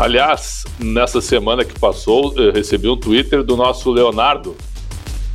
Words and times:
Aliás, 0.00 0.64
nessa 0.78 1.20
semana 1.20 1.62
que 1.62 1.78
passou, 1.78 2.32
eu 2.34 2.54
recebi 2.54 2.88
um 2.88 2.96
Twitter 2.96 3.42
do 3.42 3.54
nosso 3.54 3.90
Leonardo, 3.90 4.56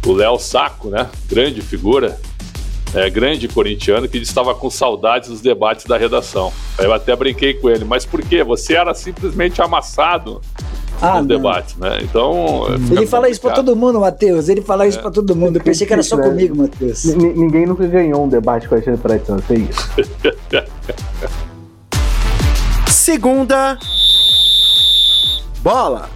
o 0.03 0.11
Léo 0.11 0.39
Saco, 0.39 0.89
né? 0.89 1.07
Grande 1.29 1.61
figura, 1.61 2.19
é, 2.91 3.07
grande 3.07 3.47
corintiano, 3.47 4.07
que 4.07 4.17
estava 4.17 4.55
com 4.55 4.67
saudades 4.71 5.29
dos 5.29 5.39
debates 5.39 5.85
da 5.85 5.99
redação. 5.99 6.51
Aí 6.79 6.85
eu 6.85 6.93
até 6.93 7.15
brinquei 7.15 7.53
com 7.53 7.69
ele, 7.69 7.85
mas 7.85 8.07
por 8.07 8.23
quê? 8.23 8.43
Você 8.43 8.73
era 8.73 8.95
simplesmente 8.95 9.61
amassado 9.61 10.41
ah, 10.99 11.19
nos 11.19 11.27
debates, 11.27 11.75
né? 11.75 11.99
Então. 12.01 12.63
Ele 12.89 13.05
fala 13.05 13.29
isso 13.29 13.41
pra 13.41 13.51
todo 13.51 13.75
mundo, 13.75 13.99
Matheus. 13.99 14.49
Ele 14.49 14.63
fala 14.63 14.87
isso 14.87 14.97
é. 14.97 15.01
pra 15.03 15.11
todo 15.11 15.35
mundo. 15.35 15.57
Eu 15.57 15.63
pensei 15.63 15.85
que 15.85 15.93
era 15.93 16.01
só 16.01 16.17
comigo, 16.17 16.57
Matheus. 16.57 17.05
Ninguém 17.05 17.67
nunca 17.67 17.85
ganhou 17.85 18.25
um 18.25 18.27
debate 18.27 18.67
com 18.67 18.73
a 18.73 18.79
gente 18.79 18.97
para 18.97 19.21
não 19.29 19.43
sei 19.47 19.67
isso. 19.69 19.91
Segunda 22.89 23.77
bola. 25.65 26.07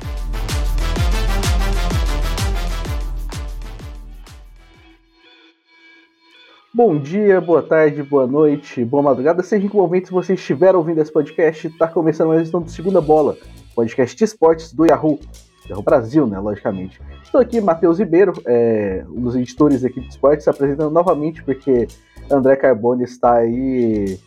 Bom 6.72 7.00
dia, 7.00 7.42
boa 7.42 7.64
tarde, 7.64 8.04
boa 8.04 8.28
noite, 8.28 8.86
boa 8.86 9.02
madrugada, 9.02 9.42
seja 9.42 9.66
em 9.66 9.68
que 9.68 9.76
momento 9.76 10.12
você 10.12 10.36
estiver 10.36 10.76
ouvindo 10.76 11.02
esse 11.02 11.12
podcast, 11.12 11.66
está 11.66 11.88
começando 11.88 12.28
mais 12.28 12.42
edição 12.42 12.62
do 12.62 12.70
Segunda 12.70 13.02
Bola, 13.02 13.36
podcast 13.74 14.16
de 14.16 14.24
esportes 14.24 14.72
do 14.72 14.86
Yahoo, 14.86 15.20
Yahoo 15.68 15.82
Brasil, 15.82 16.28
né, 16.28 16.38
logicamente. 16.38 17.02
Estou 17.24 17.42
aqui, 17.42 17.60
Matheus 17.60 17.98
Ribeiro, 17.98 18.34
é, 18.46 19.04
um 19.10 19.22
dos 19.22 19.36
editores 19.36 19.82
da 19.82 19.88
equipe 19.88 20.06
de 20.06 20.14
esportes, 20.14 20.44
se 20.44 20.50
apresentando 20.52 20.92
novamente, 20.92 21.44
porque 21.44 21.88
André 22.30 22.56
Carbone 22.56 23.04
está 23.04 23.38
aí 23.38 24.20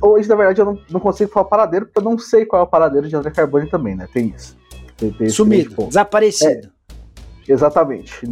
Hoje, 0.00 0.28
na 0.28 0.34
verdade, 0.34 0.60
eu 0.60 0.64
não, 0.64 0.78
não 0.90 1.00
consigo 1.00 1.30
falar 1.30 1.46
paradeiro, 1.46 1.86
porque 1.86 1.98
eu 1.98 2.04
não 2.04 2.18
sei 2.18 2.44
qual 2.44 2.60
é 2.60 2.64
o 2.64 2.68
paradeiro 2.68 3.08
de 3.08 3.16
André 3.16 3.30
Carbone 3.30 3.68
também, 3.68 3.96
né? 3.96 4.08
Tem 4.12 4.28
isso. 4.28 4.56
Tem, 4.96 5.10
tem 5.12 5.28
Sumido, 5.28 5.86
desaparecido. 5.86 6.68
É, 7.48 7.52
exatamente. 7.52 8.26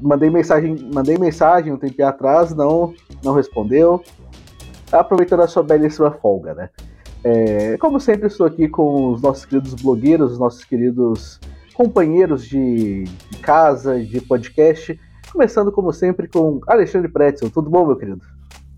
Mandei 0.00 0.30
mensagem, 0.30 0.76
mandei 0.92 1.18
mensagem 1.18 1.72
um 1.72 1.78
tempo 1.78 2.02
atrás, 2.04 2.54
não, 2.54 2.94
não 3.22 3.34
respondeu. 3.34 4.02
Aproveitando 4.90 5.40
a 5.40 5.48
sua 5.48 5.62
belíssima 5.62 6.10
folga, 6.10 6.54
né? 6.54 6.70
É, 7.22 7.76
como 7.78 7.98
sempre, 7.98 8.28
estou 8.28 8.46
aqui 8.46 8.68
com 8.68 9.12
os 9.12 9.20
nossos 9.20 9.44
queridos 9.44 9.74
blogueiros, 9.74 10.32
os 10.32 10.38
nossos 10.38 10.64
queridos 10.64 11.40
companheiros 11.74 12.44
de, 12.44 13.04
de 13.04 13.38
casa, 13.38 13.98
de 14.02 14.20
podcast. 14.20 14.98
Começando, 15.32 15.70
como 15.72 15.92
sempre, 15.92 16.28
com 16.28 16.60
Alexandre 16.66 17.10
Pretzel. 17.10 17.50
Tudo 17.50 17.68
bom, 17.68 17.84
meu 17.84 17.96
querido? 17.96 18.22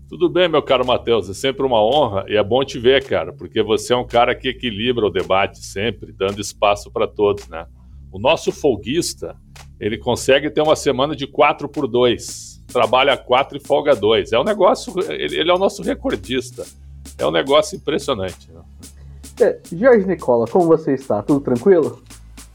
Tudo 0.09 0.27
bem, 0.27 0.49
meu 0.49 0.63
caro 0.63 0.83
Matheus, 0.83 1.29
é 1.29 1.35
sempre 1.35 1.63
uma 1.63 1.85
honra 1.85 2.25
e 2.27 2.35
é 2.35 2.43
bom 2.43 2.65
te 2.65 2.79
ver, 2.79 3.05
cara, 3.05 3.31
porque 3.31 3.61
você 3.61 3.93
é 3.93 3.95
um 3.95 4.07
cara 4.07 4.33
que 4.33 4.49
equilibra 4.49 5.05
o 5.05 5.11
debate 5.11 5.63
sempre, 5.63 6.11
dando 6.11 6.41
espaço 6.41 6.89
para 6.89 7.07
todos, 7.07 7.47
né? 7.47 7.67
O 8.11 8.17
nosso 8.17 8.51
folguista, 8.51 9.35
ele 9.79 9.99
consegue 9.99 10.49
ter 10.49 10.61
uma 10.61 10.75
semana 10.75 11.15
de 11.15 11.27
4 11.27 11.69
por 11.69 11.87
2, 11.87 12.63
trabalha 12.73 13.15
4 13.15 13.59
e 13.59 13.61
folga 13.61 13.95
2. 13.95 14.33
É 14.33 14.39
um 14.39 14.43
negócio, 14.43 14.91
ele, 15.11 15.37
ele, 15.37 15.51
é 15.51 15.53
o 15.53 15.59
nosso 15.59 15.83
recordista. 15.83 16.65
É 17.15 17.25
um 17.27 17.31
negócio 17.31 17.75
impressionante. 17.75 18.51
Né? 18.51 18.61
É, 19.41 19.59
Jorge 19.71 20.07
Nicola, 20.07 20.47
como 20.47 20.65
você 20.65 20.95
está? 20.95 21.21
Tudo 21.21 21.41
tranquilo? 21.41 22.01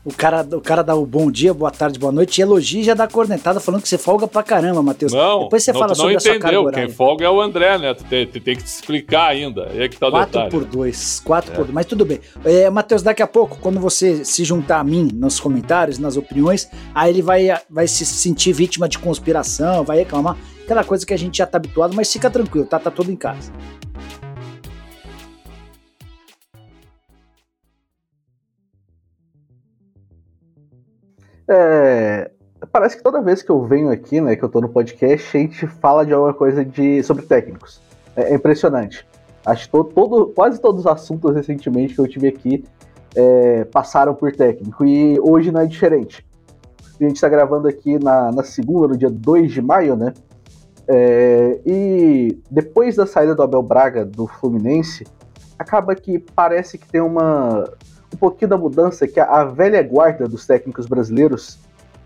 O 0.05 0.13
cara, 0.13 0.47
o 0.53 0.61
cara 0.61 0.83
dá 0.83 0.95
o 0.95 1.07
bom 1.07 1.31
dia, 1.31 1.55
boa 1.55 1.71
tarde, 1.71 1.99
boa 1.99 2.13
noite, 2.13 2.39
e 2.39 2.43
elogia 2.43 2.83
e 2.83 2.85
já 2.85 2.93
dá 2.93 3.09
cornetada 3.09 3.59
falando 3.59 3.81
que 3.81 3.89
você 3.89 3.97
folga 3.97 4.29
pra 4.29 4.43
caramba, 4.43 4.83
Matheus. 4.83 5.13
Não, 5.15 5.45
Depois 5.45 5.65
você 5.65 5.73
não, 5.73 5.81
fala 5.81 5.95
sobre 5.95 6.13
não 6.13 6.21
entendeu. 6.21 6.37
a 6.37 6.41
sua 6.41 6.65
carga 6.65 6.73
Quem 6.73 6.95
folga 6.95 7.25
é 7.25 7.31
o 7.31 7.41
André, 7.41 7.79
né? 7.79 7.95
Tu 7.95 8.05
tem, 8.05 8.27
tu 8.27 8.39
tem 8.39 8.55
que 8.55 8.63
te 8.63 8.67
explicar 8.67 9.29
ainda. 9.29 9.71
É 9.75 9.89
que 9.89 9.97
tá 9.97 10.09
o 10.09 10.11
4 10.11 10.27
detalhe. 10.27 10.51
por 10.51 10.65
2, 10.67 11.21
4 11.25 11.51
é. 11.51 11.55
por 11.55 11.65
2, 11.65 11.75
mas 11.75 11.87
tudo 11.87 12.05
bem. 12.05 12.21
É, 12.45 12.69
Matheus, 12.69 13.03
daqui 13.03 13.23
a 13.23 13.27
pouco, 13.27 13.57
quando 13.63 13.81
você 13.81 14.27
se 14.27 14.45
juntar 14.45 14.81
a 14.81 14.85
mim 14.85 15.09
nos 15.15 15.41
comentários, 15.41 15.99
nas 15.99 16.19
opiniões, 16.19 16.69
aí 16.95 17.11
ele 17.11 17.23
vai, 17.23 17.49
vai 17.71 17.87
se 17.87 18.05
sentir 18.05 18.53
vítima 18.53 18.87
de 18.87 18.99
conspiração, 18.99 19.85
vai 19.85 19.97
reclamar, 19.99 20.37
aquela 20.65 20.85
coisa 20.85 21.07
que 21.07 21.15
a 21.15 21.19
gente 21.19 21.39
já 21.39 21.47
tá 21.47 21.57
habituado, 21.57 21.95
mas 21.95 22.13
fica 22.13 22.29
tranquilo, 22.29 22.67
tá? 22.67 22.79
Tá 22.79 22.91
todo 22.91 23.11
em 23.11 23.17
casa. 23.17 23.51
É, 31.49 32.31
parece 32.73 32.97
que 32.97 33.03
toda 33.03 33.21
vez 33.21 33.43
que 33.43 33.51
eu 33.51 33.63
venho 33.65 33.91
aqui, 33.91 34.21
né, 34.21 34.37
que 34.37 34.43
eu 34.43 34.49
tô 34.49 34.61
no 34.61 34.69
podcast, 34.69 35.37
a 35.37 35.41
gente 35.41 35.67
fala 35.67 36.05
de 36.05 36.13
alguma 36.13 36.35
coisa 36.35 36.65
de, 36.65 37.03
sobre 37.03 37.25
técnicos. 37.25 37.81
É, 38.17 38.33
é 38.33 38.35
impressionante. 38.35 39.07
Acho 39.45 39.67
que 39.67 39.71
todo, 39.95 40.29
quase 40.29 40.61
todos 40.61 40.81
os 40.81 40.87
assuntos 40.87 41.35
recentemente 41.35 41.95
que 41.95 42.01
eu 42.01 42.09
tive 42.09 42.29
aqui 42.29 42.65
é, 43.15 43.65
passaram 43.65 44.15
por 44.15 44.33
técnico. 44.33 44.85
E 44.85 45.19
hoje 45.21 45.51
não 45.51 45.61
é 45.61 45.67
diferente. 45.67 46.27
A 46.99 47.05
gente 47.05 47.17
está 47.17 47.29
gravando 47.29 47.69
aqui 47.69 47.99
na, 47.99 48.33
na, 48.33 48.43
segunda, 48.43 48.89
no 48.89 48.97
dia 48.97 49.11
2 49.11 49.53
de 49.53 49.61
maio, 49.61 49.97
né? 49.97 50.15
É, 50.87 51.61
e 51.67 52.39
depois 52.51 52.97
da 52.97 53.07
saída 53.07 53.35
do 53.35 53.43
Abel 53.43 53.63
Braga 53.63 54.05
do 54.05 54.27
Fluminense, 54.27 55.07
acaba 55.59 55.95
que 55.95 56.19
parece 56.19 56.79
que 56.79 56.87
tem 56.87 57.01
uma, 57.01 57.65
um 58.15 58.19
pouquinho 58.19 58.49
da 58.49 58.57
mudança 58.57 59.07
que 59.07 59.21
a, 59.21 59.25
a 59.25 59.45
velha 59.45 59.83
guarda 59.83 60.27
dos 60.27 60.47
técnicos 60.47 60.87
brasileiros 60.87 61.59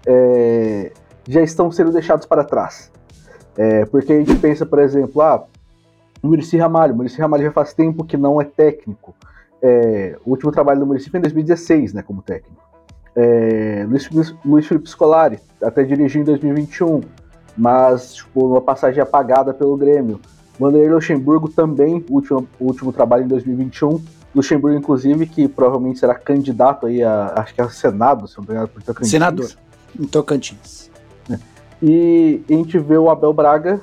é, 0.06 0.92
já 1.28 1.42
estão 1.42 1.70
sendo 1.70 1.92
deixados 1.92 2.26
para 2.26 2.42
trás. 2.42 2.90
É, 3.56 3.84
porque 3.86 4.12
a 4.12 4.16
gente 4.16 4.34
pensa, 4.36 4.64
por 4.64 4.78
exemplo, 4.78 5.20
ah, 5.20 5.44
Murici 6.22 6.56
Ramalho. 6.56 6.94
Murici 6.94 7.20
Ramalho 7.20 7.44
já 7.44 7.52
faz 7.52 7.74
tempo 7.74 8.04
que 8.04 8.16
não 8.16 8.40
é 8.40 8.44
técnico. 8.44 9.14
É, 9.60 10.16
o 10.24 10.30
último 10.30 10.50
trabalho 10.50 10.80
do 10.80 10.86
foi 10.86 11.18
em 11.18 11.22
2016, 11.22 11.92
né, 11.92 12.02
como 12.02 12.22
técnico. 12.22 12.62
É, 13.14 13.84
Luiz, 13.88 14.08
Luiz 14.44 14.66
Felipe 14.66 14.88
Scolari 14.88 15.40
até 15.60 15.82
dirigiu 15.82 16.22
em 16.22 16.24
2021, 16.24 17.00
mas 17.56 18.14
tipo, 18.14 18.46
uma 18.46 18.60
passagem 18.60 19.02
apagada 19.02 19.52
pelo 19.52 19.76
Grêmio. 19.76 20.20
Vanderlei 20.58 20.90
Luxemburgo 20.90 21.48
também, 21.48 22.04
último, 22.08 22.46
último 22.60 22.92
trabalho 22.92 23.24
em 23.24 23.28
2021, 23.28 24.00
Luxemburgo, 24.38 24.78
inclusive, 24.78 25.26
que 25.26 25.48
provavelmente 25.48 25.98
será 25.98 26.14
candidato 26.14 26.86
aí 26.86 27.02
a, 27.02 27.34
acho 27.36 27.54
que 27.54 27.60
é 27.60 27.68
Senado, 27.68 28.26
se 28.26 28.38
não 28.38 28.44
me 28.44 28.52
engano, 28.52 28.68
por 28.68 28.82
Tocantins. 28.82 29.10
Senador, 29.10 29.50
em 29.98 30.06
Tocantins. 30.06 30.90
É. 31.30 31.38
E 31.82 32.42
a 32.48 32.52
gente 32.52 32.78
vê 32.78 32.96
o 32.96 33.10
Abel 33.10 33.32
Braga, 33.32 33.80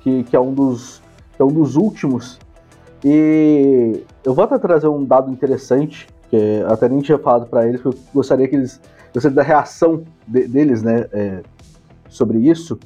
que, 0.00 0.24
que 0.24 0.36
é 0.36 0.40
um 0.40 0.52
dos 0.52 1.00
é 1.38 1.44
um 1.44 1.52
dos 1.52 1.76
últimos. 1.76 2.38
E 3.04 4.02
eu 4.24 4.34
vou 4.34 4.44
até 4.44 4.58
trazer 4.58 4.88
um 4.88 5.04
dado 5.04 5.30
interessante, 5.30 6.06
que 6.28 6.62
até 6.68 6.88
nem 6.88 7.00
tinha 7.00 7.18
falado 7.18 7.46
para 7.46 7.66
eles, 7.66 7.80
porque 7.80 7.96
eu 7.96 8.02
gostaria 8.14 8.46
que 8.46 8.56
eles 8.56 8.80
gostaria 9.12 9.36
da 9.36 9.42
reação 9.42 10.04
de, 10.26 10.48
deles, 10.48 10.82
né, 10.82 11.06
é, 11.12 11.42
sobre 12.08 12.38
isso, 12.38 12.78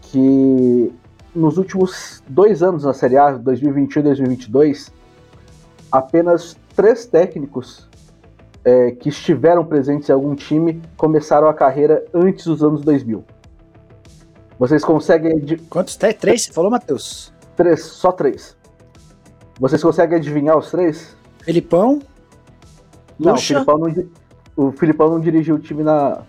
que 0.00 0.92
nos 1.34 1.58
últimos 1.58 2.22
dois 2.28 2.62
anos 2.62 2.84
na 2.84 2.92
Série 2.92 3.16
A, 3.16 3.32
2021 3.32 4.00
e 4.00 4.04
2022, 4.04 4.92
apenas 5.96 6.56
três 6.74 7.06
técnicos 7.06 7.88
é, 8.64 8.90
que 8.90 9.08
estiveram 9.08 9.64
presentes 9.64 10.08
em 10.08 10.12
algum 10.12 10.34
time 10.34 10.82
começaram 10.96 11.48
a 11.48 11.54
carreira 11.54 12.04
antes 12.12 12.46
dos 12.46 12.62
anos 12.62 12.82
2000. 12.82 13.24
Vocês 14.58 14.84
conseguem. 14.84 15.40
Quantos? 15.68 15.96
Três? 15.96 16.44
Você 16.44 16.52
falou, 16.52 16.70
Matheus? 16.70 17.32
Três, 17.54 17.82
só 17.84 18.10
três. 18.10 18.56
Vocês 19.58 19.82
conseguem 19.82 20.18
adivinhar 20.18 20.56
os 20.56 20.70
três? 20.70 21.16
Felipão? 21.42 22.00
Não, 23.18 23.34
o 23.34 23.38
Filipão 23.38 23.78
não, 23.78 24.08
o 24.56 24.72
Filipão 24.72 25.10
não 25.10 25.20
dirigiu 25.20 25.54
o 25.54 25.58
time 25.58 25.82
na. 25.82 26.22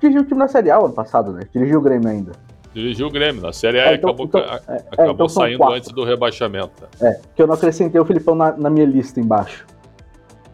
Dirigiu 0.00 0.22
o 0.22 0.24
time 0.24 0.38
na 0.38 0.48
Série 0.48 0.70
A 0.70 0.78
ano 0.78 0.92
passado, 0.92 1.32
né? 1.32 1.42
Dirigiu 1.52 1.78
o 1.78 1.82
Grêmio 1.82 2.08
ainda. 2.08 2.32
Dirigiu 2.74 3.06
o 3.06 3.10
Grêmio. 3.10 3.42
Na 3.42 3.52
Série 3.52 3.78
A 3.78 3.92
é, 3.92 3.94
então, 3.94 4.10
acabou, 4.10 4.26
então, 4.26 4.40
é, 4.40 4.76
acabou 4.90 5.12
então 5.12 5.28
saindo 5.28 5.58
quatro. 5.58 5.74
antes 5.74 5.92
do 5.92 6.04
rebaixamento. 6.04 6.88
É, 7.00 7.20
que 7.34 7.42
eu 7.42 7.46
não 7.46 7.54
acrescentei 7.54 8.00
o 8.00 8.04
Filipão 8.04 8.34
na, 8.34 8.52
na 8.56 8.70
minha 8.70 8.86
lista 8.86 9.20
embaixo. 9.20 9.66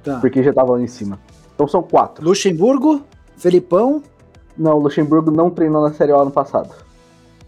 Tá. 0.02 0.18
Porque 0.20 0.42
já 0.42 0.52
tava 0.52 0.72
lá 0.72 0.80
em 0.80 0.86
cima. 0.86 1.18
Então 1.54 1.68
são 1.68 1.82
quatro. 1.82 2.24
Luxemburgo, 2.24 3.04
Felipão. 3.36 4.02
Não, 4.56 4.76
o 4.76 4.80
Luxemburgo 4.80 5.30
não 5.30 5.50
treinou 5.50 5.82
na 5.82 5.92
Série 5.92 6.12
A 6.12 6.16
ano 6.16 6.30
passado. 6.30 6.74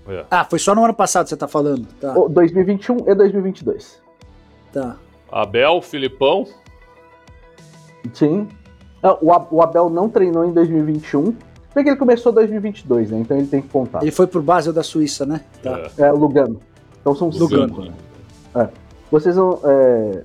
É. 0.09 0.25
Ah, 0.31 0.45
foi 0.45 0.59
só 0.59 0.75
no 0.75 0.85
ano 0.85 0.95
passado 0.95 1.25
que 1.25 1.31
você 1.31 1.37
tá 1.37 1.49
falando. 1.49 1.87
Tá. 2.01 2.17
O 2.17 2.29
2021 2.29 3.09
e 3.09 3.15
2022. 3.15 4.01
Tá. 4.73 4.97
Abel, 5.31 5.83
Filipão. 5.83 6.47
Sim. 8.13 8.49
O 9.21 9.63
Abel 9.63 9.89
não 9.89 10.09
treinou 10.09 10.45
em 10.45 10.53
2021 10.53 11.35
porque 11.73 11.91
ele 11.91 11.97
começou 11.97 12.33
em 12.33 12.35
2022, 12.37 13.11
né? 13.11 13.19
Então 13.21 13.37
ele 13.37 13.47
tem 13.47 13.63
que 13.63 13.69
contar. 13.69 14.03
Ele 14.03 14.11
foi 14.11 14.27
pro 14.27 14.43
Basel 14.43 14.73
da 14.73 14.83
Suíça, 14.83 15.25
né? 15.25 15.43
Tá. 15.63 15.91
É, 15.99 16.11
Lugano. 16.11 16.61
Então 17.01 17.15
são 17.15 17.29
Lugano. 17.29 17.69
cinco. 17.69 17.83
Né? 17.83 17.93
É. 18.57 18.69
Vocês 19.11 19.37
vão. 19.37 19.61
É... 19.65 20.25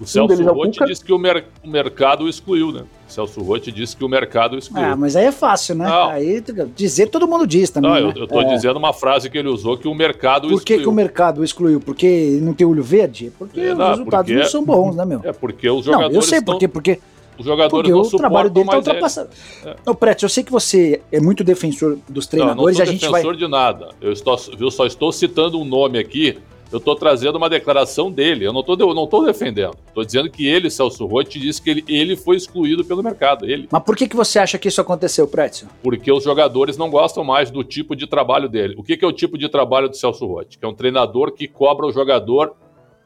O 0.00 0.06
Celso 0.06 0.40
um 0.40 0.52
Rotti 0.52 0.78
disse 0.86 1.04
que 1.04 1.12
o, 1.12 1.18
mer 1.18 1.44
o, 1.64 1.68
mercado 1.68 2.28
excluiu, 2.28 2.70
né? 2.70 2.84
O 3.08 3.12
Celso 3.12 3.42
Rotti 3.42 3.72
disse 3.72 3.96
que 3.96 4.04
o 4.04 4.08
mercado 4.08 4.56
excluiu. 4.56 4.86
Ah, 4.86 4.94
mas 4.94 5.16
aí 5.16 5.24
é 5.24 5.32
fácil, 5.32 5.74
né? 5.74 5.86
Não. 5.86 6.10
Aí 6.10 6.40
dizer 6.76 7.08
todo 7.08 7.26
mundo 7.26 7.44
diz 7.44 7.68
também. 7.68 7.90
Não, 7.90 7.96
né? 7.96 8.12
eu, 8.14 8.22
eu 8.22 8.28
tô 8.28 8.40
é. 8.40 8.44
dizendo 8.44 8.76
uma 8.76 8.92
frase 8.92 9.28
que 9.28 9.36
ele 9.36 9.48
usou 9.48 9.76
que 9.76 9.88
o 9.88 9.94
mercado 9.94 10.48
Por 10.48 10.62
que, 10.62 10.78
que 10.78 10.88
o 10.88 10.92
mercado 10.92 11.42
excluiu? 11.42 11.80
Porque 11.80 12.38
não 12.40 12.54
tem 12.54 12.64
olho 12.64 12.82
verde? 12.82 13.32
Porque 13.36 13.58
é, 13.58 13.74
não, 13.74 13.86
os 13.86 13.90
resultados 13.98 14.30
porque, 14.30 14.40
não 14.40 14.48
são 14.48 14.64
bons, 14.64 14.94
né, 14.94 15.04
meu? 15.04 15.20
É 15.24 15.32
porque 15.32 15.68
os 15.68 15.84
jogadores. 15.84 16.12
Não, 16.12 16.18
eu 16.20 16.22
sei 16.22 16.40
por 16.40 16.58
quê, 16.58 16.68
porque. 16.68 17.00
Os 17.38 17.44
jogadores 17.44 17.90
porque 17.90 18.16
o 18.16 18.18
trabalho 18.18 18.50
dele 18.50 18.66
tá 18.68 18.76
ultrapassado. 18.76 19.30
É. 19.64 19.94
Preto, 19.94 20.24
eu 20.24 20.28
sei 20.28 20.42
que 20.42 20.50
você 20.50 21.00
é 21.12 21.20
muito 21.20 21.44
defensor 21.44 21.98
dos 22.08 22.26
treinadores. 22.26 22.58
Não, 22.58 22.66
não 22.66 22.74
sou 22.74 22.82
a 22.82 22.86
gente 22.86 23.00
defensor 23.00 23.32
vai... 23.32 23.36
de 23.36 23.48
nada. 23.48 23.90
Eu, 24.00 24.12
estou, 24.12 24.38
eu 24.58 24.70
só 24.70 24.86
estou 24.86 25.12
citando 25.12 25.60
um 25.60 25.64
nome 25.64 25.98
aqui 25.98 26.38
eu 26.70 26.78
estou 26.78 26.94
trazendo 26.94 27.36
uma 27.36 27.48
declaração 27.48 28.10
dele. 28.10 28.46
Eu 28.46 28.52
não 28.52 28.60
estou 28.60 28.76
não 28.94 29.06
tô 29.06 29.24
defendendo. 29.24 29.76
Estou 29.86 30.04
dizendo 30.04 30.30
que 30.30 30.46
ele, 30.46 30.70
Celso 30.70 31.06
Rotti, 31.06 31.40
disse 31.40 31.60
que 31.62 31.70
ele, 31.70 31.84
ele 31.88 32.16
foi 32.16 32.36
excluído 32.36 32.84
pelo 32.84 33.02
mercado. 33.02 33.46
Ele. 33.46 33.68
Mas 33.70 33.82
por 33.82 33.96
que, 33.96 34.06
que 34.06 34.16
você 34.16 34.38
acha 34.38 34.58
que 34.58 34.68
isso 34.68 34.80
aconteceu, 34.80 35.26
Prétio? 35.26 35.68
Porque 35.82 36.12
os 36.12 36.22
jogadores 36.22 36.76
não 36.76 36.90
gostam 36.90 37.24
mais 37.24 37.50
do 37.50 37.64
tipo 37.64 37.96
de 37.96 38.06
trabalho 38.06 38.48
dele. 38.48 38.74
O 38.76 38.82
que, 38.82 38.96
que 38.96 39.04
é 39.04 39.08
o 39.08 39.12
tipo 39.12 39.38
de 39.38 39.48
trabalho 39.48 39.88
do 39.88 39.96
Celso 39.96 40.26
Rotti? 40.26 40.58
Que 40.58 40.64
é 40.64 40.68
um 40.68 40.74
treinador 40.74 41.32
que 41.32 41.48
cobra 41.48 41.86
o 41.86 41.92
jogador 41.92 42.54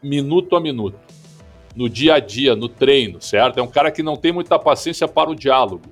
minuto 0.02 0.56
a 0.56 0.60
minuto. 0.60 0.98
No 1.74 1.88
dia 1.88 2.14
a 2.14 2.20
dia, 2.20 2.54
no 2.54 2.68
treino, 2.68 3.20
certo? 3.20 3.58
É 3.58 3.62
um 3.62 3.70
cara 3.70 3.90
que 3.90 4.02
não 4.02 4.16
tem 4.16 4.32
muita 4.32 4.58
paciência 4.58 5.08
para 5.08 5.30
o 5.30 5.34
diálogo. 5.34 5.90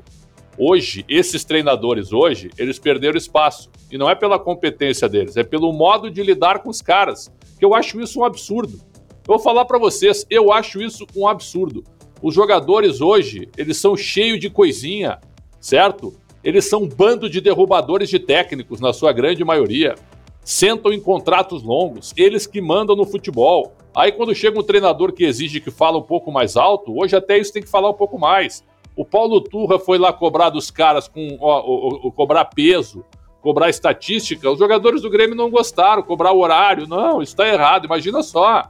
Hoje, 0.58 1.04
esses 1.08 1.42
treinadores 1.42 2.12
hoje, 2.12 2.50
eles 2.58 2.78
perderam 2.78 3.16
espaço. 3.16 3.70
E 3.90 3.96
não 3.96 4.10
é 4.10 4.14
pela 4.14 4.38
competência 4.38 5.08
deles, 5.08 5.36
é 5.36 5.42
pelo 5.42 5.72
modo 5.72 6.10
de 6.10 6.22
lidar 6.22 6.58
com 6.58 6.68
os 6.68 6.82
caras 6.82 7.32
que 7.58 7.64
eu 7.64 7.74
acho 7.74 8.00
isso 8.00 8.20
um 8.20 8.24
absurdo. 8.24 8.78
Eu 9.26 9.36
vou 9.36 9.38
falar 9.38 9.64
para 9.64 9.78
vocês, 9.78 10.26
eu 10.28 10.52
acho 10.52 10.82
isso 10.82 11.06
um 11.16 11.26
absurdo. 11.28 11.84
Os 12.22 12.34
jogadores 12.34 13.00
hoje, 13.00 13.48
eles 13.56 13.76
são 13.76 13.96
cheios 13.96 14.40
de 14.40 14.50
coisinha, 14.50 15.18
certo? 15.60 16.14
Eles 16.42 16.64
são 16.66 16.82
um 16.82 16.88
bando 16.88 17.28
de 17.28 17.40
derrubadores 17.40 18.08
de 18.08 18.18
técnicos, 18.18 18.80
na 18.80 18.92
sua 18.92 19.12
grande 19.12 19.44
maioria. 19.44 19.94
Sentam 20.50 20.92
em 20.92 21.00
contratos 21.00 21.62
longos, 21.62 22.12
eles 22.16 22.44
que 22.44 22.60
mandam 22.60 22.96
no 22.96 23.06
futebol. 23.06 23.72
Aí 23.94 24.10
quando 24.10 24.34
chega 24.34 24.58
um 24.58 24.64
treinador 24.64 25.12
que 25.12 25.22
exige 25.22 25.60
que 25.60 25.70
fala 25.70 25.96
um 25.96 26.02
pouco 26.02 26.32
mais 26.32 26.56
alto, 26.56 26.92
hoje 27.00 27.14
até 27.14 27.38
isso 27.38 27.52
tem 27.52 27.62
que 27.62 27.68
falar 27.68 27.88
um 27.88 27.94
pouco 27.94 28.18
mais. 28.18 28.64
O 28.96 29.04
Paulo 29.04 29.40
Turra 29.40 29.78
foi 29.78 29.96
lá 29.96 30.12
cobrar 30.12 30.50
dos 30.50 30.68
caras 30.68 31.06
com 31.06 31.38
ó, 31.40 31.60
ó, 31.60 32.00
ó, 32.02 32.10
cobrar 32.10 32.46
peso, 32.46 33.04
cobrar 33.40 33.70
estatística, 33.70 34.50
os 34.50 34.58
jogadores 34.58 35.02
do 35.02 35.08
Grêmio 35.08 35.36
não 35.36 35.52
gostaram, 35.52 36.02
cobrar 36.02 36.32
horário. 36.32 36.84
Não, 36.88 37.22
está 37.22 37.46
errado, 37.46 37.84
imagina 37.84 38.20
só. 38.20 38.68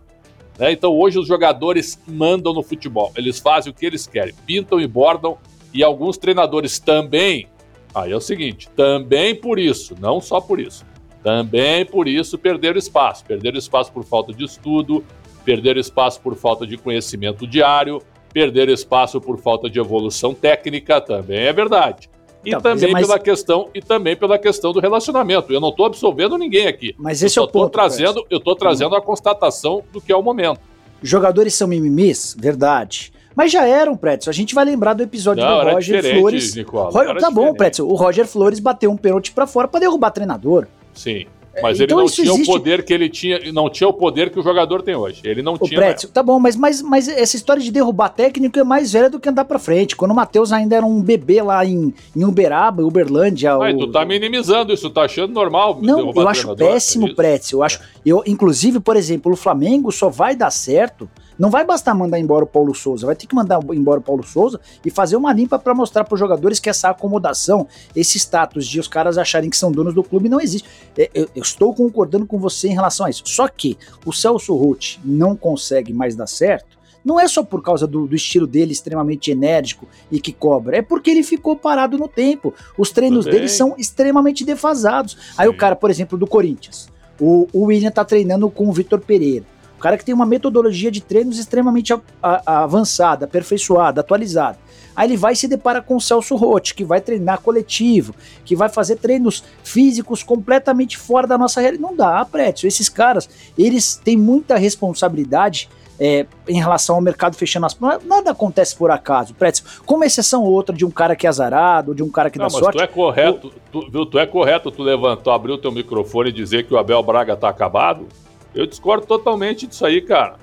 Né? 0.59 0.73
Então 0.73 0.95
hoje 0.95 1.19
os 1.19 1.27
jogadores 1.27 1.99
mandam 2.07 2.53
no 2.53 2.63
futebol, 2.63 3.11
eles 3.17 3.39
fazem 3.39 3.73
o 3.73 3.75
que 3.75 3.87
eles 3.87 4.07
querem, 4.07 4.35
pintam 4.45 4.79
e 4.79 4.87
bordam, 4.87 5.39
e 5.73 5.83
alguns 5.83 6.19
treinadores 6.19 6.79
também. 6.79 7.49
Aí 7.95 8.13
é 8.13 8.17
o 8.17 8.21
seguinte, 8.21 8.69
também 8.77 9.35
por 9.35 9.59
isso, 9.59 9.95
não 9.99 10.21
só 10.21 10.43
por 10.43 10.61
isso, 10.61 10.85
também 11.23 11.85
por 11.85 12.09
isso 12.09 12.39
perderam 12.39 12.79
espaço. 12.79 13.25
Perderam 13.25 13.59
espaço 13.59 13.93
por 13.93 14.05
falta 14.05 14.33
de 14.33 14.45
estudo, 14.45 15.05
perderam 15.45 15.81
espaço 15.81 16.21
por 16.21 16.35
falta 16.35 16.67
de 16.67 16.77
conhecimento 16.77 17.47
diário, 17.47 18.01
perderam 18.33 18.73
espaço 18.73 19.21
por 19.21 19.39
falta 19.39 19.69
de 19.69 19.79
evolução 19.79 20.35
técnica, 20.35 21.01
também 21.01 21.41
é 21.41 21.53
verdade 21.53 22.09
e 22.45 22.51
então, 22.51 22.61
também 22.61 22.93
mas... 22.93 23.07
pela 23.07 23.19
questão 23.19 23.69
e 23.75 23.81
também 23.81 24.17
pela 24.17 24.39
questão 24.39 24.73
do 24.73 24.81
relacionamento. 24.81 25.53
Eu 25.53 25.61
não 25.61 25.69
estou 25.69 25.87
absolvendo 25.87 26.39
ninguém 26.39 26.67
aqui. 26.67 26.95
Mas 26.99 27.23
esse 27.23 27.39
eu 27.39 27.45
é 27.45 27.47
o 27.47 27.51
ponto. 27.51 27.71
Trazendo, 27.71 28.25
eu 28.31 28.39
estou 28.39 28.57
trazendo 28.57 28.95
a 28.97 29.01
constatação 29.01 29.83
do 29.93 30.01
que 30.01 30.13
é 30.13 30.17
o 30.17 30.23
momento. 30.23 30.61
Jogadores 31.03 31.55
são 31.55 31.69
mimimis, 31.69 32.37
verdade. 32.39 33.13
Mas 33.35 33.53
já 33.53 33.67
eram, 33.67 33.97
Pretzel. 33.97 34.31
A 34.31 34.35
gente 34.35 34.55
vai 34.55 34.65
lembrar 34.65 34.95
do 34.95 35.03
episódio 35.03 35.43
não, 35.43 35.65
do 35.65 35.71
Roger 35.71 36.03
Flores. 36.03 36.55
Nicola, 36.55 36.85
Ro... 36.87 36.93
Tá 36.93 37.01
diferente. 37.01 37.35
bom, 37.35 37.55
Pretzel. 37.55 37.89
O 37.89 37.95
Roger 37.95 38.27
Flores 38.27 38.59
bateu 38.59 38.91
um 38.91 38.97
pênalti 38.97 39.33
para 39.33 39.47
fora 39.47 39.69
para 39.69 39.81
derrubar 39.81 40.11
treinador. 40.11 40.67
Sim. 41.01 41.25
Mas 41.63 41.81
então, 41.81 41.99
ele 41.99 42.07
não 42.07 42.13
tinha 42.13 42.33
existe... 42.33 42.51
o 42.51 42.53
poder 42.53 42.85
que 42.85 42.93
ele 42.93 43.09
tinha, 43.09 43.53
não 43.53 43.69
tinha 43.69 43.89
o 43.89 43.93
poder 43.93 44.31
que 44.31 44.39
o 44.39 44.43
jogador 44.43 44.83
tem 44.83 44.95
hoje. 44.95 45.21
Ele 45.25 45.43
não 45.43 45.55
o 45.55 45.59
tinha. 45.59 45.81
Pretzel, 45.81 46.11
tá 46.11 46.23
bom, 46.23 46.39
mas, 46.39 46.55
mas, 46.55 46.81
mas 46.81 47.09
essa 47.09 47.37
história 47.37 47.61
de 47.61 47.73
derrubar 47.73 48.11
técnico 48.11 48.59
é 48.59 48.65
mais 48.65 48.93
velha 48.93 49.11
do 49.11 49.19
que 49.19 49.29
andar 49.29 49.45
pra 49.45 49.59
frente. 49.59 49.97
Quando 49.97 50.13
o 50.13 50.15
Matheus 50.15 50.53
ainda 50.53 50.77
era 50.77 50.87
um 50.87 51.03
bebê 51.03 51.43
lá 51.43 51.65
em, 51.65 51.93
em 52.15 52.25
Uberaba, 52.25 52.85
Uberlândia. 52.85 53.57
Mas 53.59 53.75
o... 53.75 53.79
tu 53.79 53.89
tá 53.89 54.05
minimizando 54.05 54.73
isso, 54.73 54.89
tá 54.91 55.03
achando 55.03 55.33
normal. 55.33 55.79
Não, 55.83 56.13
eu 56.15 56.29
acho 56.29 56.55
péssimo, 56.55 57.09
é 57.09 57.15
Pretzel. 57.15 57.59
Eu 57.59 57.63
acho. 57.65 57.81
Eu, 58.07 58.23
inclusive, 58.27 58.79
por 58.79 58.97
exemplo, 58.97 59.33
o 59.33 59.37
Flamengo 59.37 59.91
só 59.91 60.09
vai 60.09 60.37
dar 60.37 60.51
certo 60.51 61.09
não 61.41 61.49
vai 61.49 61.65
bastar 61.65 61.95
mandar 61.95 62.21
embora 62.21 62.45
o 62.45 62.47
Paulo 62.47 62.75
Souza, 62.75 63.07
vai 63.07 63.17
ter 63.17 63.27
que 63.27 63.35
mandar 63.35 63.59
embora 63.73 63.99
o 63.99 64.03
Paulo 64.03 64.23
Souza 64.23 64.61
e 64.85 64.91
fazer 64.91 65.17
uma 65.17 65.33
limpa 65.33 65.59
para 65.59 65.75
mostrar 65.75 66.05
para 66.05 66.13
os 66.13 66.21
jogadores 66.21 66.61
que 66.61 66.69
essa 66.69 66.91
acomodação, 66.91 67.67
esse 67.97 68.19
status 68.19 68.67
de 68.67 68.79
os 68.79 68.87
caras 68.87 69.17
acharem 69.17 69.49
que 69.49 69.57
são 69.57 69.73
donos 69.73 69.95
do 69.95 70.05
clube 70.05 70.29
não 70.29 70.39
existe. 70.39 70.69
É, 70.99 71.11
eu, 71.15 71.31
eu 71.35 71.43
estou 71.43 71.75
concordando 71.75 72.27
com 72.27 72.39
você 72.39 72.69
em 72.69 72.75
relação 72.75 73.07
a 73.07 73.11
isso. 73.11 73.23
Só 73.25 73.49
que 73.49 73.79
o 74.05 74.13
Celso 74.13 74.55
Roth 74.55 74.99
não 75.03 75.35
consegue 75.35 75.95
mais 75.95 76.15
dar 76.15 76.27
certo 76.27 76.79
não 77.03 77.19
é 77.19 77.27
só 77.27 77.43
por 77.43 77.63
causa 77.63 77.87
do, 77.87 78.07
do, 78.07 78.15
estilo 78.15 78.47
dele 78.47 78.73
extremamente 78.73 79.31
enérgico 79.31 79.89
e 80.13 80.21
que 80.21 80.35
cobra, 80.35 80.77
é 80.77 80.83
porque 80.83 81.11
ele 81.11 81.23
ficou 81.23 81.57
parado 81.57 81.97
no 81.97 82.07
tempo. 82.07 82.53
Os 82.77 82.91
treinos 82.91 83.25
dele 83.25 83.49
são 83.49 83.75
extremamente 83.79 84.45
defasados. 84.45 85.13
Sim. 85.13 85.35
Aí 85.39 85.49
o 85.49 85.57
cara, 85.57 85.75
por 85.75 85.89
exemplo, 85.89 86.19
do 86.19 86.27
Corinthians, 86.27 86.91
o, 87.19 87.49
o 87.55 87.65
William 87.65 87.91
tá 87.91 88.05
treinando 88.05 88.51
com 88.51 88.69
o 88.69 88.73
Vitor 88.73 89.01
Pereira. 89.01 89.47
O 89.81 89.83
cara 89.83 89.97
que 89.97 90.05
tem 90.05 90.15
uma 90.15 90.27
metodologia 90.27 90.91
de 90.91 91.01
treinos 91.01 91.39
extremamente 91.39 91.91
a, 91.91 92.01
a, 92.23 92.65
avançada, 92.65 93.25
aperfeiçoada, 93.25 94.03
atualizada. 94.03 94.59
Aí 94.95 95.09
ele 95.09 95.17
vai 95.17 95.33
e 95.33 95.37
se 95.37 95.49
depara 95.49 95.81
com 95.81 95.97
o 95.97 96.01
Celso 96.03 96.37
Rotti, 96.37 96.75
que 96.75 96.85
vai 96.85 97.01
treinar 97.01 97.41
coletivo, 97.41 98.15
que 98.45 98.55
vai 98.55 98.69
fazer 98.69 98.97
treinos 98.97 99.43
físicos 99.65 100.23
completamente 100.23 100.99
fora 100.99 101.27
da 101.27 101.39
nossa 101.39 101.63
realidade. 101.63 101.83
Não 101.83 101.97
dá, 101.97 102.23
Prétio. 102.27 102.69
Esses 102.69 102.91
caras, 102.91 103.27
eles 103.57 103.97
têm 103.97 104.19
muita 104.19 104.59
responsabilidade 104.59 105.71
é, 105.99 106.27
em 106.47 106.59
relação 106.59 106.97
ao 106.97 107.01
mercado 107.01 107.35
fechando 107.35 107.65
as 107.65 107.73
portas. 107.73 108.07
Nada 108.07 108.33
acontece 108.33 108.77
por 108.77 108.91
acaso, 108.91 109.33
Prétio. 109.33 109.65
Como 109.87 110.05
exceção 110.05 110.43
ou 110.43 110.53
outra 110.53 110.77
de 110.77 110.85
um 110.85 110.91
cara 110.91 111.17
que 111.17 111.27
é 111.27 111.31
azarado, 111.31 111.95
de 111.95 112.03
um 112.03 112.11
cara 112.11 112.29
que 112.29 112.39
não, 112.39 112.49
dá 112.49 112.53
mas 112.53 112.63
sorte. 112.63 112.77
Tu 112.77 112.85
é 112.85 112.87
correto, 112.87 113.51
tu, 113.73 113.91
viu, 113.91 114.05
tu 114.05 114.19
é 114.19 114.27
correto, 114.27 114.71
tu 114.71 114.83
levantou, 114.83 115.33
abriu 115.33 115.57
teu 115.57 115.73
microfone 115.73 116.29
e 116.29 116.33
dizer 116.35 116.67
que 116.67 116.75
o 116.75 116.77
Abel 116.77 117.03
Braga 117.03 117.35
tá 117.35 117.49
acabado? 117.49 118.07
Eu 118.55 118.67
discordo 118.67 119.07
totalmente 119.07 119.67
disso 119.67 119.85
aí, 119.87 120.01
cara. 120.01 120.37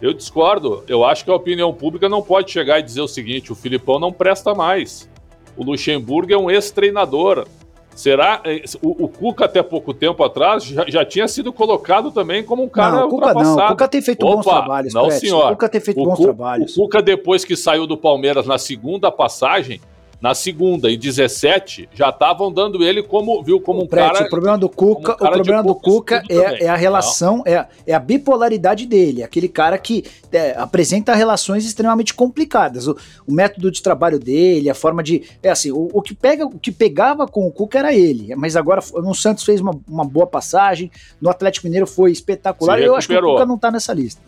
Eu 0.00 0.14
discordo. 0.14 0.82
Eu 0.88 1.04
acho 1.04 1.24
que 1.24 1.30
a 1.30 1.34
opinião 1.34 1.72
pública 1.74 2.08
não 2.08 2.22
pode 2.22 2.50
chegar 2.50 2.78
e 2.78 2.82
dizer 2.82 3.02
o 3.02 3.08
seguinte: 3.08 3.52
o 3.52 3.54
Filipão 3.54 3.98
não 3.98 4.12
presta 4.12 4.54
mais. 4.54 5.08
O 5.56 5.64
Luxemburgo 5.64 6.32
é 6.32 6.38
um 6.38 6.50
ex-treinador. 6.50 7.46
Será? 7.94 8.40
Eh, 8.44 8.62
o, 8.80 9.04
o, 9.04 9.08
Cuca, 9.08 9.44
até 9.44 9.62
pouco 9.62 9.92
tempo 9.92 10.22
atrás, 10.24 10.64
já, 10.64 10.84
já, 10.88 11.04
tinha 11.04 11.26
sido 11.28 11.52
colocado 11.52 12.10
também 12.10 12.42
como 12.42 12.62
um 12.62 12.68
cara 12.68 13.00
não, 13.00 13.08
o 13.08 13.10
Cuca 13.10 13.34
não. 13.34 13.56
O 13.56 13.68
Cuca 13.68 13.88
tem 13.88 14.00
feito 14.00 14.24
Opa, 14.24 14.36
bons 14.36 14.44
trabalhos, 14.44 14.94
Não, 14.94 15.10
senhor. 15.10 15.46
O 15.46 15.48
Cuca 15.50 15.68
tem 15.68 15.80
feito 15.80 16.00
o 16.00 16.04
bons 16.04 16.16
Cu, 16.16 16.22
trabalhos. 16.22 16.78
O 16.78 16.82
Cuca, 16.82 17.02
depois 17.02 17.44
que 17.44 17.56
saiu 17.56 17.86
do 17.86 17.98
Palmeiras 17.98 18.46
na 18.46 18.56
segunda 18.56 19.10
passagem, 19.10 19.80
na 20.20 20.34
segunda, 20.34 20.90
em 20.90 20.98
17, 20.98 21.88
já 21.94 22.10
estavam 22.10 22.52
dando 22.52 22.84
ele 22.84 23.02
como, 23.02 23.42
viu, 23.42 23.58
como 23.58 23.82
um 23.82 23.86
Prete, 23.86 24.12
cara. 24.12 24.26
O 24.26 24.28
problema 24.30 24.58
do 24.58 24.68
Cuca, 24.68 25.12
um 25.12 25.14
o 25.14 25.30
problema 25.30 25.62
do 25.62 25.74
Cuca 25.74 26.22
é, 26.28 26.64
é, 26.64 26.68
a 26.68 26.76
relação, 26.76 27.42
é, 27.46 27.66
é, 27.86 27.94
a 27.94 27.98
bipolaridade 27.98 28.84
dele. 28.84 29.22
Aquele 29.22 29.48
cara 29.48 29.78
que 29.78 30.04
é, 30.30 30.52
apresenta 30.58 31.14
relações 31.14 31.64
extremamente 31.64 32.12
complicadas. 32.12 32.86
O, 32.86 32.96
o, 33.26 33.32
método 33.32 33.70
de 33.70 33.82
trabalho 33.82 34.18
dele, 34.18 34.68
a 34.68 34.74
forma 34.74 35.02
de. 35.02 35.22
É 35.42 35.48
assim, 35.48 35.72
o, 35.72 35.88
o, 35.90 36.02
que 36.02 36.14
pega, 36.14 36.44
o 36.44 36.58
que 36.58 36.70
pegava 36.70 37.26
com 37.26 37.46
o 37.46 37.50
Cuca 37.50 37.78
era 37.78 37.94
ele. 37.94 38.34
Mas 38.36 38.56
agora 38.56 38.82
no 38.96 39.14
Santos 39.14 39.42
fez 39.42 39.62
uma, 39.62 39.72
uma 39.88 40.04
boa 40.04 40.26
passagem, 40.26 40.90
no 41.18 41.30
Atlético 41.30 41.66
Mineiro 41.66 41.86
foi 41.86 42.12
espetacular. 42.12 42.78
Eu 42.78 42.94
acho 42.94 43.08
que 43.08 43.16
o 43.16 43.22
Cuca 43.22 43.46
não 43.46 43.56
tá 43.56 43.70
nessa 43.70 43.94
lista. 43.94 44.20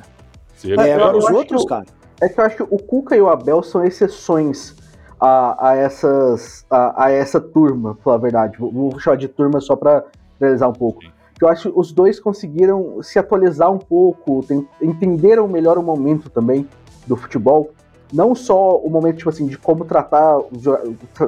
É, 0.65 0.95
agora 0.95 1.19
os 1.19 1.29
outros, 1.29 1.67
cara. 1.67 1.85
É 2.19 2.29
que 2.29 2.41
eu 2.41 2.45
acho 2.45 2.57
que 2.57 2.63
o 2.63 2.79
Cuca 2.79 3.15
e 3.15 3.21
o 3.21 3.29
Abel 3.29 3.63
são 3.63 3.85
exceções 3.85 4.81
a, 5.23 5.69
a, 5.69 5.76
essas, 5.76 6.67
a, 6.69 7.05
a, 7.05 7.11
essa 7.12 7.41
turma, 7.41 7.95
pra 7.95 8.02
falar 8.02 8.17
a 8.17 8.19
verdade. 8.19 8.57
Vou, 8.59 8.99
chamar 8.99 9.17
de 9.17 9.29
turma 9.29 9.61
só 9.61 9.76
para 9.76 10.05
realizar 10.41 10.67
um 10.67 10.73
pouco. 10.73 11.00
Eu 11.41 11.49
acho 11.49 11.71
que 11.71 11.79
os 11.79 11.93
dois 11.93 12.19
conseguiram 12.19 13.00
se 13.02 13.21
atualizar 13.21 13.71
um 13.71 13.79
pouco, 13.79 14.45
tem, 14.45 14.67
entenderam 14.81 15.47
melhor 15.47 15.79
o 15.79 15.83
momento 15.83 16.29
também 16.29 16.69
do 17.07 17.14
futebol. 17.14 17.71
Não 18.12 18.35
só 18.35 18.76
o 18.76 18.91
momento, 18.91 19.19
tipo 19.19 19.31
assim, 19.31 19.47
de 19.47 19.57
como 19.57 19.85
tratar 19.85 20.38
os 20.38 20.61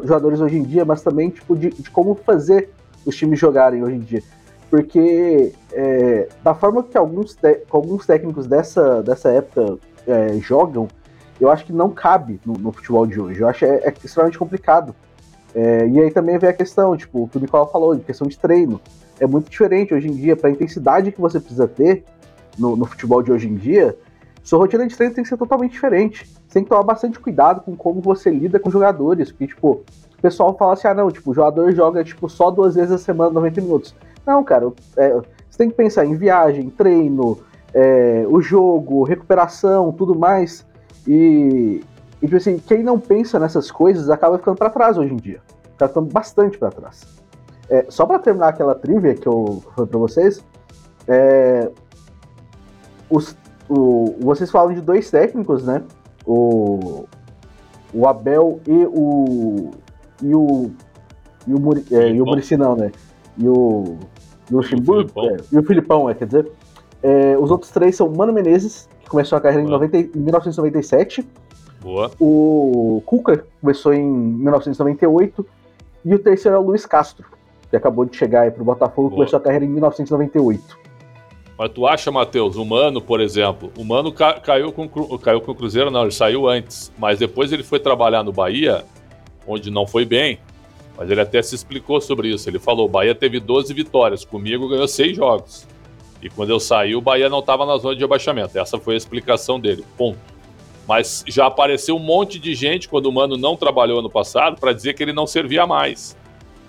jogadores 0.02 0.40
hoje 0.40 0.58
em 0.58 0.64
dia, 0.64 0.84
mas 0.84 1.00
também, 1.00 1.30
tipo, 1.30 1.56
de, 1.56 1.70
de 1.70 1.88
como 1.88 2.16
fazer 2.16 2.70
os 3.06 3.16
times 3.16 3.38
jogarem 3.38 3.84
hoje 3.84 3.94
em 3.94 4.00
dia. 4.00 4.22
Porque 4.70 5.52
é, 5.72 6.28
da 6.42 6.52
forma 6.52 6.82
que 6.82 6.98
alguns, 6.98 7.38
alguns 7.70 8.06
técnicos 8.06 8.48
dessa, 8.48 9.04
dessa 9.04 9.30
época 9.30 9.78
é, 10.04 10.34
jogam, 10.40 10.88
eu 11.44 11.50
acho 11.50 11.64
que 11.64 11.72
não 11.72 11.90
cabe 11.90 12.40
no, 12.44 12.54
no 12.54 12.72
futebol 12.72 13.06
de 13.06 13.20
hoje. 13.20 13.40
Eu 13.40 13.48
acho 13.48 13.64
é, 13.64 13.76
é 13.84 13.94
extremamente 14.02 14.38
complicado. 14.38 14.94
É, 15.54 15.86
e 15.86 16.00
aí 16.00 16.10
também 16.10 16.36
vem 16.38 16.50
a 16.50 16.52
questão, 16.52 16.96
tipo, 16.96 17.24
o 17.24 17.28
que 17.28 17.36
o 17.36 17.40
Nicolau 17.40 17.70
falou, 17.70 17.94
de 17.94 18.02
questão 18.02 18.26
de 18.26 18.38
treino. 18.38 18.80
É 19.20 19.26
muito 19.26 19.48
diferente 19.48 19.94
hoje 19.94 20.08
em 20.08 20.14
dia, 20.14 20.34
para 20.34 20.48
a 20.48 20.52
intensidade 20.52 21.12
que 21.12 21.20
você 21.20 21.38
precisa 21.38 21.68
ter 21.68 22.04
no, 22.58 22.74
no, 22.74 22.84
futebol 22.84 23.22
de 23.22 23.30
hoje 23.30 23.48
em 23.48 23.54
dia, 23.54 23.96
sua 24.42 24.58
rotina 24.58 24.86
de 24.86 24.96
treino 24.96 25.14
tem 25.14 25.22
que 25.22 25.30
ser 25.30 25.36
totalmente 25.36 25.72
diferente. 25.72 26.26
Você 26.26 26.54
tem 26.54 26.64
que 26.64 26.68
tomar 26.68 26.82
bastante 26.82 27.18
cuidado 27.18 27.60
com 27.60 27.76
como 27.76 28.00
você 28.00 28.30
lida 28.30 28.58
com 28.58 28.70
jogadores, 28.70 29.30
porque, 29.30 29.46
tipo, 29.46 29.82
o 30.18 30.22
pessoal 30.22 30.56
fala 30.56 30.72
assim, 30.72 30.88
ah, 30.88 30.94
não, 30.94 31.10
tipo, 31.10 31.30
o 31.30 31.34
jogador 31.34 31.72
joga, 31.72 32.02
tipo, 32.02 32.28
só 32.28 32.50
duas 32.50 32.74
vezes 32.74 32.92
a 32.92 32.98
semana, 32.98 33.30
90 33.30 33.60
minutos. 33.60 33.94
Não, 34.26 34.42
cara, 34.42 34.72
é, 34.96 35.10
você 35.48 35.58
tem 35.58 35.70
que 35.70 35.76
pensar 35.76 36.04
em 36.04 36.16
viagem, 36.16 36.68
treino, 36.68 37.38
é, 37.72 38.24
o 38.28 38.40
jogo, 38.40 39.02
recuperação, 39.04 39.92
tudo 39.92 40.14
mais. 40.14 40.66
E, 41.06 41.82
e, 42.22 42.26
tipo 42.26 42.36
assim, 42.36 42.58
quem 42.58 42.82
não 42.82 42.98
pensa 42.98 43.38
nessas 43.38 43.70
coisas 43.70 44.10
acaba 44.10 44.38
ficando 44.38 44.56
para 44.56 44.70
trás 44.70 44.96
hoje 44.96 45.12
em 45.12 45.16
dia. 45.16 45.40
Tá 45.76 45.88
ficando 45.88 46.12
bastante 46.12 46.58
para 46.58 46.70
trás. 46.70 47.02
É, 47.68 47.86
só 47.88 48.06
para 48.06 48.18
terminar 48.18 48.48
aquela 48.48 48.74
trivia 48.74 49.14
que 49.14 49.26
eu 49.26 49.62
falei 49.74 49.90
pra 49.90 49.98
vocês, 49.98 50.44
é, 51.08 51.70
os, 53.10 53.36
o, 53.68 54.16
vocês 54.20 54.50
falam 54.50 54.74
de 54.74 54.80
dois 54.80 55.10
técnicos, 55.10 55.64
né? 55.64 55.82
O, 56.26 57.04
o 57.92 58.06
Abel 58.06 58.60
e 58.66 58.86
o. 58.86 59.70
E 60.22 60.34
o. 60.34 60.70
E 61.46 61.52
o, 61.52 61.60
Muri, 61.60 61.84
é, 61.90 62.10
e 62.10 62.20
o 62.20 62.24
Murici 62.24 62.56
não, 62.56 62.74
né? 62.74 62.90
E 63.36 63.48
o. 63.48 63.98
E 64.50 64.54
o 64.54 64.58
Luxemburgo. 64.58 65.10
É, 65.20 65.36
e 65.52 65.58
o 65.58 65.62
Filipão, 65.62 66.08
é, 66.08 66.14
quer 66.14 66.26
dizer. 66.26 66.50
É, 67.02 67.36
os 67.38 67.50
outros 67.50 67.70
três 67.70 67.96
são 67.96 68.08
Mano 68.10 68.32
Menezes, 68.32 68.88
que 69.04 69.10
começou 69.10 69.38
a 69.38 69.40
carreira 69.40 69.62
em, 69.66 69.70
90, 69.70 69.96
em 69.96 70.10
1997. 70.14 71.24
Boa. 71.80 72.10
O 72.18 73.02
Cuca 73.04 73.46
começou 73.60 73.92
em 73.92 74.02
1998. 74.02 75.46
E 76.04 76.14
o 76.14 76.18
terceiro 76.18 76.56
é 76.56 76.60
o 76.60 76.62
Luiz 76.62 76.84
Castro, 76.84 77.26
que 77.70 77.76
acabou 77.76 78.04
de 78.04 78.16
chegar 78.16 78.42
aí 78.42 78.50
pro 78.50 78.64
Botafogo, 78.64 79.08
Boa. 79.08 79.18
começou 79.20 79.38
a 79.38 79.40
carreira 79.40 79.64
em 79.64 79.68
1998. 79.68 80.84
Mas 81.56 81.70
tu 81.70 81.86
acha, 81.86 82.10
Matheus, 82.10 82.56
o 82.56 82.64
Mano, 82.64 83.00
por 83.00 83.20
exemplo, 83.20 83.70
o 83.78 83.84
Mano 83.84 84.12
ca 84.12 84.34
caiu, 84.40 84.72
com, 84.72 84.88
caiu 85.18 85.40
com 85.40 85.52
o 85.52 85.54
Cruzeiro, 85.54 85.90
não, 85.90 86.02
ele 86.02 86.10
saiu 86.10 86.48
antes. 86.48 86.92
Mas 86.98 87.18
depois 87.18 87.52
ele 87.52 87.62
foi 87.62 87.78
trabalhar 87.78 88.24
no 88.24 88.32
Bahia, 88.32 88.84
onde 89.46 89.70
não 89.70 89.86
foi 89.86 90.04
bem. 90.04 90.38
Mas 90.96 91.10
ele 91.10 91.20
até 91.20 91.40
se 91.42 91.54
explicou 91.54 92.00
sobre 92.00 92.28
isso. 92.28 92.48
Ele 92.48 92.58
falou: 92.58 92.86
o 92.86 92.88
Bahia 92.88 93.14
teve 93.14 93.38
12 93.40 93.72
vitórias, 93.72 94.24
comigo 94.24 94.68
ganhou 94.68 94.88
6 94.88 95.16
jogos. 95.16 95.66
E 96.24 96.30
quando 96.30 96.48
eu 96.48 96.58
saí, 96.58 96.96
o 96.96 97.02
Bahia 97.02 97.28
não 97.28 97.40
estava 97.40 97.66
na 97.66 97.76
zona 97.76 97.94
de 97.94 98.02
abaixamento. 98.02 98.58
Essa 98.58 98.78
foi 98.78 98.94
a 98.94 98.96
explicação 98.96 99.60
dele. 99.60 99.84
Ponto. 99.94 100.18
Mas 100.88 101.22
já 101.26 101.46
apareceu 101.46 101.96
um 101.96 102.00
monte 102.00 102.38
de 102.38 102.54
gente 102.54 102.88
quando 102.88 103.06
o 103.06 103.12
Mano 103.12 103.36
não 103.36 103.56
trabalhou 103.56 103.98
ano 103.98 104.08
passado 104.08 104.58
para 104.58 104.72
dizer 104.72 104.94
que 104.94 105.02
ele 105.02 105.12
não 105.12 105.26
servia 105.26 105.66
mais. 105.66 106.16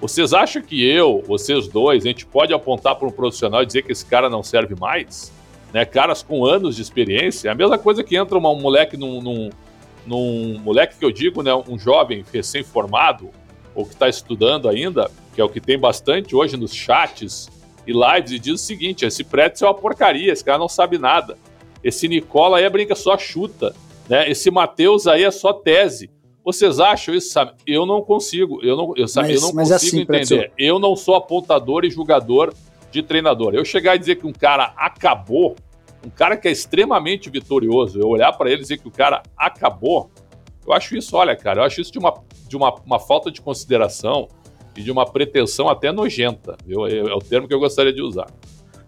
Vocês 0.01 0.33
acham 0.33 0.62
que 0.62 0.85
eu, 0.85 1.24
vocês 1.25 1.69
dois, 1.69 2.03
a 2.03 2.07
gente 2.09 2.25
pode 2.25 2.53
apontar 2.53 2.95
para 2.97 3.07
um 3.07 3.12
profissional 3.12 3.63
e 3.63 3.65
dizer 3.65 3.83
que 3.83 3.93
esse 3.93 4.05
cara 4.05 4.29
não 4.29 4.43
serve 4.43 4.75
mais? 4.75 5.31
Né? 5.74 5.85
Caras 5.85 6.21
com 6.21 6.45
anos 6.45 6.75
de 6.75 6.81
experiência. 6.81 7.47
É 7.47 7.51
a 7.53 7.55
mesma 7.55 7.77
coisa 7.77 8.03
que 8.03 8.17
entra 8.17 8.38
um 8.38 8.41
moleque 8.41 8.97
num, 8.97 9.21
num, 9.21 9.50
num 10.05 10.59
moleque 10.59 10.97
que 11.00 11.05
eu 11.05 11.12
digo, 11.12 11.41
né? 11.41 11.55
Um 11.55 11.79
jovem 11.79 12.25
recém-formado 12.31 13.29
ou 13.74 13.85
que 13.85 13.93
está 13.93 14.09
estudando 14.09 14.67
ainda, 14.67 15.09
que 15.33 15.39
é 15.39 15.43
o 15.43 15.50
que 15.50 15.62
tem 15.62 15.79
bastante 15.79 16.35
hoje 16.35 16.57
nos 16.57 16.74
chats 16.74 17.50
e 17.88 17.92
lives, 17.92 18.32
e 18.32 18.39
diz 18.39 18.54
o 18.54 18.58
seguinte: 18.58 19.06
esse 19.06 19.24
Pretzel 19.24 19.68
é 19.68 19.72
uma 19.72 19.77
porcaria, 19.77 20.32
esse 20.32 20.44
cara 20.44 20.58
não 20.58 20.70
sabe 20.70 20.98
nada. 20.98 21.38
Esse 21.84 22.08
Nicola 22.08 22.58
aí 22.58 22.63
é 22.63 22.70
brinca 22.70 22.96
só 22.96 23.18
chuta. 23.18 23.75
Né? 24.10 24.30
Esse 24.30 24.50
Matheus 24.50 25.08
aí 25.08 25.24
é 25.24 25.32
só 25.32 25.54
tese. 25.54 26.10
Vocês 26.44 26.80
acham 26.80 27.13
isso, 27.13 27.30
sabe? 27.30 27.54
Eu 27.65 27.86
não 27.86 28.01
consigo, 28.01 28.60
eu 28.63 28.77
não, 28.77 28.94
eu, 28.96 29.08
sabe, 29.08 29.30
mas, 29.30 29.42
eu 29.42 29.48
não 29.48 29.54
consigo 29.54 29.74
assim, 29.74 30.01
entender. 30.01 30.51
Eu 30.58 30.77
não 30.77 30.96
sou 30.96 31.15
apontador 31.15 31.84
e 31.86 31.89
julgador 31.89 32.54
de 32.92 33.01
treinador. 33.01 33.56
Eu 33.56 33.65
chegar 33.65 33.96
e 33.96 34.00
dizer 34.00 34.15
que 34.18 34.27
um 34.27 34.34
cara 34.34 34.74
acabou, 34.77 35.56
um 36.06 36.10
cara 36.10 36.38
que 36.38 36.48
é 36.48 36.51
extremamente 36.51 37.32
vitorioso, 37.32 38.00
eu 38.00 38.08
olhar 38.08 38.32
para 38.34 38.50
ele 38.50 38.60
e 38.60 38.62
dizer 38.62 38.77
que 38.77 38.88
o 38.88 38.92
cara 38.92 39.24
acabou, 39.36 40.10
eu 40.65 40.74
acho 40.74 40.96
isso, 40.96 41.15
olha, 41.15 41.36
cara, 41.36 41.62
eu 41.62 41.63
acho 41.63 41.82
isso 41.82 41.92
de 41.92 42.00
uma, 42.00 42.13
de 42.48 42.56
uma, 42.56 42.74
uma 42.86 43.00
falta 43.00 43.32
de 43.32 43.42
consideração 43.42 44.27
e 44.75 44.84
de 44.84 44.91
uma 44.91 45.05
pretensão 45.05 45.70
até 45.70 45.91
nojenta. 45.91 46.58
É, 46.67 46.98
é 46.98 47.13
o 47.13 47.20
termo 47.20 47.48
que 47.48 47.53
eu 47.53 47.60
gostaria 47.60 47.94
de 47.94 48.01
usar. 48.01 48.27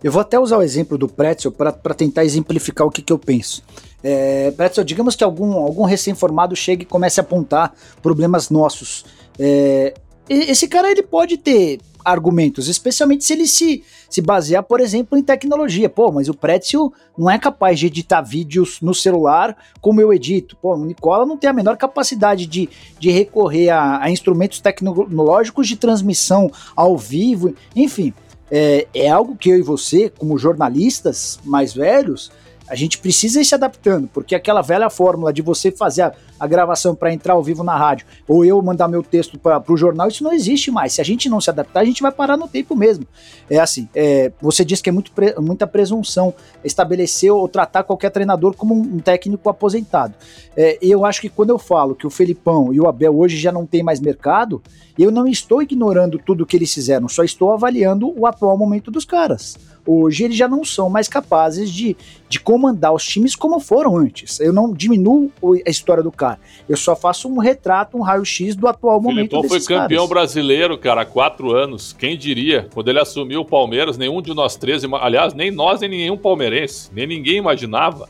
Eu 0.04 0.12
vou 0.12 0.22
até 0.22 0.40
usar 0.40 0.58
o 0.58 0.62
exemplo 0.62 0.98
do 0.98 1.08
Pretzel 1.08 1.52
para 1.52 1.94
tentar 1.96 2.24
exemplificar 2.24 2.86
o 2.86 2.92
que, 2.92 3.02
que 3.02 3.12
eu 3.12 3.18
penso. 3.18 3.64
É, 4.04 4.52
Pretzel, 4.52 4.84
digamos 4.84 5.16
que 5.16 5.24
algum, 5.24 5.54
algum 5.54 5.84
recém-formado 5.84 6.56
chegue 6.56 6.84
e 6.84 6.86
comece 6.86 7.20
a 7.20 7.24
apontar 7.24 7.74
problemas 8.02 8.50
nossos. 8.50 9.06
É, 9.40 9.94
esse 10.30 10.68
cara 10.68 10.92
ele 10.92 11.04
pode 11.04 11.38
ter 11.38 11.80
argumentos, 12.04 12.70
especialmente 12.70 13.26
se 13.26 13.34
ele 13.34 13.46
se, 13.46 13.84
se 14.10 14.22
basear, 14.22 14.64
por 14.64 14.80
exemplo, 14.80 15.18
em 15.18 15.22
tecnologia. 15.22 15.90
Pô, 15.90 16.10
mas 16.10 16.30
o 16.30 16.34
Pretzel 16.34 16.94
não 17.18 17.30
é 17.30 17.38
capaz 17.38 17.78
de 17.78 17.88
editar 17.88 18.22
vídeos 18.22 18.80
no 18.82 18.94
celular 18.94 19.58
como 19.82 20.00
eu 20.00 20.14
edito. 20.14 20.56
Pô, 20.62 20.76
o 20.76 20.86
Nicola 20.86 21.26
não 21.26 21.36
tem 21.36 21.50
a 21.50 21.54
menor 21.54 21.76
capacidade 21.76 22.46
de, 22.46 22.70
de 22.98 23.12
recorrer 23.12 23.70
a, 23.70 24.02
a 24.04 24.10
instrumentos 24.10 24.62
tecnológicos 24.62 25.68
de 25.68 25.76
transmissão 25.76 26.50
ao 26.76 26.98
vivo, 26.98 27.54
enfim. 27.76 28.14
É, 28.50 28.88
é 28.94 29.10
algo 29.10 29.36
que 29.36 29.50
eu 29.50 29.58
e 29.58 29.62
você, 29.62 30.10
como 30.10 30.38
jornalistas 30.38 31.38
mais 31.44 31.74
velhos, 31.74 32.32
a 32.70 32.76
gente 32.76 32.98
precisa 32.98 33.42
ir 33.42 33.46
se 33.46 33.56
adaptando, 33.56 34.10
porque 34.14 34.36
aquela 34.36 34.62
velha 34.62 34.90
fórmula 34.90 35.32
de 35.32 35.42
você 35.42 35.72
fazer 35.72 36.04
a, 36.04 36.14
a 36.40 36.48
gravação 36.48 36.96
para 36.96 37.14
entrar 37.14 37.34
ao 37.34 37.44
vivo 37.44 37.64
na 37.64 37.76
rádio, 37.76 38.06
ou 38.28 38.46
eu 38.46 38.62
mandar 38.62 38.88
meu 38.88 39.04
texto 39.04 39.38
para 39.38 39.64
o 39.68 39.78
jornal, 39.78 40.08
isso 40.08 40.24
não 40.24 40.34
existe 40.34 40.72
mais. 40.72 40.94
Se 40.94 41.02
a 41.02 41.04
gente 41.04 41.30
não 41.30 41.42
se 41.42 41.50
adaptar, 41.50 41.82
a 41.82 41.86
gente 41.86 42.02
vai 42.02 42.12
parar 42.12 42.38
no 42.38 42.48
tempo 42.48 42.76
mesmo. 42.76 43.06
É 43.50 43.60
assim, 43.60 43.88
é, 43.96 44.32
você 44.42 44.64
disse 44.64 44.84
que 44.84 44.90
é 44.90 44.92
muito 44.92 45.12
pre, 45.12 45.34
muita 45.40 45.66
presunção 45.66 46.34
estabelecer 46.64 47.32
ou 47.32 47.48
tratar 47.48 47.84
qualquer 47.84 48.10
treinador 48.10 48.54
como 48.56 48.74
um, 48.74 49.00
técnico 49.00 49.50
aposentado. 49.50 50.14
É, 50.56 50.78
eu 50.82 51.06
acho 51.06 51.22
que 51.22 51.30
quando 51.30 51.50
eu 51.50 51.60
falo 51.60 51.96
que 51.96 52.08
o 52.08 52.10
Felipão 52.10 52.74
e 52.74 52.80
o 52.80 52.88
Abel 52.88 53.18
hoje 53.18 53.38
já 53.38 53.52
não 53.52 53.66
tem 53.66 53.84
mais 53.84 54.00
mercado, 54.00 54.62
eu 54.98 55.12
não 55.12 55.28
estou 55.28 55.62
ignorando 55.62 56.18
tudo 56.18 56.46
que 56.46 56.58
eles 56.58 56.74
fizeram, 56.74 57.08
só 57.08 57.24
estou 57.24 57.52
avaliando 57.52 58.14
o 58.20 58.26
atual 58.26 58.58
momento 58.58 58.90
dos 58.90 59.06
caras 59.06 59.56
hoje 59.88 60.26
eles 60.26 60.36
já 60.36 60.48
não 60.48 60.64
são 60.66 60.90
mais 60.90 61.08
capazes 61.08 61.72
de, 61.72 61.96
de 62.28 62.40
comandar 62.40 62.94
os 62.94 63.06
times 63.06 63.36
como 63.36 63.60
foram 63.60 63.96
antes. 63.96 64.40
Eu 64.40 64.52
não 64.52 64.74
diminuo 64.74 65.32
a 65.66 65.70
história 65.70 66.04
do 66.04 66.12
cara. 66.12 66.27
Eu 66.68 66.76
só 66.76 66.96
faço 66.96 67.30
um 67.30 67.38
retrato, 67.38 67.98
um 67.98 68.02
raio-x 68.02 68.56
do 68.56 68.68
atual 68.68 69.02
momento 69.02 69.30
Filipão 69.30 69.44
foi 69.44 69.60
campeão 69.60 70.08
caras. 70.08 70.10
brasileiro, 70.10 70.78
cara, 70.78 71.02
há 71.02 71.06
quatro 71.06 71.56
anos. 71.56 71.94
Quem 71.94 72.18
diria? 72.18 72.68
Quando 72.74 72.90
ele 72.90 73.00
assumiu 73.00 73.42
o 73.42 73.46
Palmeiras, 73.46 73.98
nenhum 73.98 74.22
de 74.22 74.34
nós 74.34 74.56
três, 74.56 74.84
aliás, 74.84 75.34
nem 75.34 75.52
nós, 75.52 75.82
nem 75.82 75.90
nenhum 75.90 76.18
palmeirense, 76.18 76.90
nem 76.94 77.06
ninguém 77.06 77.38
imaginava. 77.38 78.10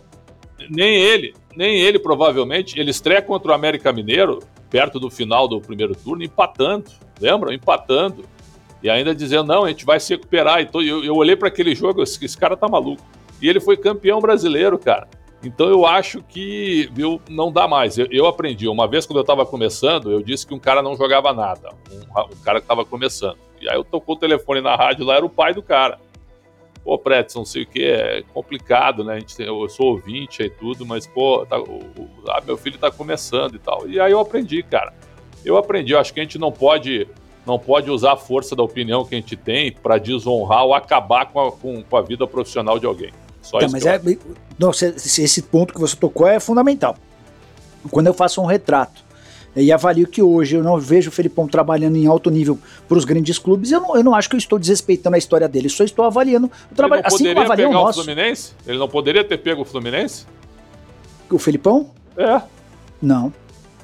Nem 0.69 0.95
ele, 0.95 1.33
nem 1.55 1.79
ele 1.79 1.99
provavelmente. 1.99 2.79
Ele 2.79 2.91
estreia 2.91 3.21
contra 3.21 3.51
o 3.51 3.55
América 3.55 3.91
Mineiro, 3.93 4.39
perto 4.69 4.99
do 4.99 5.09
final 5.09 5.47
do 5.47 5.61
primeiro 5.61 5.95
turno, 5.95 6.23
empatando. 6.23 6.91
Lembram? 7.19 7.53
Empatando 7.53 8.23
e 8.81 8.89
ainda 8.89 9.13
dizendo, 9.13 9.47
não, 9.47 9.65
a 9.65 9.69
gente 9.69 9.85
vai 9.85 9.99
se 9.99 10.13
recuperar. 10.13 10.61
Então, 10.61 10.81
eu, 10.81 11.03
eu 11.03 11.15
olhei 11.15 11.35
para 11.35 11.47
aquele 11.47 11.73
jogo, 11.73 12.03
esse, 12.03 12.23
esse 12.23 12.37
cara 12.37 12.55
tá 12.55 12.67
maluco. 12.67 13.01
E 13.41 13.49
ele 13.49 13.59
foi 13.59 13.77
campeão 13.77 14.19
brasileiro, 14.19 14.77
cara. 14.77 15.07
Então 15.43 15.69
eu 15.69 15.85
acho 15.85 16.23
que 16.23 16.89
viu, 16.91 17.21
não 17.29 17.51
dá 17.51 17.67
mais. 17.67 17.97
Eu, 17.97 18.07
eu 18.09 18.25
aprendi. 18.25 18.67
Uma 18.67 18.87
vez 18.87 19.05
quando 19.05 19.17
eu 19.17 19.21
estava 19.21 19.45
começando, 19.45 20.11
eu 20.11 20.21
disse 20.21 20.45
que 20.47 20.53
um 20.53 20.59
cara 20.59 20.81
não 20.81 20.95
jogava 20.95 21.31
nada. 21.33 21.69
Um, 21.91 22.21
um 22.21 22.43
cara 22.43 22.59
que 22.59 22.65
estava 22.65 22.83
começando. 22.83 23.37
E 23.61 23.69
aí 23.69 23.75
eu 23.75 23.83
tocou 23.83 24.15
o 24.15 24.19
telefone 24.19 24.61
na 24.61 24.75
rádio 24.75 25.05
lá, 25.05 25.15
era 25.15 25.25
o 25.25 25.29
pai 25.29 25.53
do 25.53 25.61
cara. 25.61 25.99
Pô, 26.83 26.97
Pretz, 26.97 27.35
não 27.35 27.43
sei 27.43 27.63
o 27.63 27.67
que, 27.67 27.83
é 27.83 28.23
complicado, 28.33 29.03
né? 29.03 29.15
A 29.15 29.19
gente, 29.19 29.41
eu 29.41 29.67
sou 29.67 29.87
ouvinte 29.87 30.41
e 30.41 30.49
tudo, 30.49 30.85
mas, 30.85 31.05
pô, 31.05 31.45
tá, 31.45 31.59
o, 31.59 31.79
o, 31.79 32.09
ah, 32.29 32.41
meu 32.45 32.55
filho 32.55 32.75
está 32.75 32.89
começando 32.89 33.55
e 33.55 33.59
tal. 33.59 33.87
E 33.89 33.99
aí 33.99 34.11
eu 34.11 34.19
aprendi, 34.19 34.63
cara. 34.63 34.93
Eu 35.43 35.57
aprendi. 35.57 35.91
Eu 35.91 35.99
acho 35.99 36.13
que 36.13 36.19
a 36.19 36.23
gente 36.23 36.39
não 36.39 36.51
pode 36.51 37.07
não 37.45 37.57
pode 37.57 37.89
usar 37.89 38.13
a 38.13 38.17
força 38.17 38.55
da 38.55 38.61
opinião 38.61 39.05
que 39.05 39.15
a 39.15 39.17
gente 39.17 39.37
tem 39.37 39.71
para 39.71 39.97
desonrar 39.97 40.65
ou 40.65 40.73
acabar 40.73 41.27
com 41.27 41.39
a, 41.39 41.51
com, 41.51 41.81
com 41.81 41.97
a, 41.97 42.01
vida 42.01 42.27
profissional 42.27 42.77
de 42.77 42.85
alguém. 42.85 43.11
Só 43.47 43.59
mas 43.71 43.85
é, 43.85 44.01
não, 44.59 44.71
esse 44.71 45.41
ponto 45.43 45.73
que 45.73 45.79
você 45.79 45.95
tocou 45.95 46.27
é 46.27 46.37
fundamental. 46.39 46.97
Quando 47.89 48.07
eu 48.07 48.13
faço 48.13 48.41
um 48.41 48.45
retrato 48.45 49.01
e 49.55 49.71
avalio 49.71 50.05
que 50.05 50.21
hoje 50.21 50.57
eu 50.57 50.63
não 50.63 50.77
vejo 50.77 51.09
o 51.09 51.11
Felipão 51.13 51.47
trabalhando 51.47 51.95
em 51.95 52.05
alto 52.07 52.29
nível 52.29 52.59
para 52.89 52.97
os 52.97 53.05
grandes 53.05 53.39
clubes, 53.39 53.71
eu 53.71 53.79
não, 53.79 53.95
eu 53.95 54.03
não 54.03 54.13
acho 54.13 54.29
que 54.29 54.35
eu 54.35 54.37
estou 54.37 54.59
desrespeitando 54.59 55.15
a 55.15 55.17
história 55.17 55.47
dele, 55.47 55.69
só 55.69 55.85
estou 55.85 56.03
avaliando 56.03 56.51
o 56.69 56.75
trabalho. 56.75 57.03
Assim 57.05 57.25
como 57.29 57.39
avalia 57.39 57.69
o 57.69 57.73
nosso. 57.73 58.01
O 58.01 58.03
Fluminense? 58.03 58.51
Ele 58.67 58.77
não 58.77 58.89
poderia 58.89 59.23
ter 59.23 59.37
pego 59.37 59.61
o 59.61 59.65
Fluminense? 59.65 60.25
O 61.29 61.39
Felipão? 61.39 61.91
É. 62.17 62.41
Não. 63.01 63.31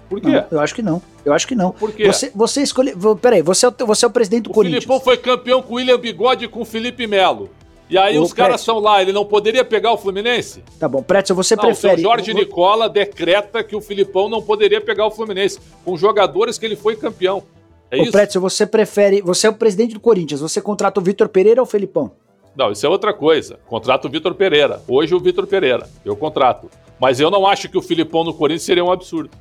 Por 0.10 0.20
quê? 0.20 0.28
Não, 0.28 0.46
eu 0.52 0.60
acho 0.60 0.76
que 0.76 0.82
não. 0.82 1.02
Eu 1.24 1.34
acho 1.34 1.48
que 1.48 1.56
não. 1.56 1.72
Por 1.72 1.94
quê? 1.94 2.06
Você, 2.06 2.32
você 2.36 2.62
escolheu. 2.62 3.16
Peraí, 3.16 3.42
você 3.42 3.66
é 3.66 3.70
o, 3.70 3.86
você 3.88 4.04
é 4.04 4.08
o 4.08 4.12
presidente 4.12 4.44
do 4.44 4.50
o 4.52 4.54
Corinthians. 4.54 4.84
O 4.84 4.88
Filipão 4.88 5.04
foi 5.04 5.18
campeão 5.18 5.62
com 5.62 5.74
o 5.74 5.78
William 5.78 5.98
Bigode 5.98 6.46
e 6.46 6.48
com 6.50 6.62
o 6.62 6.66
Felipe 6.66 7.08
Melo. 7.08 7.50
E 7.90 7.98
aí 7.98 8.18
os 8.18 8.34
caras 8.34 8.62
são 8.62 8.80
lá, 8.80 9.02
ele 9.02 9.12
não 9.12 9.26
poderia 9.26 9.64
pegar 9.64 9.92
o 9.92 9.98
Fluminense? 9.98 10.64
Tá 10.80 10.88
bom, 10.88 11.04
Pretzel, 11.04 11.36
você 11.36 11.56
não, 11.56 11.66
prefere... 11.66 12.02
O 12.02 12.04
Jorge 12.04 12.34
Nicola 12.34 12.90
decreta 12.90 13.64
que 13.64 13.76
o 13.76 13.82
Filipão 13.82 14.30
não 14.30 14.42
poderia 14.42 14.82
pegar 14.82 15.06
o 15.06 15.12
Fluminense, 15.12 15.60
com 15.84 15.96
jogadores 15.96 16.58
que 16.58 16.66
ele 16.66 16.76
foi 16.76 16.96
campeão. 16.96 17.44
É 17.92 18.00
Ô, 18.00 18.04
isso? 18.04 18.12
Pretzel, 18.12 18.42
você 18.42 18.66
prefere... 18.66 19.22
Você 19.22 19.46
é 19.46 19.50
o 19.50 19.54
presidente 19.54 19.94
do 19.94 20.00
Corinthians, 20.00 20.42
você 20.42 20.62
contrata 20.62 21.00
o 21.00 21.04
Vitor 21.04 21.30
Pereira 21.30 21.62
ou 21.62 21.68
o 21.68 21.70
Felipão? 21.70 22.12
Não, 22.56 22.72
isso 22.72 22.86
é 22.86 22.90
outra 22.90 23.14
coisa. 23.14 23.60
Contrato 23.68 24.06
o 24.06 24.10
Vitor 24.10 24.36
Pereira. 24.36 24.82
Hoje 24.88 25.16
o 25.16 25.20
Vitor 25.20 25.48
Pereira. 25.48 25.90
Eu 26.06 26.16
contrato. 26.16 26.70
Mas 27.00 27.20
eu 27.20 27.32
não 27.32 27.48
acho 27.48 27.68
que 27.68 27.78
o 27.78 27.82
Filipão 27.82 28.24
no 28.24 28.34
Corinthians 28.34 28.64
seria 28.64 28.86
um 28.86 28.92
absurdo. 28.92 29.32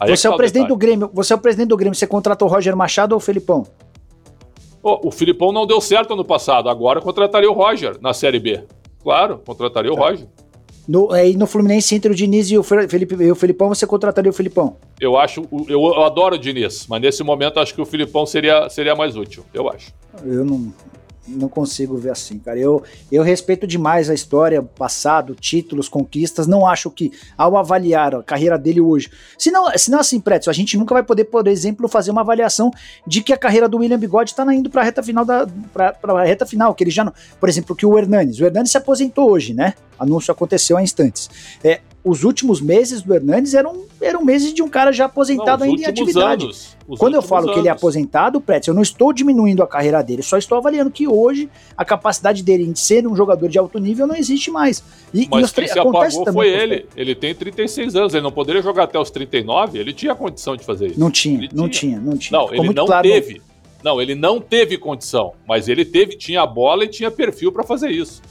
Aí 0.00 0.16
você 0.16 0.26
é, 0.26 0.30
é 0.30 0.32
o 0.32 0.36
presidente 0.36 0.68
do 0.68 0.76
Grêmio. 0.76 1.10
Você 1.12 1.32
é 1.34 1.36
o 1.36 1.38
presidente 1.38 1.68
do 1.68 1.76
Grêmio. 1.76 1.94
Você 1.94 2.06
contratou 2.06 2.48
o 2.48 2.50
Roger 2.50 2.74
Machado 2.74 3.12
ou 3.12 3.18
o 3.18 3.20
Filipão? 3.20 3.66
Oh, 4.82 5.08
o 5.08 5.10
Filipão 5.10 5.52
não 5.52 5.66
deu 5.66 5.80
certo 5.80 6.14
ano 6.14 6.24
passado. 6.24 6.68
Agora 6.68 7.00
contrataria 7.00 7.50
o 7.50 7.54
Roger 7.54 7.96
na 8.00 8.12
Série 8.12 8.40
B. 8.40 8.64
Claro, 9.02 9.40
contrataria 9.44 9.92
o 9.92 9.96
tá. 9.96 10.02
Roger. 10.02 10.26
No, 10.88 11.12
aí 11.12 11.36
no 11.36 11.46
Fluminense, 11.46 11.94
entre 11.94 12.10
o 12.10 12.14
Diniz 12.14 12.50
e 12.50 12.58
o, 12.58 12.62
Felipe, 12.62 13.14
e 13.14 13.30
o 13.30 13.36
Filipão, 13.36 13.68
você 13.68 13.86
contrataria 13.86 14.30
o 14.30 14.34
Filipão? 14.34 14.76
Eu 15.00 15.16
acho, 15.16 15.44
eu, 15.68 15.80
eu 15.80 16.02
adoro 16.02 16.34
o 16.34 16.38
Diniz, 16.38 16.86
mas 16.88 17.00
nesse 17.00 17.22
momento 17.22 17.60
acho 17.60 17.72
que 17.72 17.80
o 17.80 17.86
Filipão 17.86 18.26
seria, 18.26 18.68
seria 18.68 18.96
mais 18.96 19.14
útil, 19.14 19.44
eu 19.54 19.70
acho. 19.70 19.92
Eu 20.24 20.44
não, 20.44 20.72
não 21.26 21.48
consigo 21.48 21.96
ver 21.96 22.10
assim, 22.10 22.38
cara. 22.38 22.58
Eu, 22.58 22.82
eu 23.10 23.22
respeito 23.22 23.66
demais 23.66 24.10
a 24.10 24.14
história, 24.14 24.62
passado, 24.62 25.34
títulos, 25.34 25.88
conquistas. 25.88 26.46
Não 26.46 26.66
acho 26.66 26.90
que, 26.90 27.12
ao 27.36 27.56
avaliar 27.56 28.14
a 28.14 28.22
carreira 28.22 28.58
dele 28.58 28.80
hoje. 28.80 29.10
Se 29.38 29.50
não, 29.50 29.70
se 29.76 29.90
não 29.90 30.00
assim, 30.00 30.20
Pretzel, 30.20 30.50
a 30.50 30.54
gente 30.54 30.76
nunca 30.76 30.94
vai 30.94 31.02
poder, 31.02 31.24
por 31.24 31.46
exemplo, 31.46 31.88
fazer 31.88 32.10
uma 32.10 32.22
avaliação 32.22 32.70
de 33.06 33.22
que 33.22 33.32
a 33.32 33.36
carreira 33.36 33.68
do 33.68 33.78
William 33.78 33.98
Bigode 33.98 34.30
está 34.30 34.42
indo 34.52 34.68
para 34.68 34.82
a 34.82 34.84
reta 34.84 35.02
final 35.02 35.24
da. 35.24 35.46
Pra, 35.72 35.92
pra 35.92 36.24
reta 36.24 36.44
final, 36.44 36.74
que 36.74 36.82
ele 36.82 36.90
já 36.90 37.04
não. 37.04 37.12
Por 37.38 37.48
exemplo, 37.48 37.76
que 37.76 37.86
o 37.86 37.98
Hernanes. 37.98 38.40
O 38.40 38.44
Hernanes 38.44 38.70
se 38.70 38.76
aposentou 38.76 39.30
hoje, 39.30 39.54
né? 39.54 39.74
Anúncio 40.02 40.32
aconteceu 40.32 40.76
há 40.76 40.82
instantes. 40.82 41.30
É, 41.62 41.80
os 42.04 42.24
últimos 42.24 42.60
meses 42.60 43.00
do 43.00 43.14
Hernandes 43.14 43.54
eram, 43.54 43.84
eram 44.00 44.24
meses 44.24 44.52
de 44.52 44.60
um 44.60 44.68
cara 44.68 44.90
já 44.90 45.04
aposentado 45.04 45.64
não, 45.64 45.70
ainda 45.70 45.82
em 45.82 45.86
atividade. 45.86 46.44
Anos, 46.46 46.76
Quando 46.98 47.14
eu 47.14 47.22
falo 47.22 47.44
anos. 47.44 47.54
que 47.54 47.60
ele 47.60 47.68
é 47.68 47.70
aposentado, 47.70 48.40
Pretz, 48.40 48.66
eu 48.66 48.74
não 48.74 48.82
estou 48.82 49.12
diminuindo 49.12 49.62
a 49.62 49.68
carreira 49.68 50.02
dele, 50.02 50.22
só 50.22 50.36
estou 50.36 50.58
avaliando 50.58 50.90
que 50.90 51.06
hoje 51.06 51.48
a 51.76 51.84
capacidade 51.84 52.42
dele 52.42 52.66
de 52.66 52.80
ser 52.80 53.06
um 53.06 53.14
jogador 53.14 53.48
de 53.48 53.56
alto 53.56 53.78
nível 53.78 54.06
não 54.06 54.16
existe 54.16 54.50
mais. 54.50 54.82
E, 55.14 55.28
Mas 55.30 55.50
e 55.50 55.54
quem 55.54 55.68
se 55.68 55.78
apagou 55.78 56.32
foi 56.32 56.48
ele. 56.48 56.86
Ele 56.96 57.14
tem 57.14 57.34
36 57.34 57.94
anos, 57.94 58.14
ele 58.14 58.22
não 58.22 58.32
poderia 58.32 58.62
jogar 58.62 58.84
até 58.84 58.98
os 58.98 59.10
39, 59.10 59.78
ele 59.78 59.92
tinha 59.92 60.14
condição 60.14 60.56
de 60.56 60.64
fazer 60.64 60.88
isso. 60.88 61.00
Não 61.00 61.10
tinha, 61.10 61.38
ele 61.38 61.50
não 61.52 61.68
tinha, 61.68 62.00
não 62.00 62.16
tinha. 62.16 62.38
Não, 62.38 62.48
Ficou 62.48 62.64
ele 62.64 62.74
não 62.74 62.86
claro 62.86 63.08
teve. 63.08 63.34
No... 63.34 63.52
Não, 63.84 64.00
ele 64.00 64.14
não 64.14 64.40
teve 64.40 64.76
condição, 64.78 65.32
mas 65.46 65.68
ele 65.68 65.84
teve, 65.84 66.16
tinha 66.16 66.42
a 66.42 66.46
bola 66.46 66.84
e 66.84 66.88
tinha 66.88 67.10
perfil 67.10 67.52
para 67.52 67.64
fazer 67.64 67.90
isso. 67.90 68.22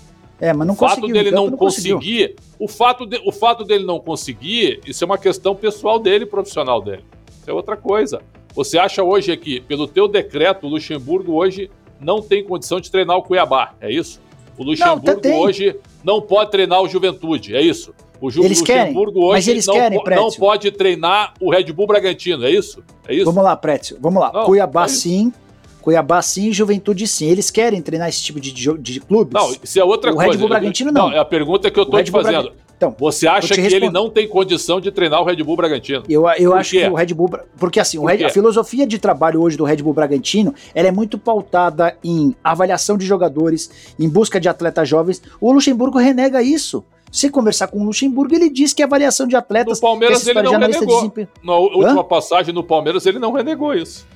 É, 0.41 0.51
mas 0.51 0.65
não 0.65 0.73
o 0.73 0.77
fato 0.77 1.07
dele 1.07 1.29
não, 1.29 1.51
não 1.51 1.57
conseguir, 1.57 2.35
o 2.57 2.67
fato, 2.67 3.05
de, 3.05 3.21
o 3.23 3.31
fato 3.31 3.63
dele 3.63 3.85
não 3.85 3.99
conseguir, 3.99 4.81
isso 4.87 5.03
é 5.03 5.05
uma 5.05 5.19
questão 5.19 5.55
pessoal 5.55 5.99
dele, 5.99 6.25
profissional 6.25 6.81
dele. 6.81 7.05
Isso 7.39 7.47
é 7.47 7.53
outra 7.53 7.77
coisa. 7.77 8.23
Você 8.55 8.79
acha 8.79 9.03
hoje 9.03 9.31
aqui, 9.31 9.61
pelo 9.61 9.87
teu 9.87 10.07
decreto, 10.07 10.65
o 10.65 10.69
Luxemburgo 10.69 11.33
hoje 11.33 11.69
não 11.99 12.23
tem 12.23 12.43
condição 12.43 12.81
de 12.81 12.89
treinar 12.89 13.17
o 13.17 13.21
Cuiabá, 13.21 13.75
é 13.79 13.91
isso? 13.91 14.19
O 14.57 14.63
Luxemburgo 14.63 15.21
não, 15.23 15.39
hoje 15.41 15.75
não 16.03 16.19
pode 16.19 16.49
treinar 16.49 16.81
o 16.81 16.87
Juventude, 16.87 17.55
é 17.55 17.61
isso? 17.61 17.93
O 18.19 18.31
Ju, 18.31 18.43
eles 18.43 18.59
Luxemburgo 18.59 19.13
querem, 19.13 19.29
hoje 19.29 19.51
eles 19.51 19.65
não, 19.67 19.73
querem, 19.75 20.01
não 20.15 20.31
pode 20.31 20.71
treinar 20.71 21.33
o 21.39 21.51
Red 21.51 21.71
Bull 21.71 21.87
Bragantino, 21.87 22.45
é 22.45 22.51
isso? 22.51 22.83
É 23.07 23.13
isso? 23.13 23.25
Vamos 23.25 23.43
lá, 23.43 23.55
Prétio, 23.55 23.97
vamos 23.99 24.21
lá. 24.21 24.31
Não, 24.33 24.45
Cuiabá 24.45 24.85
é 24.85 24.87
sim, 24.87 25.33
Cuiabá 25.81 26.21
sim, 26.21 26.51
Juventude 26.51 27.07
sim. 27.07 27.25
Eles 27.25 27.49
querem 27.49 27.81
treinar 27.81 28.09
esse 28.09 28.21
tipo 28.21 28.39
de, 28.39 28.51
de, 28.51 28.77
de 28.77 28.99
clubes? 28.99 29.33
Não, 29.33 29.55
isso 29.63 29.79
é 29.79 29.83
outra 29.83 30.11
o 30.11 30.15
coisa. 30.15 30.29
O 30.29 30.31
Red 30.31 30.37
Bull 30.37 30.49
Bragantino 30.49 30.91
não. 30.91 31.09
não. 31.09 31.15
É 31.15 31.19
a 31.19 31.25
pergunta 31.25 31.69
que 31.69 31.79
eu 31.79 31.85
tô 31.85 32.01
te 32.01 32.11
fazendo. 32.11 32.51
Então, 32.81 32.95
você 32.97 33.27
acha 33.27 33.53
que 33.53 33.61
ele 33.61 33.91
não 33.91 34.09
tem 34.09 34.27
condição 34.27 34.81
de 34.81 34.89
treinar 34.89 35.21
o 35.21 35.23
Red 35.23 35.43
Bull 35.43 35.55
Bragantino? 35.55 36.01
Eu, 36.09 36.27
eu 36.39 36.51
acho 36.55 36.71
que 36.71 36.87
o 36.87 36.95
Red 36.95 37.13
Bull. 37.13 37.29
Porque 37.55 37.79
assim, 37.79 37.99
Por 37.99 38.09
Red, 38.09 38.25
a 38.25 38.29
filosofia 38.29 38.87
de 38.87 38.97
trabalho 38.97 39.39
hoje 39.39 39.55
do 39.55 39.63
Red 39.63 39.77
Bull 39.77 39.93
Bragantino 39.93 40.55
ela 40.73 40.87
é 40.87 40.91
muito 40.91 41.19
pautada 41.19 41.95
em 42.03 42.35
avaliação 42.43 42.97
de 42.97 43.05
jogadores, 43.05 43.93
em 43.99 44.09
busca 44.09 44.39
de 44.39 44.49
atletas 44.49 44.89
jovens. 44.89 45.21
O 45.39 45.51
Luxemburgo 45.51 45.99
renega 45.99 46.41
isso. 46.41 46.83
Se 47.11 47.29
conversar 47.29 47.67
com 47.67 47.79
o 47.81 47.83
Luxemburgo, 47.83 48.33
ele 48.33 48.49
diz 48.49 48.73
que 48.73 48.81
a 48.81 48.85
avaliação 48.85 49.27
de 49.27 49.35
atletas. 49.35 49.79
No 49.79 49.87
Palmeiras 49.87 50.25
ele 50.25 50.41
não 50.41 50.57
renegou. 50.57 51.09
De 51.09 51.27
Na 51.43 51.57
última 51.57 52.01
Hã? 52.01 52.03
passagem 52.03 52.51
no 52.51 52.63
Palmeiras 52.63 53.05
ele 53.05 53.19
não 53.19 53.31
renegou 53.31 53.75
isso. 53.75 54.07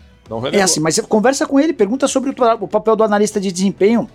É 0.51 0.61
assim, 0.61 0.79
mas 0.79 0.99
conversa 1.01 1.45
com 1.45 1.59
ele, 1.59 1.73
pergunta 1.73 2.07
sobre 2.07 2.31
o, 2.31 2.67
papel 2.67 2.95
do 2.95 3.03
analista 3.03 3.39
de 3.39 3.51
desempenho 3.51 4.09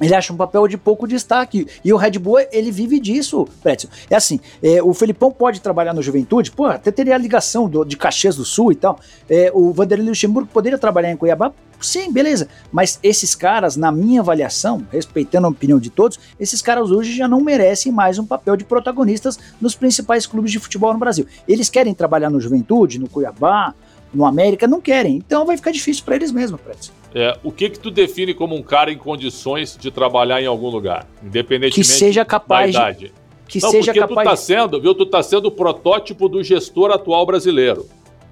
ele 0.00 0.14
acha 0.14 0.32
um 0.32 0.36
papel 0.36 0.66
de 0.66 0.78
pouco 0.78 1.06
destaque. 1.06 1.66
E 1.84 1.92
o 1.92 1.96
Red 1.96 2.12
Bull, 2.12 2.38
ele 2.50 2.70
vive 2.70 2.98
disso, 2.98 3.46
Pretzel. 3.62 3.90
É 4.08 4.16
assim, 4.16 4.40
é, 4.62 4.82
o 4.82 4.94
Felipão 4.94 5.30
pode 5.30 5.60
trabalhar 5.60 5.92
no 5.92 6.02
Juventude, 6.02 6.50
pô, 6.50 6.66
até 6.66 6.90
teria 6.90 7.14
a 7.14 7.18
ligação 7.18 7.68
do, 7.68 7.84
de 7.84 7.96
Caxias 7.96 8.36
do 8.36 8.44
Sul 8.44 8.72
e 8.72 8.76
tal. 8.76 8.98
É, 9.28 9.50
o 9.54 9.72
Vanderlei 9.72 10.08
Luxemburgo 10.08 10.48
poderia 10.50 10.78
trabalhar 10.78 11.10
em 11.10 11.16
Cuiabá? 11.16 11.52
Sim, 11.80 12.12
beleza. 12.12 12.48
Mas 12.70 12.98
esses 13.02 13.34
caras, 13.34 13.76
na 13.76 13.90
minha 13.90 14.20
avaliação, 14.20 14.86
respeitando 14.90 15.46
a 15.46 15.50
opinião 15.50 15.78
de 15.78 15.90
todos, 15.90 16.18
esses 16.38 16.60
caras 16.60 16.90
hoje 16.90 17.14
já 17.14 17.26
não 17.26 17.40
merecem 17.40 17.90
mais 17.90 18.18
um 18.18 18.26
papel 18.26 18.56
de 18.56 18.64
protagonistas 18.64 19.38
nos 19.60 19.74
principais 19.74 20.26
clubes 20.26 20.52
de 20.52 20.58
futebol 20.58 20.92
no 20.92 20.98
Brasil. 20.98 21.26
Eles 21.48 21.70
querem 21.70 21.94
trabalhar 21.94 22.28
no 22.28 22.40
Juventude, 22.40 22.98
no 22.98 23.08
Cuiabá, 23.08 23.74
no 24.12 24.24
América, 24.24 24.66
não 24.66 24.80
querem. 24.80 25.16
Então 25.16 25.46
vai 25.46 25.56
ficar 25.56 25.70
difícil 25.70 26.04
para 26.04 26.16
eles 26.16 26.32
mesmo, 26.32 26.58
Pretzel. 26.58 26.94
É, 27.14 27.36
o 27.42 27.50
que 27.50 27.70
que 27.70 27.78
tu 27.78 27.90
define 27.90 28.34
como 28.34 28.54
um 28.54 28.62
cara 28.62 28.92
em 28.92 28.98
condições 28.98 29.76
de 29.78 29.90
trabalhar 29.90 30.40
em 30.40 30.46
algum 30.46 30.68
lugar, 30.68 31.06
independentemente 31.22 31.74
que 31.74 31.84
seja 31.84 32.24
capaz 32.24 32.72
da 32.72 32.80
idade? 32.90 33.06
De, 33.06 33.12
que 33.48 33.60
Não, 33.60 33.70
seja 33.70 33.92
capaz. 33.92 34.28
Tu 34.28 34.30
tá 34.30 34.36
sendo, 34.36 34.80
viu? 34.80 34.94
Tu 34.94 35.06
tá 35.06 35.22
sendo 35.22 35.46
o 35.46 35.50
protótipo 35.50 36.28
do 36.28 36.42
gestor 36.42 36.92
atual 36.92 37.26
brasileiro. 37.26 37.88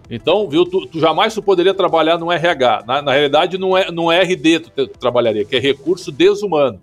Então, 0.09 0.49
viu? 0.49 0.65
Tu, 0.65 0.87
tu 0.87 1.01
jamais 1.01 1.35
tu 1.35 1.43
poderia 1.43 1.75
trabalhar 1.75 2.17
no 2.17 2.31
RH. 2.31 2.85
Na, 2.87 3.03
na 3.03 3.13
realidade, 3.13 3.59
não 3.59 3.77
é 3.77 3.91
no 3.91 4.13
é 4.13 4.23
RD 4.23 4.61
tu, 4.61 4.71
tu 4.71 4.99
trabalharia, 4.99 5.45
que 5.45 5.57
é 5.57 5.59
recurso 5.59 6.13
desumano. 6.13 6.81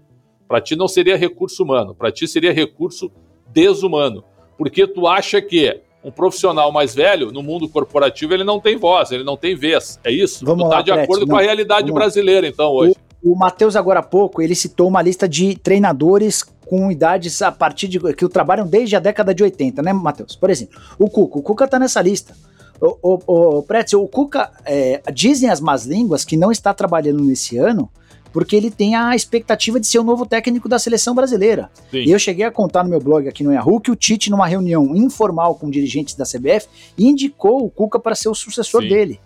Para 0.47 0.61
ti 0.61 0.75
não 0.75 0.87
seria 0.87 1.17
recurso 1.17 1.63
humano, 1.63 1.95
para 1.95 2.11
ti 2.11 2.27
seria 2.27 2.53
recurso 2.53 3.11
desumano, 3.51 4.23
porque 4.57 4.85
tu 4.85 5.07
acha 5.07 5.41
que 5.41 5.81
um 6.05 6.11
profissional 6.11 6.71
mais 6.71 6.93
velho, 6.93 7.31
no 7.31 7.41
mundo 7.41 7.67
corporativo, 7.67 8.31
ele 8.31 8.43
não 8.43 8.59
tem 8.59 8.77
voz, 8.77 9.11
ele 9.11 9.23
não 9.23 9.35
tem 9.35 9.55
vez. 9.55 9.99
É 10.03 10.11
isso? 10.11 10.45
Vamos 10.45 10.69
tá 10.69 10.75
lá, 10.75 10.81
de 10.83 10.91
acordo 10.91 11.25
não, 11.25 11.35
com 11.35 11.37
a 11.37 11.41
realidade 11.41 11.91
brasileira, 11.91 12.47
então, 12.47 12.71
hoje. 12.71 12.95
O, 13.23 13.31
o 13.31 13.35
Matheus, 13.35 13.75
agora 13.75 14.01
há 14.01 14.03
pouco, 14.03 14.39
ele 14.39 14.53
citou 14.53 14.87
uma 14.87 15.01
lista 15.01 15.27
de 15.27 15.55
treinadores 15.55 16.43
com 16.43 16.91
idades 16.91 17.41
a 17.41 17.51
partir 17.51 17.87
de. 17.87 17.99
que 18.13 18.29
trabalham 18.29 18.67
desde 18.67 18.95
a 18.95 18.99
década 18.99 19.33
de 19.33 19.41
80, 19.41 19.81
né, 19.81 19.93
Matheus? 19.93 20.35
Por 20.35 20.51
exemplo, 20.51 20.79
o 20.99 21.09
Cuca. 21.09 21.39
O 21.39 21.41
Cuca 21.41 21.67
tá 21.67 21.79
nessa 21.79 22.01
lista. 22.03 22.35
O, 22.79 22.97
o, 23.01 23.57
o 23.57 23.63
Pretzel, 23.63 24.03
o 24.03 24.07
Cuca, 24.07 24.51
é, 24.63 25.01
dizem 25.11 25.49
as 25.49 25.59
más 25.59 25.85
línguas 25.87 26.23
que 26.23 26.37
não 26.37 26.51
está 26.51 26.71
trabalhando 26.71 27.23
nesse 27.23 27.57
ano 27.57 27.89
porque 28.35 28.53
ele 28.53 28.69
tem 28.69 28.95
a 28.95 29.15
expectativa 29.15 29.79
de 29.79 29.87
ser 29.87 29.97
o 29.97 30.03
novo 30.03 30.25
técnico 30.25 30.67
da 30.67 30.77
seleção 30.77 31.15
brasileira. 31.15 31.71
Sim. 31.89 31.99
E 31.99 32.11
eu 32.11 32.19
cheguei 32.19 32.43
a 32.43 32.51
contar 32.51 32.83
no 32.83 32.89
meu 32.89 32.99
blog 32.99 33.29
aqui 33.29 33.45
no 33.45 33.53
Yahoo 33.53 33.79
que 33.79 33.89
o 33.89 33.95
Tite, 33.95 34.29
numa 34.29 34.45
reunião 34.45 34.93
informal 34.93 35.55
com 35.55 35.69
dirigentes 35.69 36.15
da 36.15 36.25
CBF, 36.25 36.67
indicou 36.99 37.63
o 37.63 37.69
Cuca 37.69 37.97
para 37.97 38.13
ser 38.13 38.27
o 38.27 38.35
sucessor 38.35 38.81
Sim. 38.81 38.89
dele. 38.89 39.19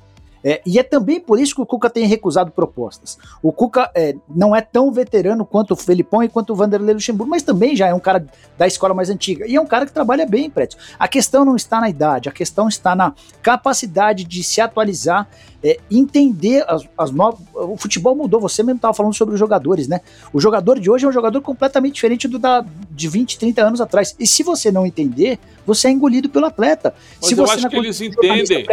É, 0.44 0.62
e 0.66 0.80
é 0.80 0.84
também 0.84 1.20
por 1.20 1.40
isso 1.40 1.54
que 1.54 1.62
o 1.62 1.66
Cuca 1.66 1.90
tem 1.90 2.06
recusado 2.06 2.52
propostas. 2.52 3.18
O 3.42 3.52
Cuca 3.52 3.92
é, 3.94 4.16
não 4.28 4.56
é 4.56 4.62
tão 4.62 4.92
veterano 4.92 5.46
quanto 5.46 5.72
o 5.72 5.76
Felipão 5.76 6.24
e 6.24 6.30
quanto 6.30 6.54
o 6.54 6.56
Vanderlei 6.56 6.94
Luxemburgo, 6.94 7.30
mas 7.30 7.44
também 7.44 7.76
já 7.76 7.88
é 7.88 7.94
um 7.94 8.00
cara 8.00 8.26
da 8.58 8.68
escola 8.68 8.94
mais 8.94 9.10
antiga. 9.10 9.46
E 9.48 9.56
é 9.56 9.62
um 9.62 9.68
cara 9.68 9.86
que 9.86 9.92
trabalha 9.92 10.26
bem, 10.26 10.50
Prédio. 10.50 10.78
A 10.98 11.08
questão 11.08 11.44
não 11.44 11.56
está 11.56 11.82
na 11.82 11.90
idade, 11.90 12.30
a 12.30 12.32
questão 12.32 12.68
está 12.68 12.96
na 12.96 13.14
capacidade 13.42 14.24
de 14.24 14.44
se 14.44 14.62
atualizar, 14.62 15.28
é, 15.64 15.78
entender 15.92 16.64
as, 16.68 16.88
as 16.98 17.12
novas. 17.12 17.40
O 17.54 17.76
futebol 17.76 18.16
mudou, 18.16 18.40
você 18.40 18.64
mesmo 18.64 18.78
estava 18.78 18.94
falando 18.94 19.14
sobre 19.14 19.34
os 19.34 19.40
jogadores, 19.40 19.88
né? 19.88 20.00
O 20.32 20.40
jogador 20.40 20.80
de 20.80 20.90
hoje 20.90 21.06
é 21.06 21.08
um 21.08 21.12
jogador 21.12 21.42
completamente 21.42 21.96
diferente 21.96 22.28
do 22.28 22.40
da, 22.40 22.64
de 22.92 23.08
20, 23.08 23.38
30 23.38 23.62
anos 23.62 23.82
atrás. 23.82 24.16
E 24.18 24.26
se 24.26 24.42
você 24.42 24.72
não 24.72 24.86
entender, 24.86 25.38
você 25.66 25.90
é 25.90 25.92
engolido 25.92 26.30
pelo 26.30 26.46
atleta. 26.46 26.94
Mas 27.22 27.30
se 27.30 27.38
eu 27.38 27.44
acho 27.44 27.70
que 27.70 27.76
eles 27.76 28.00
entendem. 28.00 28.66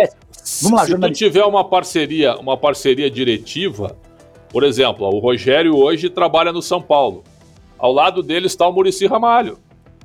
Vamos 0.62 0.78
lá, 0.78 0.86
Se 0.86 0.96
tu 0.96 1.10
tiver 1.12 1.44
uma 1.44 1.64
parceria, 1.64 2.36
uma 2.36 2.56
parceria 2.56 3.10
diretiva, 3.10 3.96
por 4.48 4.62
exemplo, 4.62 5.06
o 5.06 5.18
Rogério 5.18 5.76
hoje 5.76 6.08
trabalha 6.08 6.52
no 6.52 6.62
São 6.62 6.80
Paulo. 6.80 7.24
Ao 7.78 7.92
lado 7.92 8.22
dele 8.22 8.46
está 8.46 8.66
o 8.66 8.72
Murici 8.72 9.06
Ramalho. 9.06 9.58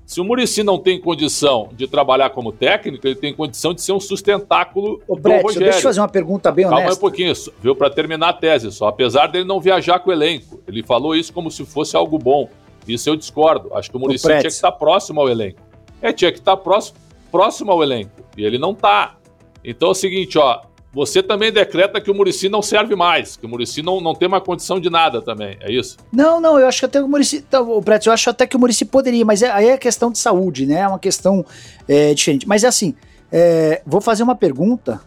Se 0.06 0.20
o 0.20 0.26
Murici 0.26 0.62
não 0.62 0.78
tem 0.78 1.00
condição 1.00 1.70
de 1.72 1.88
trabalhar 1.88 2.32
como 2.32 2.52
técnico, 2.52 3.08
ele 3.08 3.16
tem 3.16 3.34
condição 3.34 3.74
de 3.74 3.82
ser 3.82 3.94
um 3.94 4.00
sustentáculo 4.00 5.02
Ô, 5.08 5.16
do 5.16 5.22
Brett, 5.22 5.42
Rogério. 5.42 5.64
Deixa 5.68 5.80
eu 5.80 5.84
fazer 5.84 6.02
uma 6.02 6.10
pergunta 6.10 6.52
bem 6.52 6.66
honesta. 6.66 6.82
Calma 6.82 6.98
um 6.98 7.00
pouquinho, 7.00 7.34
viu? 7.62 7.76
Para 7.76 7.90
terminar 7.90 8.30
a 8.30 8.34
tese 8.34 8.70
só. 8.74 8.90
Apesar 8.90 9.28
dele 9.28 9.46
não 9.46 9.62
viajar 9.62 10.00
com 10.00 10.10
o 10.10 10.14
elenco, 10.14 10.62
ele 10.68 10.84
falou 10.84 11.16
isso 11.16 11.32
como 11.32 11.50
se 11.50 11.64
fosse 11.64 11.96
algo 11.96 12.18
bom. 12.18 12.50
Isso 12.86 13.10
eu 13.10 13.16
discordo. 13.16 13.74
Acho 13.74 13.90
que 13.90 13.96
o 13.96 14.00
Murici 14.02 14.28
tinha 14.28 14.42
que 14.42 14.48
estar 14.48 14.74
próximo 14.74 15.22
ao 15.22 15.30
elenco. 15.30 15.62
É, 16.02 16.12
tinha 16.12 16.32
que 16.32 16.40
estar 16.40 16.58
próximo, 16.58 16.98
próximo 17.32 17.72
ao 17.72 17.82
elenco. 17.82 18.12
E 18.36 18.44
ele 18.44 18.58
não 18.58 18.72
está. 18.72 19.16
Então 19.64 19.90
é 19.90 19.92
o 19.92 19.96
seguinte, 19.96 20.38
ó, 20.38 20.62
você 20.94 21.24
também 21.24 21.52
decreta 21.52 22.02
que 22.02 22.12
o 22.12 22.14
Murici 22.14 22.50
não 22.50 22.62
serve 22.62 22.96
mais, 22.96 23.38
que 23.38 23.46
o 23.46 23.50
Murici 23.50 23.82
não, 23.82 24.02
não 24.02 24.14
tem 24.14 24.28
uma 24.28 24.42
condição 24.42 24.80
de 24.80 24.90
nada 24.90 25.22
também, 25.22 25.58
é 25.62 25.72
isso? 25.72 25.98
Não, 26.12 26.42
não, 26.42 26.60
eu 26.60 26.68
acho 26.68 26.80
que 26.80 26.86
até 26.86 27.02
o 27.02 27.08
Murici, 27.08 27.46
o 27.54 27.82
Preto, 27.82 28.08
eu 28.08 28.14
acho 28.14 28.30
até 28.30 28.46
que 28.46 28.58
o 28.58 28.60
Murici 28.60 28.84
poderia, 28.84 29.24
mas 29.24 29.42
é, 29.42 29.50
aí 29.52 29.70
é 29.70 29.78
questão 29.78 30.12
de 30.12 30.20
saúde, 30.20 30.66
né? 30.66 30.82
É 30.82 30.88
uma 30.88 31.00
questão 31.00 31.46
é, 31.88 32.14
diferente. 32.14 32.48
Mas 32.48 32.64
é 32.64 32.68
assim, 32.68 32.94
é, 33.32 33.82
vou 33.86 34.02
fazer 34.02 34.24
uma 34.24 34.36
pergunta 34.36 35.02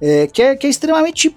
é, 0.00 0.28
que, 0.28 0.40
é, 0.40 0.54
que 0.54 0.66
é 0.66 0.70
extremamente 0.70 1.36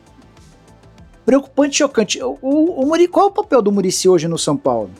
preocupante 1.26 1.76
e 1.76 1.78
chocante. 1.80 2.22
O, 2.22 2.38
o, 2.42 2.94
o 2.94 3.10
qual 3.10 3.28
é 3.28 3.30
o 3.30 3.34
papel 3.34 3.62
do 3.62 3.72
Murici 3.72 4.08
hoje 4.08 4.28
no 4.28 4.38
São 4.38 4.56
Paulo? 4.56 4.92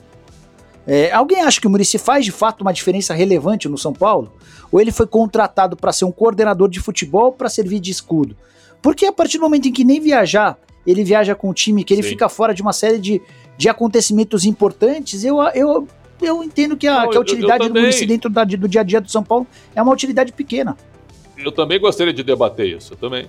É, 0.90 1.12
alguém 1.12 1.42
acha 1.42 1.60
que 1.60 1.66
o 1.66 1.70
Murici 1.70 1.98
faz 1.98 2.24
de 2.24 2.32
fato 2.32 2.62
uma 2.62 2.72
diferença 2.72 3.12
relevante 3.12 3.68
no 3.68 3.76
São 3.76 3.92
Paulo? 3.92 4.32
Ou 4.72 4.80
ele 4.80 4.90
foi 4.90 5.06
contratado 5.06 5.76
para 5.76 5.92
ser 5.92 6.06
um 6.06 6.10
coordenador 6.10 6.66
de 6.66 6.80
futebol 6.80 7.30
para 7.30 7.50
servir 7.50 7.78
de 7.78 7.90
escudo? 7.90 8.34
Porque 8.80 9.04
a 9.04 9.12
partir 9.12 9.36
do 9.36 9.42
momento 9.42 9.68
em 9.68 9.72
que 9.72 9.84
nem 9.84 10.00
viajar, 10.00 10.56
ele 10.86 11.04
viaja 11.04 11.34
com 11.34 11.50
o 11.50 11.54
time, 11.54 11.84
que 11.84 11.92
ele 11.92 12.02
Sim. 12.02 12.08
fica 12.08 12.26
fora 12.30 12.54
de 12.54 12.62
uma 12.62 12.72
série 12.72 12.98
de, 12.98 13.20
de 13.58 13.68
acontecimentos 13.68 14.46
importantes, 14.46 15.24
eu, 15.24 15.42
eu, 15.54 15.86
eu 16.22 16.42
entendo 16.42 16.74
que 16.74 16.86
a, 16.86 17.02
Não, 17.02 17.10
que 17.10 17.18
a 17.18 17.20
utilidade 17.20 17.64
eu, 17.64 17.68
eu 17.68 17.74
do 17.74 17.80
Murici 17.80 18.06
dentro 18.06 18.30
da, 18.30 18.44
do 18.44 18.66
dia 18.66 18.80
a 18.80 18.84
dia 18.84 19.00
do 19.00 19.10
São 19.10 19.22
Paulo 19.22 19.46
é 19.76 19.82
uma 19.82 19.92
utilidade 19.92 20.32
pequena. 20.32 20.74
Eu 21.36 21.52
também 21.52 21.78
gostaria 21.78 22.14
de 22.14 22.22
debater 22.22 22.66
isso, 22.66 22.94
eu 22.94 22.96
também. 22.96 23.26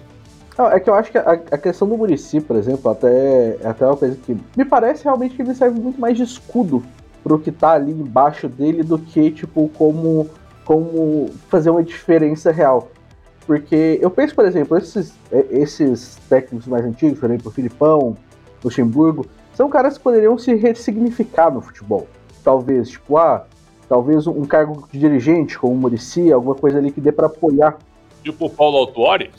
Não, 0.58 0.72
é 0.72 0.80
que 0.80 0.90
eu 0.90 0.94
acho 0.94 1.12
que 1.12 1.18
a, 1.18 1.32
a 1.32 1.58
questão 1.58 1.90
do 1.90 1.98
Murici, 1.98 2.40
por 2.40 2.56
exemplo, 2.56 2.90
até 2.90 3.58
é 3.62 3.68
até 3.68 3.86
uma 3.86 3.98
coisa 3.98 4.16
que 4.16 4.38
me 4.56 4.64
parece 4.64 5.04
realmente 5.04 5.36
que 5.36 5.42
ele 5.42 5.54
serve 5.54 5.78
muito 5.78 6.00
mais 6.00 6.16
de 6.16 6.24
escudo 6.24 6.82
pro 7.24 7.40
que 7.40 7.52
tá 7.52 7.72
ali 7.72 7.92
embaixo 7.92 8.48
dele 8.48 8.84
do 8.84 8.98
que, 8.98 9.32
tipo, 9.32 9.70
como, 9.78 10.30
como 10.66 11.30
fazer 11.50 11.70
uma 11.70 11.84
diferença 11.84 12.52
real. 12.52 12.90
Porque 13.46 13.98
eu 14.02 14.12
penso, 14.12 14.36
por 14.36 14.46
exemplo, 14.46 14.78
esses, 14.78 15.14
é, 15.32 15.46
esses 15.50 16.18
técnicos 16.30 16.68
mais 16.68 16.86
antigos, 16.86 17.20
por 17.20 17.30
exemplo, 17.30 17.50
o 17.50 17.52
Filipão, 17.52 18.18
Luxemburgo, 18.64 19.26
são 19.54 19.70
caras 19.70 19.98
que 19.98 20.04
poderiam 20.04 20.38
se 20.38 20.54
ressignificar 20.54 21.52
no 21.52 21.62
futebol. 21.62 22.08
Talvez, 22.44 22.90
tipo, 22.90 23.18
ah, 23.18 23.46
talvez 23.90 24.28
um 24.28 24.46
cargo 24.46 24.88
de 24.92 25.00
dirigente, 25.00 25.58
como 25.58 25.74
o 25.74 25.78
Murici, 25.78 26.32
alguma 26.32 26.56
coisa 26.56 26.78
ali 26.78 26.92
que 26.92 27.02
dê 27.02 27.12
para 27.12 27.26
apoiar. 27.26 27.78
Tipo 28.24 28.46
o 28.46 28.50
Paulo 28.50 28.78
Autuori? 28.78 29.32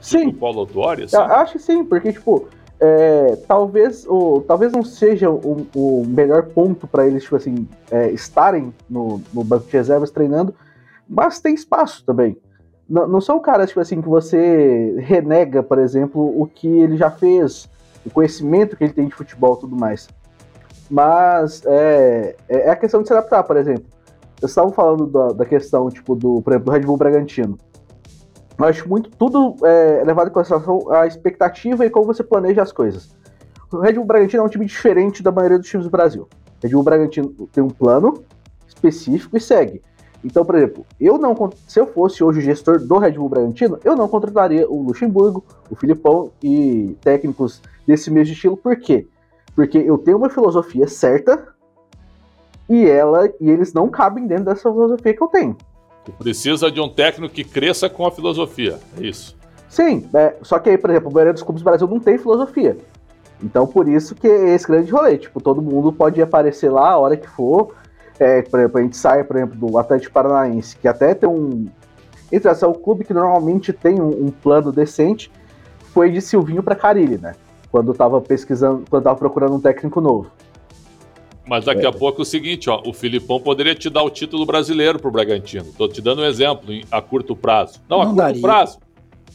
Sim. 0.00 0.26
Tipo 0.26 0.30
o 0.30 0.40
Paulo 0.40 0.60
Autuori? 0.60 1.04
Assim? 1.04 1.16
Acho 1.16 1.52
que 1.52 1.58
sim, 1.60 1.84
porque, 1.84 2.12
tipo, 2.12 2.48
é, 2.78 3.36
talvez, 3.48 4.06
o, 4.06 4.42
talvez 4.46 4.72
não 4.72 4.82
seja 4.84 5.30
o, 5.30 5.66
o 5.74 6.04
melhor 6.06 6.44
ponto 6.44 6.86
para 6.86 7.06
eles, 7.06 7.22
tipo 7.22 7.36
assim, 7.36 7.66
é, 7.90 8.10
estarem 8.10 8.72
no, 8.88 9.20
no 9.32 9.42
banco 9.42 9.66
de 9.66 9.72
reservas 9.72 10.10
treinando, 10.10 10.54
mas 11.08 11.40
tem 11.40 11.54
espaço 11.54 12.04
também. 12.04 12.36
Não, 12.88 13.08
não 13.08 13.20
são 13.20 13.40
caras, 13.40 13.68
tipo 13.68 13.80
assim, 13.80 14.00
que 14.00 14.08
você 14.08 14.94
renega, 14.98 15.62
por 15.62 15.78
exemplo, 15.78 16.40
o 16.40 16.46
que 16.46 16.68
ele 16.68 16.96
já 16.96 17.10
fez, 17.10 17.68
o 18.04 18.10
conhecimento 18.10 18.76
que 18.76 18.84
ele 18.84 18.92
tem 18.92 19.08
de 19.08 19.14
futebol 19.14 19.56
tudo 19.56 19.74
mais. 19.74 20.08
Mas 20.88 21.64
é, 21.64 22.36
é, 22.48 22.58
é 22.58 22.70
a 22.70 22.76
questão 22.76 23.02
de 23.02 23.08
se 23.08 23.14
adaptar, 23.14 23.42
por 23.42 23.56
exemplo. 23.56 23.86
Vocês 24.38 24.50
estavam 24.50 24.70
falando 24.70 25.06
da, 25.06 25.28
da 25.28 25.44
questão, 25.46 25.88
tipo, 25.88 26.14
do, 26.14 26.42
exemplo, 26.42 26.64
do 26.64 26.70
Red 26.70 26.80
Bull 26.80 26.96
Bragantino. 26.96 27.58
Eu 28.58 28.64
acho 28.64 28.88
muito 28.88 29.10
tudo 29.10 29.56
é, 29.64 30.02
levado 30.04 30.28
em 30.28 30.32
consideração 30.32 30.90
a 30.90 31.06
expectativa 31.06 31.84
e 31.84 31.90
como 31.90 32.06
você 32.06 32.24
planeja 32.24 32.62
as 32.62 32.72
coisas. 32.72 33.14
O 33.70 33.78
Red 33.78 33.94
Bull 33.94 34.04
Bragantino 34.04 34.42
é 34.42 34.46
um 34.46 34.48
time 34.48 34.64
diferente 34.64 35.22
da 35.22 35.30
maioria 35.30 35.58
dos 35.58 35.68
times 35.68 35.86
do 35.86 35.90
Brasil. 35.90 36.22
O 36.22 36.62
Red 36.62 36.70
Bull 36.70 36.82
Bragantino 36.82 37.28
tem 37.52 37.62
um 37.62 37.68
plano 37.68 38.24
específico 38.66 39.36
e 39.36 39.40
segue. 39.40 39.82
Então, 40.24 40.44
por 40.44 40.54
exemplo, 40.54 40.86
eu 40.98 41.18
não 41.18 41.34
se 41.68 41.78
eu 41.78 41.86
fosse 41.86 42.24
hoje 42.24 42.38
o 42.38 42.42
gestor 42.42 42.78
do 42.80 42.98
Red 42.98 43.12
Bull 43.12 43.28
Bragantino, 43.28 43.78
eu 43.84 43.94
não 43.94 44.08
contrataria 44.08 44.68
o 44.68 44.82
Luxemburgo, 44.82 45.44
o 45.70 45.76
Filipão 45.76 46.32
e 46.42 46.96
técnicos 47.00 47.60
desse 47.86 48.10
mesmo 48.10 48.32
estilo. 48.32 48.56
Por 48.56 48.76
quê? 48.76 49.06
Porque 49.54 49.78
eu 49.78 49.98
tenho 49.98 50.16
uma 50.16 50.30
filosofia 50.30 50.88
certa 50.88 51.54
e 52.68 52.86
ela 52.86 53.28
e 53.40 53.50
eles 53.50 53.72
não 53.72 53.88
cabem 53.88 54.26
dentro 54.26 54.46
dessa 54.46 54.70
filosofia 54.70 55.14
que 55.14 55.22
eu 55.22 55.28
tenho. 55.28 55.56
Precisa 56.12 56.70
de 56.70 56.80
um 56.80 56.88
técnico 56.88 57.34
que 57.34 57.44
cresça 57.44 57.88
com 57.88 58.06
a 58.06 58.10
filosofia, 58.10 58.78
é 58.98 59.04
isso. 59.04 59.36
Sim, 59.68 60.08
é, 60.14 60.36
só 60.42 60.58
que 60.58 60.70
aí, 60.70 60.78
por 60.78 60.90
exemplo, 60.90 61.08
a 61.10 61.12
maioria 61.12 61.32
dos 61.32 61.42
clubes 61.42 61.62
do 61.62 61.64
Brasil 61.64 61.86
não 61.86 62.00
tem 62.00 62.16
filosofia. 62.16 62.76
Então, 63.42 63.66
por 63.66 63.88
isso 63.88 64.14
que 64.14 64.26
é 64.26 64.54
esse 64.54 64.66
grande 64.66 64.90
rolê. 64.90 65.18
Tipo, 65.18 65.40
todo 65.40 65.60
mundo 65.60 65.92
pode 65.92 66.20
aparecer 66.22 66.70
lá 66.70 66.90
a 66.90 66.98
hora 66.98 67.16
que 67.16 67.28
for. 67.28 67.74
É, 68.18 68.42
por 68.42 68.60
exemplo, 68.60 68.78
a 68.78 68.82
gente 68.82 68.96
sai, 68.96 69.24
por 69.24 69.36
exemplo, 69.36 69.56
do 69.56 69.78
Atlético 69.78 70.14
Paranaense, 70.14 70.76
que 70.76 70.88
até 70.88 71.14
tem 71.14 71.28
um. 71.28 71.66
Entre 72.32 72.50
é 72.50 72.66
o 72.66 72.72
clube 72.72 73.04
que 73.04 73.14
normalmente 73.14 73.72
tem 73.72 74.00
um, 74.00 74.26
um 74.26 74.30
plano 74.30 74.72
decente, 74.72 75.30
foi 75.92 76.10
de 76.10 76.20
Silvinho 76.20 76.62
para 76.62 76.74
Carilli, 76.74 77.18
né? 77.18 77.34
Quando 77.70 77.92
tava 77.94 78.20
pesquisando, 78.20 78.84
quando 78.88 79.04
tava 79.04 79.16
procurando 79.16 79.54
um 79.54 79.60
técnico 79.60 80.00
novo. 80.00 80.30
Mas 81.46 81.64
daqui 81.64 81.84
é. 81.84 81.88
a 81.88 81.92
pouco 81.92 82.20
é 82.20 82.22
o 82.22 82.24
seguinte, 82.24 82.68
ó, 82.68 82.82
o 82.84 82.92
Filipão 82.92 83.40
poderia 83.40 83.74
te 83.74 83.88
dar 83.88 84.02
o 84.02 84.10
título 84.10 84.44
brasileiro 84.44 84.98
pro 84.98 85.10
Bragantino. 85.12 85.72
Tô 85.78 85.86
te 85.86 86.02
dando 86.02 86.22
um 86.22 86.24
exemplo 86.24 86.72
em, 86.72 86.84
a 86.90 87.00
curto 87.00 87.36
prazo. 87.36 87.80
Não, 87.88 87.98
Não 87.98 88.02
a 88.02 88.06
curto 88.06 88.16
daria. 88.18 88.42
prazo. 88.42 88.78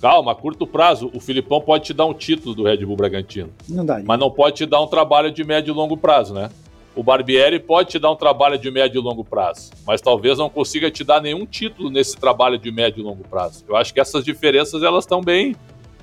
Calma, 0.01 0.31
a 0.31 0.35
curto 0.35 0.67
prazo, 0.67 1.09
o 1.13 1.19
Filipão 1.19 1.61
pode 1.61 1.85
te 1.85 1.93
dar 1.93 2.05
um 2.05 2.13
título 2.13 2.53
do 2.53 2.63
Red 2.63 2.85
Bull 2.85 2.97
Bragantino. 2.97 3.51
Não 3.69 3.85
daria. 3.85 4.03
Mas 4.05 4.19
não 4.19 4.29
pode 4.29 4.57
te 4.57 4.65
dar 4.65 4.81
um 4.81 4.87
trabalho 4.87 5.31
de 5.31 5.43
médio 5.43 5.71
e 5.71 5.75
longo 5.75 5.95
prazo, 5.95 6.33
né? 6.33 6.49
O 6.93 7.01
Barbieri 7.01 7.59
pode 7.59 7.91
te 7.91 7.99
dar 7.99 8.11
um 8.11 8.15
trabalho 8.15 8.57
de 8.57 8.69
médio 8.69 8.99
e 8.99 9.01
longo 9.01 9.23
prazo, 9.23 9.71
mas 9.87 10.01
talvez 10.01 10.37
não 10.37 10.49
consiga 10.49 10.91
te 10.91 11.05
dar 11.05 11.21
nenhum 11.21 11.45
título 11.45 11.89
nesse 11.89 12.17
trabalho 12.17 12.57
de 12.57 12.69
médio 12.69 12.99
e 12.99 13.03
longo 13.03 13.23
prazo. 13.23 13.63
Eu 13.69 13.77
acho 13.77 13.93
que 13.93 13.99
essas 13.99 14.25
diferenças 14.25 14.83
elas 14.83 15.05
estão 15.05 15.21
bem, 15.21 15.55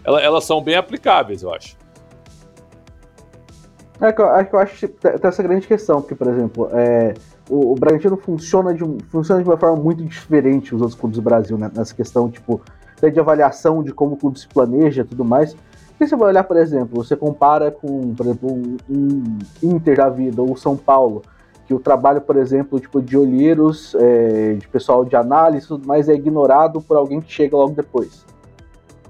elas, 0.02 0.22
elas 0.24 0.44
são 0.44 0.62
bem 0.62 0.76
aplicáveis, 0.76 1.42
eu 1.42 1.52
acho. 1.52 1.76
É 4.00 4.12
que 4.12 4.20
eu, 4.20 4.26
é 4.32 4.44
que 4.44 4.54
eu 4.54 4.58
acho 4.60 4.86
que 4.86 4.88
tem 4.88 5.12
essa 5.22 5.42
grande 5.42 5.66
questão, 5.66 6.00
porque, 6.00 6.14
por 6.14 6.28
exemplo, 6.28 6.68
é, 6.72 7.14
o, 7.50 7.72
o 7.72 7.74
Bragantino 7.74 8.16
funciona 8.16 8.72
de, 8.72 8.84
funciona 9.08 9.42
de 9.42 9.48
uma 9.48 9.56
forma 9.56 9.76
muito 9.76 10.04
diferente 10.04 10.70
dos 10.70 10.80
outros 10.80 10.98
clubes 10.98 11.18
do 11.18 11.22
Brasil, 11.22 11.58
né? 11.58 11.70
Nessa 11.74 11.94
questão, 11.94 12.30
tipo, 12.30 12.60
de 13.00 13.18
avaliação 13.18 13.82
de 13.82 13.92
como 13.92 14.14
o 14.14 14.16
clube 14.16 14.38
se 14.38 14.46
planeja 14.46 15.02
e 15.02 15.04
tudo 15.04 15.24
mais. 15.24 15.56
Porque 15.88 16.06
você 16.06 16.14
vai 16.14 16.28
olhar, 16.28 16.44
por 16.44 16.56
exemplo, 16.56 17.02
você 17.02 17.16
compara 17.16 17.72
com, 17.72 18.14
por 18.14 18.26
exemplo, 18.26 18.52
um, 18.52 18.76
um 18.88 19.36
Inter 19.62 19.96
da 19.96 20.08
vida, 20.08 20.40
ou 20.40 20.56
São 20.56 20.76
Paulo, 20.76 21.22
que 21.66 21.74
o 21.74 21.80
trabalho, 21.80 22.20
por 22.20 22.36
exemplo, 22.36 22.78
tipo, 22.78 23.02
de 23.02 23.16
olheiros, 23.16 23.96
é, 23.96 24.54
de 24.54 24.68
pessoal 24.68 25.04
de 25.04 25.16
análise 25.16 25.66
e 25.66 25.68
tudo 25.68 25.88
mais 25.88 26.08
é 26.08 26.14
ignorado 26.14 26.80
por 26.80 26.96
alguém 26.96 27.20
que 27.20 27.32
chega 27.32 27.56
logo 27.56 27.74
depois. 27.74 28.24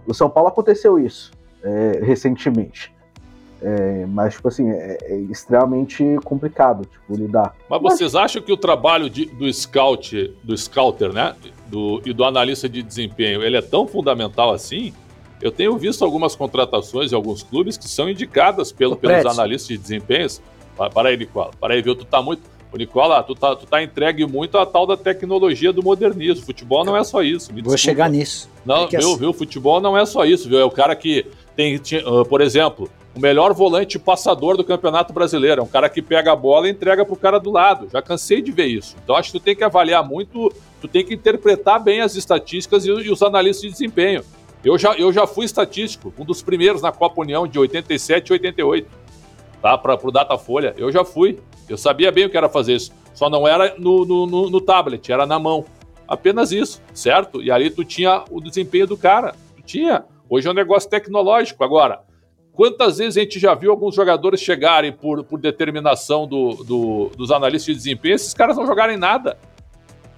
O 0.07 0.15
São 0.15 0.31
Paulo 0.31 0.49
aconteceu 0.49 0.99
isso 0.99 1.31
é, 1.63 2.01
recentemente. 2.03 2.97
É, 3.61 4.07
mas, 4.07 4.35
tipo 4.35 4.49
assim, 4.49 4.71
é, 4.71 4.99
é, 5.03 5.17
extremamente 5.31 6.05
complicado, 6.25 6.85
tipo, 6.85 7.17
lidar. 7.17 7.55
Mas 7.69 7.83
vocês 7.83 8.13
mas... 8.15 8.25
acham 8.25 8.43
que 8.43 8.53
o 8.53 8.57
trabalho 8.57 9.11
de, 9.11 9.27
do 9.27 9.53
scout, 9.53 10.35
do 10.43 10.57
scouter, 10.57 11.13
né, 11.13 11.35
do, 11.67 12.01
e 12.05 12.13
do 12.13 12.25
analista 12.25 12.69
de 12.69 12.83
desempenho, 12.83 13.43
ele 13.43 13.57
é 13.57 13.63
tão 13.63 13.87
fundamental 13.87 14.53
assim? 14.53 14.93
Eu 15.41 15.51
tenho 15.51 15.77
visto 15.77 16.05
algumas 16.05 16.35
contratações 16.35 17.13
em 17.13 17.15
alguns 17.15 17.43
clubes 17.43 17.77
que 17.77 17.89
são 17.89 18.09
indicadas 18.09 18.73
pelo, 18.73 18.97
pelos 18.97 19.25
analistas 19.27 19.69
de 19.69 19.79
desempenhos. 19.79 20.41
Para 20.77 21.09
aí, 21.09 21.17
Nicola. 21.17 21.51
Para 21.61 21.75
aí, 21.75 21.83
viu? 21.83 21.95
Tu 21.95 22.05
tá 22.05 22.21
muito. 22.21 22.43
Ô, 22.73 22.77
Nicola, 22.77 23.23
tu 23.23 23.35
tá, 23.35 23.57
tu 23.57 23.65
tá 23.65 23.83
entregue 23.83 24.27
muito 24.27 24.59
à 24.59 24.67
tal 24.67 24.87
da 24.87 24.97
tecnologia 24.97 25.73
do 25.73 25.83
modernismo. 25.83 26.45
Futebol 26.45 26.85
não 26.85 26.97
é 26.97 27.03
só 27.05 27.23
isso. 27.23 27.49
Vou 27.49 27.57
desculpa. 27.57 27.79
chegar 27.79 28.11
nisso. 28.11 28.49
Não, 28.65 28.85
é 28.85 28.87
viu, 28.89 28.99
assim... 28.99 29.19
viu? 29.19 29.33
Futebol 29.33 29.81
não 29.81 29.97
é 29.97 30.05
só 30.05 30.25
isso, 30.25 30.49
viu? 30.49 30.59
É 30.59 30.65
o 30.65 30.71
cara 30.71 30.95
que 30.95 31.25
tem, 31.59 31.75
uh, 31.75 32.25
por 32.25 32.41
exemplo, 32.41 32.89
o 33.17 33.19
melhor 33.19 33.53
volante 33.53 33.99
passador 33.99 34.57
do 34.57 34.63
Campeonato 34.63 35.13
Brasileiro. 35.13 35.61
É 35.61 35.65
um 35.65 35.67
cara 35.67 35.89
que 35.89 36.01
pega 36.01 36.31
a 36.31 36.37
bola 36.37 36.69
e 36.69 36.71
entrega 36.71 37.05
pro 37.05 37.17
cara 37.17 37.41
do 37.41 37.51
lado. 37.51 37.89
Já 37.93 38.01
cansei 38.01 38.41
de 38.41 38.53
ver 38.53 38.67
isso. 38.67 38.95
Então 39.03 39.17
acho 39.17 39.33
que 39.33 39.41
tu 39.41 39.43
tem 39.43 39.57
que 39.57 39.65
avaliar 39.65 40.07
muito, 40.07 40.53
tu 40.81 40.87
tem 40.87 41.05
que 41.05 41.15
interpretar 41.15 41.83
bem 41.83 42.01
as 42.01 42.15
estatísticas 42.15 42.87
e, 42.87 42.91
e 42.91 43.11
os 43.11 43.25
analistas 43.25 43.63
de 43.63 43.71
desempenho. 43.73 44.23
Eu 44.65 44.79
já, 44.79 44.95
eu 44.95 45.13
já 45.13 45.27
fui 45.27 45.47
estatístico, 45.47 46.15
um 46.17 46.25
dos 46.25 46.43
primeiros 46.43 46.81
na 46.81 46.93
Copa 46.93 47.21
União 47.21 47.45
de 47.45 47.59
87 47.59 48.29
e 48.29 48.33
88, 48.35 48.89
tá? 49.61 49.77
Para 49.77 49.99
o 50.01 50.13
Datafolha. 50.13 50.77
Eu 50.79 50.93
já 50.93 51.05
fui. 51.05 51.41
Eu 51.69 51.77
sabia 51.77 52.13
bem 52.13 52.27
o 52.27 52.31
que 52.31 52.37
era 52.37 52.49
fazer 52.49 52.75
isso. 52.75 52.93
Só 53.13 53.29
não 53.29 53.49
era 53.49 53.75
no, 53.77 54.05
no, 54.05 54.27
no, 54.29 54.49
no 54.49 54.61
tablet, 54.61 55.11
era 55.11 55.27
na 55.27 55.41
mão. 55.41 55.65
Apenas 56.07 56.53
isso, 56.53 56.81
certo? 56.95 57.43
E 57.43 57.51
ali 57.51 57.69
tu 57.69 57.85
tinha 57.85 58.23
o 58.31 58.41
desempenho 58.41 58.87
do 58.87 58.97
cara. 58.97 59.35
Tu 59.57 59.63
tinha. 59.63 60.05
Hoje 60.29 60.47
é 60.47 60.51
um 60.51 60.55
negócio 60.55 60.89
tecnológico. 60.89 61.65
Agora, 61.65 62.03
Quantas 62.59 62.99
vezes 62.99 63.17
a 63.17 63.21
gente 63.21 63.39
já 63.39 63.55
viu 63.55 63.71
alguns 63.71 63.95
jogadores 63.95 64.41
chegarem 64.41 64.91
por, 64.91 65.23
por 65.23 65.39
determinação 65.39 66.27
do, 66.27 66.55
do, 66.65 67.11
dos 67.17 67.31
analistas 67.31 67.73
de 67.73 67.75
desempenho, 67.81 68.17
esses 68.17 68.35
caras 68.35 68.57
não 68.57 68.67
jogarem 68.67 68.97
nada. 68.97 69.39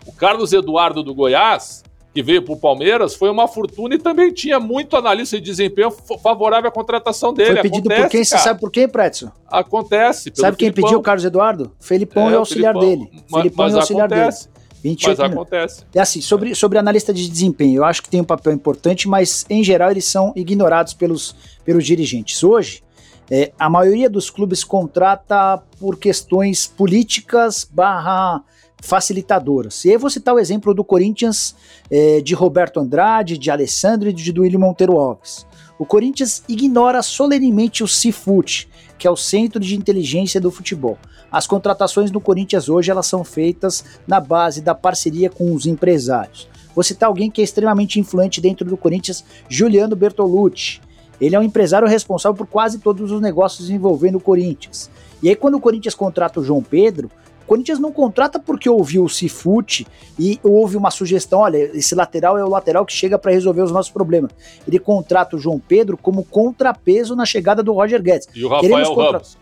O 0.07 0.13
Carlos 0.13 0.51
Eduardo 0.55 1.03
do 1.03 1.15
Goiás, 1.15 1.85
que 2.15 2.23
veio 2.23 2.41
para 2.41 2.55
o 2.55 2.57
Palmeiras, 2.57 3.15
foi 3.15 3.29
uma 3.29 3.47
fortuna 3.47 3.95
e 3.95 3.99
também 3.99 4.33
tinha 4.33 4.59
muito 4.59 4.97
analista 4.97 5.37
de 5.37 5.45
desempenho 5.45 5.91
favorável 5.91 6.71
à 6.71 6.73
contratação 6.73 7.35
dele. 7.35 7.53
Foi 7.53 7.63
pedido 7.63 7.89
Acontece, 7.89 8.03
por 8.05 8.11
quem? 8.11 8.25
Você 8.25 8.39
sabe 8.39 8.61
por 8.61 8.71
quem, 8.73 8.89
Pretzel? 8.89 9.33
Acontece. 9.47 10.33
Sabe 10.35 10.57
quem 10.57 10.69
Filipão. 10.69 10.85
pediu 10.85 10.99
o 10.99 11.03
Carlos 11.03 11.25
Eduardo? 11.27 11.77
Felipão 11.79 12.31
é, 12.31 12.33
e 12.33 12.35
o 12.37 12.39
auxiliar 12.39 12.73
Filipão. 12.73 13.05
dele. 13.05 13.23
Mas, 13.31 13.43
Felipão 13.43 13.65
mas 13.67 13.75
e 13.75 13.77
auxiliar 13.77 14.07
acontece. 14.07 14.49
dele. 14.49 14.60
28 14.83 15.19
mas 15.19 15.33
acontece. 15.33 15.85
É 15.95 16.01
assim, 16.01 16.21
sobre, 16.21 16.55
sobre 16.55 16.79
analista 16.79 17.13
de 17.13 17.29
desempenho, 17.29 17.79
eu 17.79 17.85
acho 17.85 18.03
que 18.03 18.09
tem 18.09 18.21
um 18.21 18.25
papel 18.25 18.53
importante, 18.53 19.09
mas 19.09 19.45
em 19.49 19.63
geral 19.63 19.91
eles 19.91 20.05
são 20.05 20.33
ignorados 20.35 20.95
pelos, 20.95 21.35
pelos 21.65 21.85
dirigentes. 21.85 22.43
Hoje, 22.43 22.83
é, 23.31 23.53
a 23.59 23.71
maioria 23.71 24.11
dos 24.11 24.29
clubes 24.29 24.65
contrata 24.65 25.63
por 25.79 25.99
questões 25.99 26.67
políticas 26.67 27.69
barra 27.71 28.43
facilitadoras. 28.83 29.85
E 29.85 29.91
aí 29.91 29.97
vou 29.97 30.11
citar 30.11 30.35
o 30.35 30.39
exemplo 30.39 30.75
do 30.75 30.83
Corinthians 30.83 31.55
é, 31.91 32.21
de 32.21 32.35
Roberto 32.35 32.81
Andrade, 32.81 33.39
de 33.39 33.51
Alessandro 33.51 34.09
e 34.09 34.13
de 34.13 34.33
Duílio 34.33 34.59
Monteiro 34.59 34.99
Alves. 34.99 35.47
O 35.81 35.87
Corinthians 35.87 36.43
ignora 36.47 37.03
solenemente 37.03 37.83
o 37.83 37.89
CIFUT, 37.89 38.69
que 38.99 39.07
é 39.07 39.11
o 39.11 39.17
Centro 39.17 39.59
de 39.59 39.75
Inteligência 39.75 40.39
do 40.39 40.51
Futebol. 40.51 40.99
As 41.33 41.47
contratações 41.47 42.11
no 42.11 42.21
Corinthians 42.21 42.69
hoje 42.69 42.91
elas 42.91 43.07
são 43.07 43.25
feitas 43.25 43.83
na 44.07 44.21
base 44.21 44.61
da 44.61 44.75
parceria 44.75 45.31
com 45.31 45.55
os 45.55 45.65
empresários. 45.65 46.47
Vou 46.75 46.85
citar 46.85 47.09
alguém 47.09 47.31
que 47.31 47.41
é 47.41 47.45
extremamente 47.45 47.99
influente 47.99 48.43
dentro 48.43 48.67
do 48.67 48.77
Corinthians, 48.77 49.25
Juliano 49.49 49.97
Bertolucci. 49.97 50.83
Ele 51.19 51.35
é 51.35 51.41
um 51.41 51.43
empresário 51.43 51.89
responsável 51.89 52.37
por 52.37 52.47
quase 52.47 52.79
todos 52.79 53.11
os 53.11 53.23
negócios 53.23 53.71
envolvendo 53.71 54.19
o 54.19 54.21
Corinthians. 54.21 54.91
E 55.23 55.31
aí, 55.31 55.35
quando 55.35 55.55
o 55.55 55.61
Corinthians 55.61 55.95
contrata 55.95 56.41
o 56.41 56.45
João 56.45 56.63
Pedro, 56.63 57.11
Corinthians 57.51 57.81
não 57.81 57.91
contrata 57.91 58.39
porque 58.39 58.71
ouviu 58.71 59.03
o 59.03 59.09
Cifute 59.09 59.85
e 60.17 60.39
houve 60.41 60.77
uma 60.77 60.89
sugestão: 60.89 61.41
olha, 61.41 61.57
esse 61.75 61.97
lateral 61.97 62.39
é 62.39 62.45
o 62.45 62.49
lateral 62.49 62.87
que 62.87 62.93
chega 62.93 63.19
para 63.19 63.33
resolver 63.33 63.63
os 63.63 63.73
nossos 63.73 63.91
problemas. 63.91 64.31
Ele 64.69 64.79
contrata 64.79 65.35
o 65.35 65.39
João 65.39 65.59
Pedro 65.59 65.97
como 65.97 66.23
contrapeso 66.23 67.17
na 67.17 67.27
chegada 67.27 67.61
do 67.61 67.73
Roger 67.73 68.01
Guedes. 68.01 68.29
E 68.33 68.45
o 68.45 68.49
Rafael 68.49 68.95
contra... 68.95 69.13
Ramos. 69.15 69.37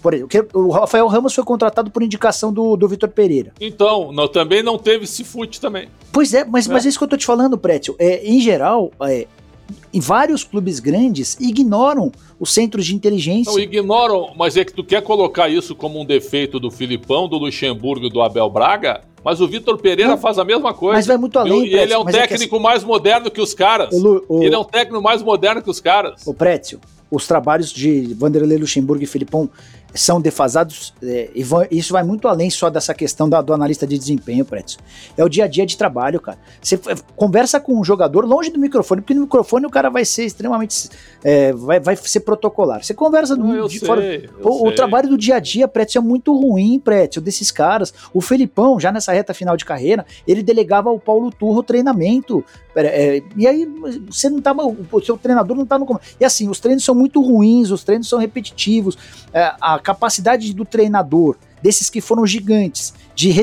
Por 0.00 0.14
exemplo, 0.14 0.68
o 0.68 0.70
Rafael 0.70 1.08
Ramos 1.08 1.34
foi 1.34 1.42
contratado 1.42 1.90
por 1.90 2.00
indicação 2.00 2.52
do, 2.52 2.76
do 2.76 2.86
Vitor 2.86 3.08
Pereira. 3.08 3.52
Então, 3.60 4.12
não, 4.12 4.28
também 4.28 4.62
não 4.62 4.78
teve 4.78 5.04
Cifute 5.04 5.60
também. 5.60 5.88
Pois 6.12 6.32
é, 6.32 6.44
mas 6.44 6.68
é. 6.68 6.72
mas 6.72 6.86
é 6.86 6.88
isso 6.88 6.96
que 6.96 7.02
eu 7.02 7.08
tô 7.08 7.16
te 7.16 7.26
falando, 7.26 7.58
Prétio. 7.58 7.96
É, 7.98 8.24
em 8.24 8.40
geral, 8.40 8.92
é, 9.02 9.26
em 9.92 10.00
vários 10.00 10.44
clubes 10.44 10.80
grandes 10.80 11.38
ignoram 11.40 12.12
os 12.38 12.52
centros 12.52 12.86
de 12.86 12.94
inteligência. 12.94 13.52
Não, 13.52 13.58
ignoram, 13.58 14.30
mas 14.36 14.56
é 14.56 14.64
que 14.64 14.72
tu 14.72 14.84
quer 14.84 15.02
colocar 15.02 15.48
isso 15.48 15.74
como 15.74 16.00
um 16.00 16.04
defeito 16.04 16.60
do 16.60 16.70
Filipão, 16.70 17.28
do 17.28 17.36
Luxemburgo 17.36 18.06
e 18.06 18.10
do 18.10 18.20
Abel 18.20 18.48
Braga? 18.48 19.02
Mas 19.24 19.40
o 19.40 19.48
Vitor 19.48 19.78
Pereira 19.78 20.12
não, 20.12 20.18
faz 20.18 20.38
a 20.38 20.44
mesma 20.44 20.72
coisa. 20.72 20.96
Mas 20.96 21.06
vai 21.06 21.16
muito 21.16 21.38
além. 21.38 21.66
E 21.66 21.74
ele 21.74 21.92
é 21.92 21.98
um 21.98 22.04
técnico 22.04 22.54
é 22.54 22.58
que... 22.58 22.62
mais 22.62 22.84
moderno 22.84 23.30
que 23.30 23.40
os 23.40 23.52
caras. 23.52 23.92
O, 23.92 24.24
o... 24.28 24.42
Ele 24.42 24.54
é 24.54 24.58
um 24.58 24.64
técnico 24.64 25.02
mais 25.02 25.22
moderno 25.22 25.60
que 25.60 25.68
os 25.68 25.80
caras. 25.80 26.26
O 26.26 26.32
Prétio, 26.32 26.80
os 27.10 27.26
trabalhos 27.26 27.72
de 27.72 28.14
Vanderlei 28.14 28.58
Luxemburgo 28.58 29.02
e 29.02 29.06
Filipão 29.06 29.50
são 29.94 30.20
defasados, 30.20 30.92
é, 31.02 31.30
e 31.34 31.44
isso 31.70 31.92
vai 31.92 32.02
muito 32.02 32.28
além 32.28 32.50
só 32.50 32.68
dessa 32.68 32.92
questão 32.92 33.28
da, 33.28 33.40
do 33.40 33.52
analista 33.54 33.86
de 33.86 33.98
desempenho, 33.98 34.44
Prédio. 34.44 34.78
É 35.16 35.24
o 35.24 35.28
dia 35.28 35.44
a 35.44 35.48
dia 35.48 35.64
de 35.64 35.76
trabalho, 35.76 36.20
cara. 36.20 36.38
Você 36.60 36.78
conversa 37.16 37.58
com 37.58 37.78
um 37.78 37.82
jogador 37.82 38.24
longe 38.24 38.50
do 38.50 38.58
microfone, 38.58 39.00
porque 39.00 39.14
no 39.14 39.22
microfone 39.22 39.66
o 39.66 39.70
cara 39.70 39.88
vai 39.88 40.04
ser 40.04 40.26
extremamente. 40.26 40.90
É, 41.24 41.52
vai, 41.52 41.80
vai 41.80 41.96
ser 41.96 42.20
protocolar. 42.20 42.82
Você 42.82 42.94
conversa 42.94 43.36
do, 43.36 43.68
de 43.68 43.78
sei, 43.78 43.86
fora. 43.86 44.02
O, 44.40 44.68
o, 44.68 44.74
trabalho 44.74 45.08
do 45.08 45.18
dia 45.18 45.36
a 45.36 45.40
dia, 45.40 45.66
Prédio, 45.66 45.98
é 45.98 46.02
muito 46.02 46.32
ruim, 46.32 46.78
Prédio, 46.78 47.20
desses 47.20 47.50
caras. 47.50 47.92
O 48.12 48.20
Felipão, 48.20 48.78
já 48.78 48.92
nessa 48.92 49.12
reta 49.12 49.34
final 49.34 49.56
de 49.56 49.64
carreira, 49.64 50.06
ele 50.26 50.42
delegava 50.42 50.88
ao 50.88 50.98
Paulo 50.98 51.30
Turro 51.30 51.62
treinamento. 51.62 52.44
É, 52.76 53.22
e 53.36 53.46
aí 53.46 53.66
você 54.08 54.30
não 54.30 54.40
tá. 54.40 54.54
O 54.92 55.00
seu 55.00 55.16
treinador 55.16 55.56
não 55.56 55.66
tá 55.66 55.78
no. 55.78 56.00
E 56.20 56.24
assim, 56.24 56.48
os 56.48 56.60
treinos 56.60 56.84
são 56.84 56.94
muito 56.94 57.20
ruins, 57.20 57.70
os 57.70 57.82
treinos 57.82 58.08
são 58.08 58.18
repetitivos. 58.18 58.96
É, 59.32 59.52
a 59.60 59.78
capacidade 59.80 60.54
do 60.54 60.64
treinador, 60.64 61.36
desses 61.60 61.90
que 61.90 62.00
foram 62.00 62.24
gigantes, 62.24 62.94
de 63.18 63.34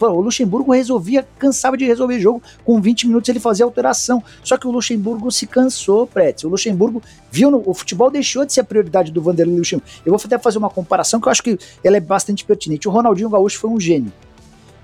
o 0.00 0.20
Luxemburgo 0.20 0.72
resolvia, 0.72 1.24
cansava 1.38 1.76
de 1.76 1.84
resolver 1.84 2.18
jogo, 2.18 2.42
com 2.64 2.80
20 2.80 3.06
minutos 3.06 3.28
ele 3.28 3.38
fazia 3.38 3.64
alteração. 3.64 4.20
Só 4.42 4.56
que 4.56 4.66
o 4.66 4.72
Luxemburgo 4.72 5.30
se 5.30 5.46
cansou, 5.46 6.04
Pretz. 6.04 6.42
O 6.42 6.48
Luxemburgo 6.48 7.00
viu 7.30 7.48
no, 7.48 7.62
o 7.64 7.72
futebol 7.72 8.10
deixou 8.10 8.44
de 8.44 8.52
ser 8.52 8.62
a 8.62 8.64
prioridade 8.64 9.12
do 9.12 9.22
Vanderlei 9.22 9.56
Luxemburgo. 9.56 9.88
Eu 10.04 10.10
vou 10.10 10.20
até 10.24 10.36
fazer 10.36 10.58
uma 10.58 10.68
comparação 10.68 11.20
que 11.20 11.28
eu 11.28 11.30
acho 11.30 11.44
que 11.44 11.56
ela 11.84 11.96
é 11.96 12.00
bastante 12.00 12.44
pertinente. 12.44 12.88
O 12.88 12.90
Ronaldinho 12.90 13.30
Gaúcho 13.30 13.60
foi 13.60 13.70
um 13.70 13.78
gênio. 13.78 14.12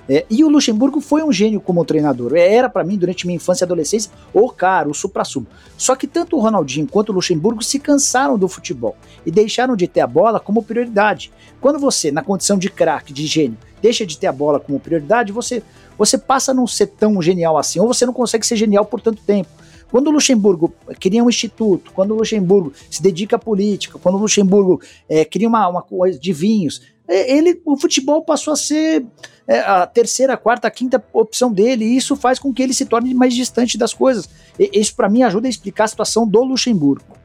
É, 0.08 0.24
e 0.30 0.44
o 0.44 0.48
Luxemburgo 0.48 1.00
foi 1.00 1.22
um 1.22 1.32
gênio 1.32 1.60
como 1.60 1.84
treinador. 1.84 2.34
É, 2.36 2.54
era 2.54 2.68
para 2.68 2.84
mim, 2.84 2.96
durante 2.96 3.26
minha 3.26 3.36
infância 3.36 3.64
e 3.64 3.66
adolescência, 3.66 4.10
o 4.32 4.48
cara, 4.50 4.88
o 4.88 4.94
supra-sumo. 4.94 5.46
Só 5.76 5.96
que 5.96 6.06
tanto 6.06 6.36
o 6.36 6.40
Ronaldinho 6.40 6.86
quanto 6.86 7.10
o 7.10 7.12
Luxemburgo 7.12 7.62
se 7.62 7.78
cansaram 7.78 8.38
do 8.38 8.48
futebol 8.48 8.96
e 9.24 9.30
deixaram 9.30 9.74
de 9.74 9.88
ter 9.88 10.00
a 10.00 10.06
bola 10.06 10.38
como 10.38 10.62
prioridade. 10.62 11.32
Quando 11.60 11.78
você, 11.78 12.10
na 12.10 12.22
condição 12.22 12.56
de 12.56 12.70
craque, 12.70 13.12
de 13.12 13.26
gênio, 13.26 13.58
deixa 13.82 14.06
de 14.06 14.16
ter 14.16 14.28
a 14.28 14.32
bola 14.32 14.60
como 14.60 14.78
prioridade, 14.78 15.32
você, 15.32 15.62
você 15.98 16.16
passa 16.16 16.52
a 16.52 16.54
não 16.54 16.66
ser 16.66 16.86
tão 16.86 17.20
genial 17.20 17.58
assim, 17.58 17.80
ou 17.80 17.86
você 17.86 18.06
não 18.06 18.12
consegue 18.12 18.46
ser 18.46 18.56
genial 18.56 18.84
por 18.84 19.00
tanto 19.00 19.22
tempo. 19.22 19.50
Quando 19.90 20.08
o 20.08 20.10
Luxemburgo 20.10 20.72
cria 21.00 21.22
um 21.22 21.28
instituto, 21.28 21.92
quando 21.92 22.10
o 22.10 22.16
Luxemburgo 22.16 22.72
se 22.90 23.00
dedica 23.00 23.36
à 23.36 23.38
política, 23.38 23.98
quando 23.98 24.16
o 24.16 24.18
Luxemburgo 24.18 24.80
é, 25.08 25.24
cria 25.24 25.48
uma, 25.48 25.68
uma 25.68 25.82
coisa 25.82 26.18
de 26.18 26.32
vinhos, 26.32 26.82
é, 27.08 27.32
ele, 27.32 27.60
o 27.64 27.76
futebol 27.76 28.22
passou 28.24 28.52
a 28.52 28.56
ser 28.56 29.06
é, 29.48 29.60
a 29.60 29.86
terceira, 29.86 30.34
a 30.34 30.36
quarta, 30.36 30.68
a 30.68 30.70
quinta 30.70 31.02
opção 31.12 31.52
dele, 31.52 31.84
e 31.84 31.96
isso 31.96 32.16
faz 32.16 32.38
com 32.38 32.52
que 32.52 32.62
ele 32.62 32.74
se 32.74 32.86
torne 32.86 33.14
mais 33.14 33.34
distante 33.34 33.78
das 33.78 33.94
coisas. 33.94 34.28
E, 34.58 34.70
isso, 34.78 34.94
para 34.94 35.08
mim, 35.08 35.22
ajuda 35.22 35.46
a 35.46 35.50
explicar 35.50 35.84
a 35.84 35.88
situação 35.88 36.26
do 36.26 36.42
Luxemburgo. 36.42 37.15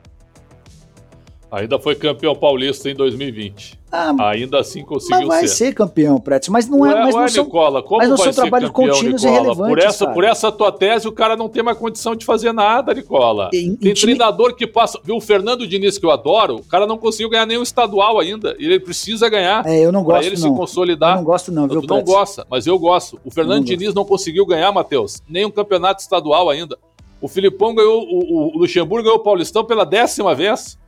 Ainda 1.52 1.78
foi 1.78 1.96
campeão 1.96 2.34
paulista 2.34 2.90
em 2.90 2.96
2020. 2.96 3.78
Ah, 3.92 4.14
Ainda 4.30 4.58
assim 4.62 4.86
conseguiu 4.86 5.18
mas 5.18 5.28
vai 5.28 5.48
ser. 5.50 5.66
ser 5.68 5.74
campeão, 5.74 6.18
Pretz, 6.18 6.48
mas 6.48 6.66
não 6.70 6.86
é, 6.86 6.96
mas 7.04 7.14
ué, 7.14 7.22
não 7.24 7.28
são, 7.28 7.44
Nicola, 7.44 7.84
como 7.84 7.98
mas 7.98 8.10
não 8.10 8.16
vai 8.16 8.32
são 8.32 8.42
trabalhos 8.44 8.70
campeão, 8.70 8.94
contínuos 8.94 9.22
Nicola? 9.22 9.38
e 9.38 9.42
relevantes. 9.44 9.70
Por 9.76 9.80
essa, 9.80 10.06
cara. 10.06 10.14
por 10.16 10.24
essa 10.24 10.52
tua 10.52 10.72
tese, 10.72 11.08
o 11.10 11.12
cara 11.12 11.36
não 11.36 11.50
tem 11.50 11.62
mais 11.62 11.78
condição 11.78 12.16
de 12.16 12.24
fazer 12.26 12.54
nada, 12.54 12.94
Nicola. 12.94 13.50
Em- 13.54 13.76
tem 13.76 13.94
time- 13.94 14.14
treinador 14.16 14.56
que 14.56 14.66
passa. 14.66 14.98
Viu 15.04 15.18
o 15.18 15.20
Fernando 15.20 15.68
Diniz, 15.68 15.98
que 15.98 16.06
eu 16.06 16.12
adoro, 16.12 16.56
o 16.56 16.64
cara 16.64 16.88
não 16.88 16.98
conseguiu 16.98 17.30
ganhar 17.30 17.46
nenhum 17.46 17.64
estadual 17.64 18.18
ainda. 18.18 18.56
E 18.58 18.64
ele 18.66 18.80
precisa 18.80 19.28
ganhar. 19.28 19.66
É, 19.68 19.78
eu 19.86 19.92
não 19.92 20.06
Pra 20.06 20.16
gosto 20.16 20.28
ele 20.28 20.36
não. 20.38 20.42
se 20.42 20.48
Eu 20.48 20.56
consolidar. 20.56 21.18
não 21.18 21.24
gosto 21.26 21.52
não, 21.52 21.68
viu, 21.68 21.82
Tu 21.82 21.88
não 21.88 22.02
gosta, 22.02 22.48
mas 22.50 22.66
eu 22.66 22.80
gosto. 22.80 23.20
O 23.26 23.30
Fernando 23.30 23.58
não 23.58 23.66
Diniz 23.66 23.94
não 23.94 24.06
conseguiu 24.06 24.46
ganhar, 24.46 24.72
Matheus, 24.72 25.22
nem 25.28 25.46
um 25.46 25.52
campeonato 25.52 26.02
estadual 26.02 26.50
ainda. 26.50 26.78
O 27.20 27.28
Filipão 27.28 27.76
ganhou, 27.76 28.02
o, 28.04 28.56
o 28.56 28.58
Luxemburgo 28.58 29.04
ganhou 29.04 29.20
o 29.20 29.24
Paulistão 29.24 29.66
pela 29.66 29.84
décima 29.86 30.34
vez. 30.34 30.80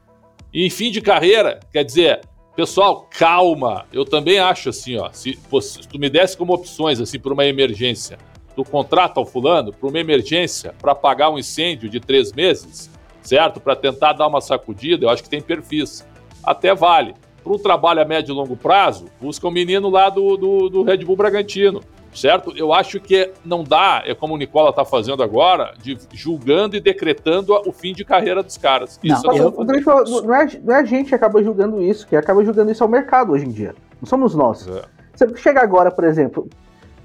E 0.53 0.65
em 0.65 0.69
fim 0.69 0.91
de 0.91 1.01
carreira, 1.01 1.59
quer 1.71 1.83
dizer, 1.83 2.21
pessoal, 2.55 3.07
calma. 3.09 3.85
Eu 3.91 4.05
também 4.05 4.39
acho 4.39 4.69
assim, 4.69 4.97
ó. 4.97 5.09
Se, 5.11 5.37
se 5.61 5.87
tu 5.87 5.97
me 5.97 6.09
desse 6.09 6.37
como 6.37 6.53
opções, 6.53 7.01
assim, 7.01 7.19
para 7.19 7.33
uma 7.33 7.45
emergência, 7.45 8.17
tu 8.55 8.63
contrata 8.63 9.19
o 9.19 9.25
fulano 9.25 9.73
para 9.73 9.89
uma 9.89 9.99
emergência, 9.99 10.73
para 10.79 10.91
apagar 10.91 11.31
um 11.31 11.39
incêndio 11.39 11.89
de 11.89 11.99
três 11.99 12.31
meses, 12.31 12.89
certo? 13.21 13.59
Para 13.59 13.75
tentar 13.75 14.13
dar 14.13 14.27
uma 14.27 14.41
sacudida, 14.41 15.05
eu 15.05 15.09
acho 15.09 15.23
que 15.23 15.29
tem 15.29 15.41
perfis. 15.41 16.05
Até 16.43 16.75
vale. 16.75 17.15
Para 17.43 17.53
um 17.53 17.57
trabalho 17.57 18.01
a 18.01 18.05
médio 18.05 18.31
e 18.31 18.35
longo 18.35 18.55
prazo, 18.55 19.05
busca 19.19 19.47
um 19.47 19.51
menino 19.51 19.89
lá 19.89 20.09
do, 20.09 20.37
do, 20.37 20.69
do 20.69 20.83
Red 20.83 20.97
Bull 20.97 21.17
Bragantino, 21.17 21.81
certo? 22.13 22.53
Eu 22.55 22.71
acho 22.73 22.99
que 22.99 23.31
não 23.43 23.63
dá, 23.63 24.03
é 24.05 24.13
como 24.15 24.33
o 24.33 24.37
Nicola 24.37 24.69
está 24.69 24.83
fazendo 24.85 25.21
agora, 25.23 25.73
de 25.81 25.97
julgando 26.13 26.75
e 26.75 26.79
decretando 26.79 27.53
o 27.67 27.71
fim 27.71 27.93
de 27.93 28.03
carreira 28.05 28.41
dos 28.43 28.57
caras. 28.57 28.99
Não, 29.03 29.15
Isso 29.15 29.31
eu- 29.31 29.47
o 29.47 29.65
grande 29.65 29.83
problema 29.83 30.21
não 30.21 30.35
é, 30.35 30.47
não 30.63 30.75
é 30.75 30.79
a 30.79 30.83
gente 30.85 31.09
que 31.09 31.15
acaba 31.15 31.43
julgando 31.43 31.81
isso, 31.81 32.07
que 32.07 32.15
acaba 32.15 32.43
julgando 32.43 32.71
isso 32.71 32.83
é 32.83 32.85
o 32.85 32.89
mercado 32.89 33.31
hoje 33.33 33.45
em 33.45 33.51
dia. 33.51 33.75
Não 34.01 34.07
somos 34.07 34.35
nós. 34.35 34.67
É. 34.67 34.81
Você 35.15 35.35
chega 35.37 35.61
agora, 35.61 35.91
por 35.91 36.03
exemplo, 36.03 36.47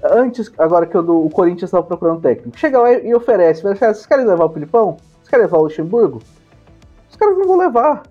antes, 0.03 0.51
agora 0.57 0.85
que 0.85 0.97
o, 0.97 1.01
do- 1.01 1.25
o 1.25 1.29
Corinthians 1.29 1.63
estava 1.69 1.83
procurando 1.83 2.21
técnico, 2.21 2.57
chega 2.57 2.79
lá 2.79 2.91
e 2.93 3.13
oferece, 3.13 3.65
assim, 3.67 3.85
"Ah, 3.85 3.93
vocês 3.93 4.05
querem 4.05 4.25
levar 4.25 4.45
o 4.45 4.49
Filipão? 4.49 4.97
Vocês 5.17 5.29
querem 5.29 5.45
levar 5.45 5.57
o 5.57 5.63
Luxemburgo? 5.63 6.21
Os 7.09 7.15
caras 7.15 7.37
não 7.37 7.47
vão 7.47 7.57
levar. 7.57 8.03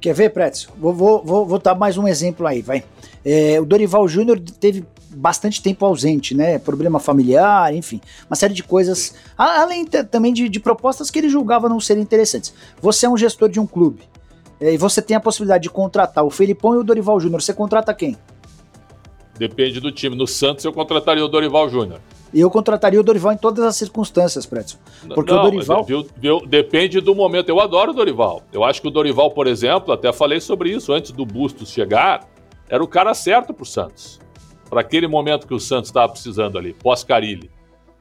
Quer 0.00 0.14
ver, 0.14 0.30
Pretz? 0.30 0.66
Vou, 0.78 0.92
vou, 0.94 1.22
vou, 1.22 1.46
vou 1.46 1.58
dar 1.58 1.74
mais 1.74 1.98
um 1.98 2.08
exemplo 2.08 2.46
aí, 2.46 2.62
vai. 2.62 2.82
É, 3.24 3.60
o 3.60 3.66
Dorival 3.66 4.08
Júnior 4.08 4.40
teve 4.40 4.84
bastante 5.14 5.62
tempo 5.62 5.84
ausente, 5.84 6.34
né? 6.34 6.58
Problema 6.58 6.98
familiar, 7.00 7.74
enfim, 7.74 8.00
uma 8.28 8.36
série 8.36 8.54
de 8.54 8.62
coisas, 8.62 9.14
além 9.36 9.84
também 9.84 10.32
de, 10.32 10.48
de 10.48 10.60
propostas 10.60 11.10
que 11.10 11.18
ele 11.18 11.28
julgava 11.28 11.68
não 11.68 11.80
serem 11.80 12.02
interessantes. 12.02 12.52
Você 12.80 13.06
é 13.06 13.08
um 13.08 13.16
gestor 13.16 13.48
de 13.48 13.58
um 13.60 13.66
clube 13.66 14.02
é, 14.60 14.72
e 14.72 14.76
você 14.78 15.02
tem 15.02 15.16
a 15.16 15.20
possibilidade 15.20 15.64
de 15.64 15.70
contratar 15.70 16.24
o 16.24 16.30
Felipão 16.30 16.74
e 16.74 16.78
o 16.78 16.84
Dorival 16.84 17.18
Júnior. 17.20 17.42
Você 17.42 17.52
contrata 17.52 17.92
quem? 17.92 18.16
Depende 19.38 19.80
do 19.80 19.90
time. 19.90 20.14
No 20.16 20.26
Santos 20.26 20.64
eu 20.64 20.72
contrataria 20.72 21.24
o 21.24 21.28
Dorival 21.28 21.68
Júnior. 21.68 22.00
Eu 22.32 22.48
contrataria 22.48 23.00
o 23.00 23.02
Dorival 23.02 23.32
em 23.32 23.36
todas 23.36 23.64
as 23.64 23.74
circunstâncias, 23.74 24.46
Pretz. 24.46 24.78
Porque 25.14 25.32
o 25.32 25.34
Não, 25.36 25.42
Dorival- 25.50 25.82
viu- 25.84 26.06
viu- 26.16 26.46
depende 26.46 27.00
do 27.00 27.12
momento. 27.14 27.48
Eu 27.48 27.58
adoro 27.58 27.90
o 27.90 27.94
Dorival. 27.94 28.42
Eu 28.52 28.62
acho 28.62 28.80
que 28.80 28.86
o 28.86 28.90
Dorival, 28.90 29.32
por 29.32 29.48
exemplo, 29.48 29.92
até 29.92 30.12
falei 30.12 30.40
sobre 30.40 30.70
isso 30.70 30.92
antes 30.92 31.10
do 31.10 31.26
Bustos 31.26 31.70
chegar, 31.70 32.28
era 32.68 32.84
o 32.84 32.86
cara 32.86 33.12
certo 33.14 33.52
pro 33.52 33.64
Santos. 33.64 34.20
Para 34.70 34.80
aquele 34.82 35.06
momento 35.08 35.46
que 35.46 35.52
o 35.54 35.58
Santos 35.60 35.90
estava 35.90 36.10
precisando 36.12 36.56
ali, 36.56 36.72
pós-Carilli. 36.72 37.50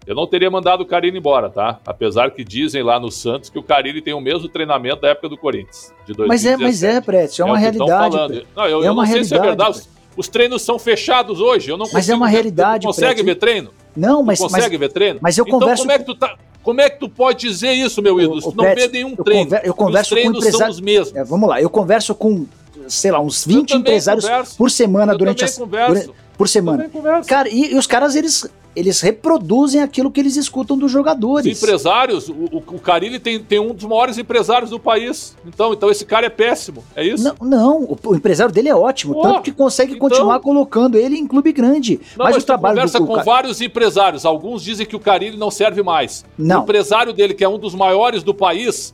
Eu 0.08 0.16
não 0.16 0.26
teria 0.26 0.50
mandado 0.50 0.82
o 0.82 0.86
Carilli 0.86 1.18
embora, 1.18 1.50
tá? 1.50 1.80
Apesar 1.86 2.32
que 2.32 2.44
dizem 2.44 2.82
lá 2.82 3.00
no 3.00 3.12
Santos 3.12 3.50
que 3.50 3.60
o 3.60 3.64
Carilli 3.64 4.02
tem 4.02 4.14
o 4.14 4.22
mesmo 4.22 4.48
treinamento 4.48 5.02
da 5.02 5.10
época 5.10 5.30
do 5.30 5.38
Corinthians, 5.38 5.92
de 6.06 6.14
2017. 6.14 6.28
Mas 6.28 6.46
é, 6.46 6.58
mas 6.58 6.84
é, 6.98 7.02
Pretz, 7.02 7.40
é 7.40 7.44
uma 7.44 7.54
tão 7.54 7.62
realidade. 7.62 8.48
Não, 8.56 8.66
eu, 8.68 8.84
É 8.84 8.88
eu 8.88 8.94
não 8.94 9.06
sei 9.06 9.24
se 9.24 9.36
é 9.36 9.40
verdade. 9.40 9.72
Os, 9.72 9.90
os 10.16 10.28
treinos 10.28 10.62
são 10.62 10.80
fechados 10.80 11.42
hoje. 11.42 11.70
Eu 11.72 11.78
não 11.78 11.86
Mas 11.92 12.08
é 12.10 12.16
uma 12.16 12.28
ver- 12.28 12.32
realidade, 12.34 12.84
Tu 12.84 12.88
consegue 12.88 13.08
Pretz. 13.16 13.26
ver 13.26 13.36
treino? 13.36 13.72
Não, 13.96 14.24
mas, 14.24 14.40
tu 14.40 14.44
mas 14.44 14.52
consegue 14.54 14.78
ver 14.78 14.90
treino? 14.92 15.20
mas 15.22 15.38
eu 15.38 15.46
então, 15.46 15.60
converso 15.60 15.84
como 15.84 15.92
é 15.92 16.00
que 16.00 16.06
tu 16.06 16.16
tá. 16.16 16.36
Como 16.64 16.82
é 16.82 16.90
que 16.90 17.00
tu 17.00 17.10
pode 17.10 17.40
dizer 17.48 17.74
isso, 17.74 18.02
meu 18.02 18.20
ídolo? 18.20 18.42
Tu 18.42 18.54
não 18.56 18.64
vê 18.76 18.88
nenhum 18.88 19.16
treino. 19.16 19.46
conver- 19.46 19.62
eu 19.64 19.72
Os 19.72 19.78
converso 19.78 20.10
com 20.10 20.16
treinos 20.16 20.38
empresário- 20.40 20.60
são 20.60 20.70
os 20.70 20.80
mesmos. 20.82 21.16
É, 21.16 21.24
vamos 21.24 21.50
lá, 21.50 21.62
eu 21.62 21.70
converso 21.70 22.14
com, 22.16 22.46
sei 22.88 23.12
lá, 23.12 23.20
uns 23.20 23.46
20 23.46 23.70
também 23.70 23.82
empresários 23.82 24.26
converso. 24.26 24.58
por 24.58 24.72
semana 24.72 25.14
Eu 25.14 25.18
durante 25.18 25.40
converso. 25.58 25.68
durante- 25.94 26.29
por 26.40 26.48
semana. 26.48 26.78
Também 26.78 26.90
converso. 26.90 27.28
Cara, 27.28 27.50
e, 27.50 27.74
e 27.74 27.76
os 27.76 27.86
caras 27.86 28.16
eles 28.16 28.50
eles 28.76 29.02
reproduzem 29.02 29.82
aquilo 29.82 30.10
que 30.10 30.20
eles 30.20 30.38
escutam 30.38 30.78
dos 30.78 30.90
jogadores. 30.90 31.52
Os 31.52 31.62
empresários, 31.62 32.30
o, 32.30 32.64
o 32.68 32.80
Carilli 32.80 33.20
tem, 33.20 33.38
tem 33.40 33.60
um 33.60 33.74
dos 33.74 33.84
maiores 33.84 34.18
empresários 34.18 34.70
do 34.70 34.80
país. 34.80 35.36
Então, 35.46 35.74
então 35.74 35.90
esse 35.90 36.06
cara 36.06 36.28
é 36.28 36.30
péssimo, 36.30 36.82
é 36.96 37.04
isso? 37.04 37.24
Não, 37.24 37.36
não 37.42 37.84
o, 37.84 37.98
o 38.06 38.16
empresário 38.16 38.54
dele 38.54 38.70
é 38.70 38.76
ótimo, 38.76 39.16
oh, 39.18 39.22
tanto 39.22 39.42
que 39.42 39.52
consegue 39.52 39.96
então... 39.96 40.08
continuar 40.08 40.40
colocando 40.40 40.98
ele 40.98 41.18
em 41.18 41.28
clube 41.28 41.52
grande. 41.52 42.00
Não, 42.16 42.24
mas, 42.24 42.36
mas 42.36 42.44
o 42.44 42.46
trabalho 42.46 42.76
conversa 42.76 43.00
do, 43.00 43.08
com 43.08 43.22
vários 43.22 43.60
empresários, 43.60 44.24
alguns 44.24 44.64
dizem 44.64 44.86
que 44.86 44.96
o 44.96 45.00
Carilli 45.00 45.36
não 45.36 45.52
serve 45.52 45.84
mais. 45.84 46.24
Não. 46.38 46.62
O 46.62 46.64
empresário 46.64 47.12
dele, 47.12 47.34
que 47.34 47.44
é 47.44 47.50
um 47.50 47.58
dos 47.58 47.76
maiores 47.76 48.24
do 48.24 48.34
país, 48.34 48.94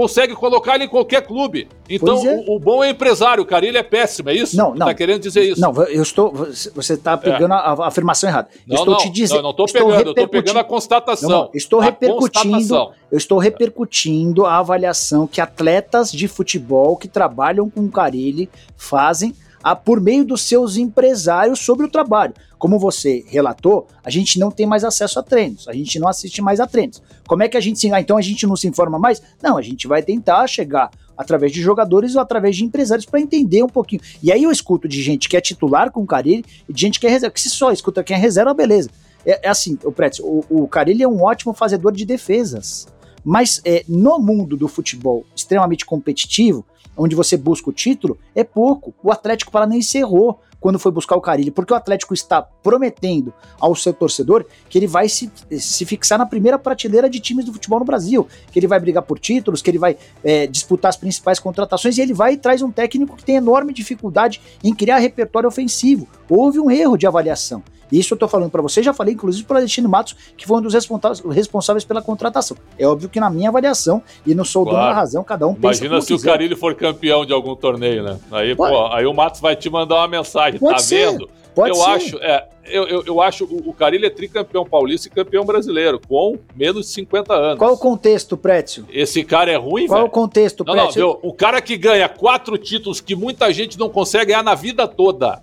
consegue 0.00 0.34
colocar 0.34 0.76
ele 0.76 0.84
em 0.84 0.88
qualquer 0.88 1.20
clube. 1.26 1.68
Então, 1.86 2.26
é. 2.26 2.42
o, 2.46 2.56
o, 2.56 2.58
bom 2.58 2.82
é 2.82 2.88
empresário, 2.88 3.42
o 3.42 3.46
Carilho 3.46 3.76
é 3.76 3.82
péssimo, 3.82 4.30
é 4.30 4.34
isso? 4.34 4.56
Não, 4.56 4.74
não. 4.74 4.86
Tá 4.86 4.94
querendo 4.94 5.20
dizer 5.20 5.42
isso? 5.42 5.60
Não, 5.60 5.74
eu 5.84 6.02
estou. 6.02 6.32
Você 6.32 6.94
está 6.94 7.18
pegando 7.18 7.52
é. 7.52 7.56
a, 7.56 7.60
a, 7.60 7.86
afirmação 7.86 8.30
errada. 8.30 8.48
Não, 8.66 8.76
estou 8.76 8.94
não, 8.94 9.00
te 9.00 9.10
dizendo. 9.10 9.42
Não, 9.42 9.42
não 9.42 9.50
estou 9.50 9.66
pegando, 9.66 10.06
eu 10.06 10.10
estou 10.12 10.28
pegando 10.28 10.58
a 10.58 10.64
constatação. 10.64 11.28
Não, 11.28 11.50
estou 11.52 11.80
a 11.80 11.84
repercutindo. 11.84 12.54
Constatação. 12.54 12.92
Eu 13.12 13.18
estou 13.18 13.38
repercutindo 13.38 14.46
a 14.46 14.56
avaliação 14.56 15.26
que 15.26 15.38
atletas 15.38 16.10
de 16.10 16.26
futebol 16.26 16.96
que 16.96 17.06
trabalham 17.06 17.68
com 17.68 17.80
o 17.80 17.90
Carilli 17.90 18.48
fazem 18.78 19.34
a, 19.62 19.76
por 19.76 20.00
meio 20.00 20.24
dos 20.24 20.42
seus 20.42 20.76
empresários 20.76 21.60
sobre 21.60 21.86
o 21.86 21.90
trabalho. 21.90 22.34
Como 22.58 22.78
você 22.78 23.24
relatou, 23.28 23.86
a 24.04 24.10
gente 24.10 24.38
não 24.38 24.50
tem 24.50 24.66
mais 24.66 24.84
acesso 24.84 25.18
a 25.18 25.22
treinos, 25.22 25.66
a 25.66 25.72
gente 25.72 25.98
não 25.98 26.08
assiste 26.08 26.42
mais 26.42 26.60
a 26.60 26.66
treinos. 26.66 27.02
Como 27.26 27.42
é 27.42 27.48
que 27.48 27.56
a 27.56 27.60
gente 27.60 27.78
se. 27.78 27.92
Ah, 27.92 28.00
então 28.00 28.18
a 28.18 28.22
gente 28.22 28.46
não 28.46 28.56
se 28.56 28.68
informa 28.68 28.98
mais? 28.98 29.22
Não, 29.42 29.56
a 29.56 29.62
gente 29.62 29.86
vai 29.86 30.02
tentar 30.02 30.46
chegar 30.46 30.90
através 31.16 31.52
de 31.52 31.60
jogadores 31.60 32.14
ou 32.14 32.20
através 32.20 32.56
de 32.56 32.64
empresários 32.64 33.06
para 33.06 33.20
entender 33.20 33.62
um 33.62 33.68
pouquinho. 33.68 34.02
E 34.22 34.32
aí 34.32 34.42
eu 34.42 34.50
escuto 34.50 34.88
de 34.88 35.02
gente 35.02 35.28
que 35.28 35.36
é 35.36 35.40
titular 35.40 35.90
com 35.90 36.02
o 36.02 36.06
Carilli 36.06 36.44
e 36.68 36.72
de 36.72 36.80
gente 36.80 36.98
que 36.98 37.06
é 37.06 37.10
reserva. 37.10 37.32
Que 37.32 37.40
se 37.40 37.50
só 37.50 37.70
escuta 37.72 38.02
quem 38.02 38.16
é 38.16 38.18
reserva, 38.18 38.52
beleza. 38.54 38.90
É, 39.24 39.46
é 39.46 39.48
assim, 39.48 39.78
o 39.84 39.92
Pretz, 39.92 40.18
o, 40.20 40.44
o 40.48 40.68
Carilli 40.68 41.02
é 41.02 41.08
um 41.08 41.22
ótimo 41.22 41.52
fazedor 41.52 41.92
de 41.92 42.04
defesas. 42.04 42.88
Mas 43.24 43.60
é, 43.64 43.84
no 43.88 44.18
mundo 44.18 44.56
do 44.56 44.66
futebol 44.66 45.26
extremamente 45.36 45.84
competitivo, 45.84 46.64
onde 47.00 47.16
você 47.16 47.34
busca 47.34 47.70
o 47.70 47.72
título, 47.72 48.18
é 48.34 48.44
pouco. 48.44 48.92
O 49.02 49.10
Atlético 49.10 49.50
Paranaense 49.50 49.96
errou 49.96 50.38
quando 50.60 50.78
foi 50.78 50.92
buscar 50.92 51.16
o 51.16 51.20
Carilli, 51.20 51.50
porque 51.50 51.72
o 51.72 51.76
Atlético 51.76 52.12
está 52.12 52.42
prometendo 52.42 53.32
ao 53.58 53.74
seu 53.74 53.94
torcedor 53.94 54.44
que 54.68 54.76
ele 54.76 54.86
vai 54.86 55.08
se, 55.08 55.32
se 55.58 55.86
fixar 55.86 56.18
na 56.18 56.26
primeira 56.26 56.58
prateleira 56.58 57.08
de 57.08 57.18
times 57.18 57.46
do 57.46 57.54
futebol 57.54 57.78
no 57.78 57.86
Brasil, 57.86 58.28
que 58.52 58.58
ele 58.58 58.66
vai 58.66 58.78
brigar 58.78 59.02
por 59.02 59.18
títulos, 59.18 59.62
que 59.62 59.70
ele 59.70 59.78
vai 59.78 59.96
é, 60.22 60.46
disputar 60.46 60.90
as 60.90 60.96
principais 60.98 61.38
contratações 61.38 61.96
e 61.96 62.02
ele 62.02 62.12
vai 62.12 62.34
e 62.34 62.36
traz 62.36 62.60
um 62.60 62.70
técnico 62.70 63.16
que 63.16 63.24
tem 63.24 63.36
enorme 63.36 63.72
dificuldade 63.72 64.42
em 64.62 64.74
criar 64.74 64.98
repertório 64.98 65.48
ofensivo. 65.48 66.06
Houve 66.28 66.60
um 66.60 66.70
erro 66.70 66.98
de 66.98 67.06
avaliação. 67.06 67.62
Isso 67.90 68.14
eu 68.14 68.18
tô 68.18 68.28
falando 68.28 68.50
para 68.50 68.62
você, 68.62 68.82
já 68.82 68.92
falei 68.92 69.14
inclusive 69.14 69.44
para 69.46 69.58
Alexandre 69.58 69.90
Matos, 69.90 70.16
que 70.36 70.46
foi 70.46 70.58
um 70.58 70.62
dos 70.62 70.74
responsáveis 70.74 71.84
pela 71.84 72.02
contratação. 72.02 72.56
É 72.78 72.86
óbvio 72.86 73.08
que 73.08 73.20
na 73.20 73.30
minha 73.30 73.48
avaliação, 73.48 74.02
e 74.26 74.34
não 74.34 74.44
sou 74.44 74.64
claro. 74.64 74.78
dono 74.78 74.88
da 74.88 74.94
razão, 74.94 75.24
cada 75.24 75.46
um 75.46 75.54
pensa 75.54 75.84
Imagina 75.84 76.00
se 76.00 76.08
quiser. 76.08 76.28
o 76.28 76.32
Carilho 76.32 76.56
for 76.56 76.74
campeão 76.74 77.24
de 77.24 77.32
algum 77.32 77.54
torneio, 77.54 78.02
né? 78.02 78.18
Aí, 78.30 78.54
pô, 78.54 78.86
aí 78.92 79.06
o 79.06 79.12
Matos 79.12 79.40
vai 79.40 79.56
te 79.56 79.68
mandar 79.68 79.96
uma 79.96 80.08
mensagem, 80.08 80.58
Pode 80.58 80.74
tá 80.74 80.78
ser. 80.78 81.10
vendo? 81.10 81.28
Pode 81.54 81.70
eu 81.70 81.74
ser. 81.74 81.90
acho, 81.90 82.18
é, 82.18 82.48
eu, 82.64 82.86
eu, 82.86 83.04
eu, 83.06 83.20
acho 83.20 83.44
o, 83.44 83.70
o 83.70 83.72
Carilho 83.72 84.06
é 84.06 84.10
tricampeão 84.10 84.64
paulista 84.64 85.08
e 85.08 85.10
campeão 85.10 85.44
brasileiro, 85.44 86.00
com 86.08 86.38
menos 86.54 86.86
de 86.86 86.92
50 86.92 87.34
anos. 87.34 87.58
Qual 87.58 87.72
o 87.74 87.78
contexto, 87.78 88.36
Prétio? 88.36 88.86
Esse 88.90 89.24
cara 89.24 89.50
é 89.50 89.56
ruim, 89.56 89.86
Qual 89.86 89.98
velho? 89.98 90.08
o 90.08 90.10
contexto, 90.10 90.64
não, 90.64 90.74
Prétio? 90.74 91.02
Não, 91.02 91.18
o 91.22 91.32
cara 91.32 91.60
que 91.60 91.76
ganha 91.76 92.08
quatro 92.08 92.56
títulos 92.56 93.00
que 93.00 93.14
muita 93.14 93.52
gente 93.52 93.78
não 93.78 93.88
consegue 93.88 94.26
ganhar 94.26 94.42
na 94.42 94.54
vida 94.54 94.86
toda. 94.86 95.42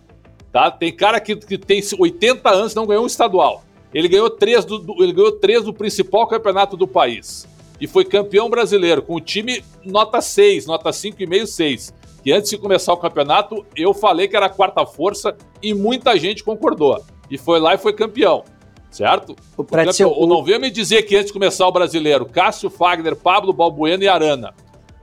Tá? 0.51 0.71
Tem 0.71 0.95
cara 0.95 1.19
que, 1.19 1.35
que 1.35 1.57
tem 1.57 1.81
80 1.97 2.49
anos 2.49 2.73
e 2.73 2.75
não 2.75 2.85
ganhou 2.85 3.03
um 3.03 3.07
estadual. 3.07 3.63
Ele 3.93 4.07
ganhou 4.07 4.29
três 4.29 4.65
do, 4.65 4.79
do, 4.79 5.03
ele 5.03 5.13
ganhou 5.13 5.31
três 5.31 5.63
do 5.63 5.73
principal 5.73 6.27
campeonato 6.27 6.75
do 6.75 6.87
país. 6.87 7.47
E 7.79 7.87
foi 7.87 8.03
campeão 8.03 8.49
brasileiro, 8.49 9.01
com 9.01 9.15
o 9.15 9.21
time 9.21 9.63
nota 9.85 10.19
6, 10.19 10.65
nota 10.65 10.89
5,5, 10.89 11.45
6. 11.45 11.93
Que 12.23 12.31
antes 12.31 12.49
de 12.49 12.57
começar 12.57 12.91
o 12.93 12.97
campeonato, 12.97 13.65
eu 13.75 13.93
falei 13.93 14.27
que 14.27 14.35
era 14.35 14.47
a 14.47 14.49
quarta 14.49 14.85
força 14.85 15.37
e 15.61 15.73
muita 15.73 16.17
gente 16.17 16.43
concordou. 16.43 17.01
E 17.29 17.37
foi 17.37 17.59
lá 17.59 17.75
e 17.75 17.77
foi 17.77 17.93
campeão. 17.93 18.43
Certo? 18.89 19.35
O, 19.55 19.63
campeão, 19.63 20.11
o... 20.11 20.25
Não 20.25 20.43
venha 20.43 20.59
me 20.59 20.71
dizer 20.71 21.03
que 21.03 21.15
antes 21.15 21.27
de 21.27 21.33
começar 21.33 21.67
o 21.67 21.71
brasileiro, 21.71 22.25
Cássio 22.25 22.69
Fagner, 22.69 23.15
Pablo 23.15 23.53
Balbuena 23.53 24.03
e 24.03 24.07
Arana. 24.07 24.53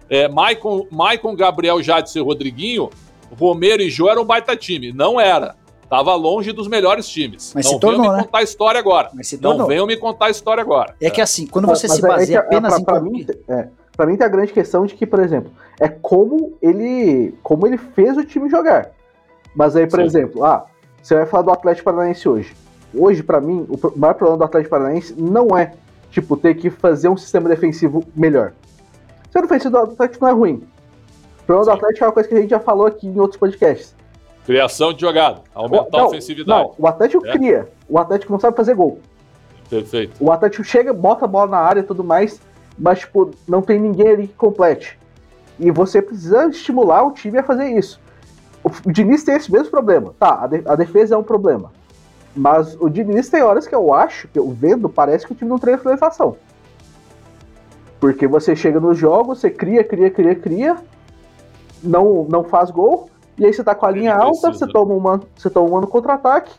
É, 0.09 0.28
Maicon, 0.28 0.87
Maicon 0.90 1.35
Gabriel 1.35 1.83
Jadson 1.83 2.18
e 2.18 2.22
Rodriguinho 2.22 2.90
Romero 3.35 3.83
e 3.83 3.90
Jô 3.90 4.09
eram 4.09 4.23
um 4.23 4.25
baita 4.25 4.57
time. 4.57 4.92
Não 4.92 5.20
era. 5.20 5.57
Tava 5.88 6.14
longe 6.14 6.53
dos 6.53 6.66
melhores 6.66 7.07
times. 7.07 7.53
Mas 7.55 7.66
não 7.66 7.75
se 7.75 7.81
tornou, 7.81 8.01
venham 8.01 8.12
me 8.12 8.18
né? 8.18 8.25
contar 8.25 8.38
a 8.38 8.42
história 8.42 8.81
agora. 8.81 9.11
Mas 9.14 9.29
se 9.29 9.38
tornou. 9.38 9.59
Não 9.61 9.66
venham 9.66 9.87
me 9.87 9.97
contar 9.97 10.27
a 10.27 10.31
história 10.31 10.61
agora. 10.61 10.94
É, 11.01 11.07
é. 11.07 11.11
que 11.11 11.20
assim, 11.20 11.47
quando 11.47 11.66
você 11.66 11.87
mas, 11.87 11.97
se 11.97 12.03
baseia 12.03 12.38
é 12.38 12.40
que, 12.40 12.47
apenas 12.47 12.83
pra, 12.83 12.99
pra 12.99 13.07
em... 13.07 13.11
Mim, 13.12 13.27
é, 13.49 13.68
pra 13.97 14.07
mim 14.07 14.16
tem 14.16 14.27
a 14.27 14.31
grande 14.31 14.53
questão 14.53 14.87
de 14.87 14.94
que, 14.94 15.07
por 15.07 15.20
exemplo, 15.20 15.53
é 15.79 15.88
como 15.88 16.55
ele, 16.61 17.35
como 17.42 17.66
ele 17.66 17.77
fez 17.79 18.16
o 18.16 18.25
time 18.25 18.49
jogar. 18.49 18.90
Mas 19.55 19.77
aí, 19.77 19.87
por 19.87 20.01
Sim. 20.01 20.07
exemplo, 20.07 20.44
ah, 20.44 20.64
você 21.03 21.14
vai 21.14 21.27
falar 21.27 21.42
do 21.42 21.51
Atlético 21.53 21.85
Paranaense 21.85 22.29
hoje. 22.29 22.55
Hoje, 22.92 23.23
para 23.23 23.40
mim, 23.40 23.66
o 23.68 23.99
maior 23.99 24.14
problema 24.14 24.38
do 24.38 24.44
Atlético 24.44 24.70
Paranaense 24.70 25.14
não 25.16 25.57
é, 25.57 25.75
tipo, 26.11 26.37
ter 26.37 26.55
que 26.55 26.70
fazer 26.70 27.09
um 27.09 27.16
sistema 27.16 27.49
defensivo 27.49 28.03
melhor. 28.16 28.53
O 29.20 29.25
sistema 29.25 29.47
defensivo 29.47 29.70
do 29.70 29.79
Atlético 29.79 30.25
não 30.25 30.31
é 30.31 30.35
ruim. 30.35 30.62
O 31.44 31.46
problema 31.46 31.66
do 31.66 31.70
Atlético 31.72 32.04
é 32.04 32.07
uma 32.07 32.12
coisa 32.14 32.28
que 32.28 32.35
a 32.35 32.40
gente 32.40 32.50
já 32.50 32.59
falou 32.61 32.87
aqui 32.87 33.07
em 33.07 33.20
outros 33.20 33.38
podcasts. 33.38 33.94
Criação 34.46 34.94
de 34.94 35.02
jogada, 35.02 35.42
aumentar 35.54 35.98
não, 35.98 36.04
a 36.04 36.09
ofensividade. 36.09 36.62
Não, 36.62 36.74
o 36.78 36.87
Atlético 36.87 37.26
é. 37.26 37.33
cria. 37.33 37.68
O 37.87 37.98
Atlético 37.98 38.33
não 38.33 38.40
sabe 38.40 38.57
fazer 38.57 38.74
gol. 38.74 38.98
Perfeito. 39.68 40.16
O 40.18 40.33
Atlético 40.33 40.64
chega, 40.64 40.94
bota 40.94 41.26
a 41.26 41.28
bola 41.28 41.50
na 41.50 41.59
área 41.59 41.80
e 41.80 41.83
tudo 41.83 42.02
mais, 42.02 42.40
mas, 42.78 43.00
tipo, 43.00 43.30
não 43.46 43.61
tem 43.61 43.78
ninguém 43.78 44.09
ali 44.09 44.26
que 44.26 44.35
complete. 44.35 44.98
E 45.61 45.70
você 45.70 46.00
precisa 46.00 46.46
estimular 46.46 47.04
o 47.04 47.12
time 47.12 47.38
a 47.38 47.42
fazer 47.42 47.66
isso. 47.66 48.00
O 48.62 48.90
Diniz 48.90 49.22
tem 49.22 49.35
esse 49.35 49.52
mesmo 49.52 49.70
problema. 49.70 50.14
Tá, 50.18 50.44
a, 50.44 50.46
de 50.46 50.62
a 50.64 50.74
defesa 50.74 51.14
é 51.14 51.18
um 51.18 51.22
problema. 51.22 51.70
Mas 52.35 52.74
o 52.80 52.88
Diniz 52.88 53.28
tem 53.28 53.42
horas 53.42 53.66
que 53.66 53.74
eu 53.74 53.92
acho, 53.92 54.28
que 54.28 54.38
eu 54.38 54.50
vendo, 54.50 54.88
parece 54.88 55.26
que 55.26 55.33
o 55.33 55.35
time 55.37 55.50
não 55.50 55.59
treina 55.59 55.78
finalização. 55.78 56.38
Porque 58.00 58.26
você 58.26 58.57
chega 58.57 58.80
no 58.80 58.94
jogo, 58.94 59.35
você 59.35 59.50
cria, 59.50 59.85
cria, 59.85 60.11
cria, 60.11 60.35
cria, 60.35 60.76
não, 61.85 62.27
não 62.29 62.44
faz 62.44 62.70
gol, 62.70 63.09
e 63.38 63.44
aí 63.44 63.53
você 63.53 63.62
tá 63.62 63.75
com 63.75 63.87
a 63.87 63.90
linha 63.90 64.14
alta, 64.14 64.53
você 64.53 64.66
toma, 64.66 64.94
uma, 64.94 65.20
você 65.37 65.51
toma 65.51 65.77
um 65.77 65.81
no 65.81 65.87
contra-ataque, 65.87 66.53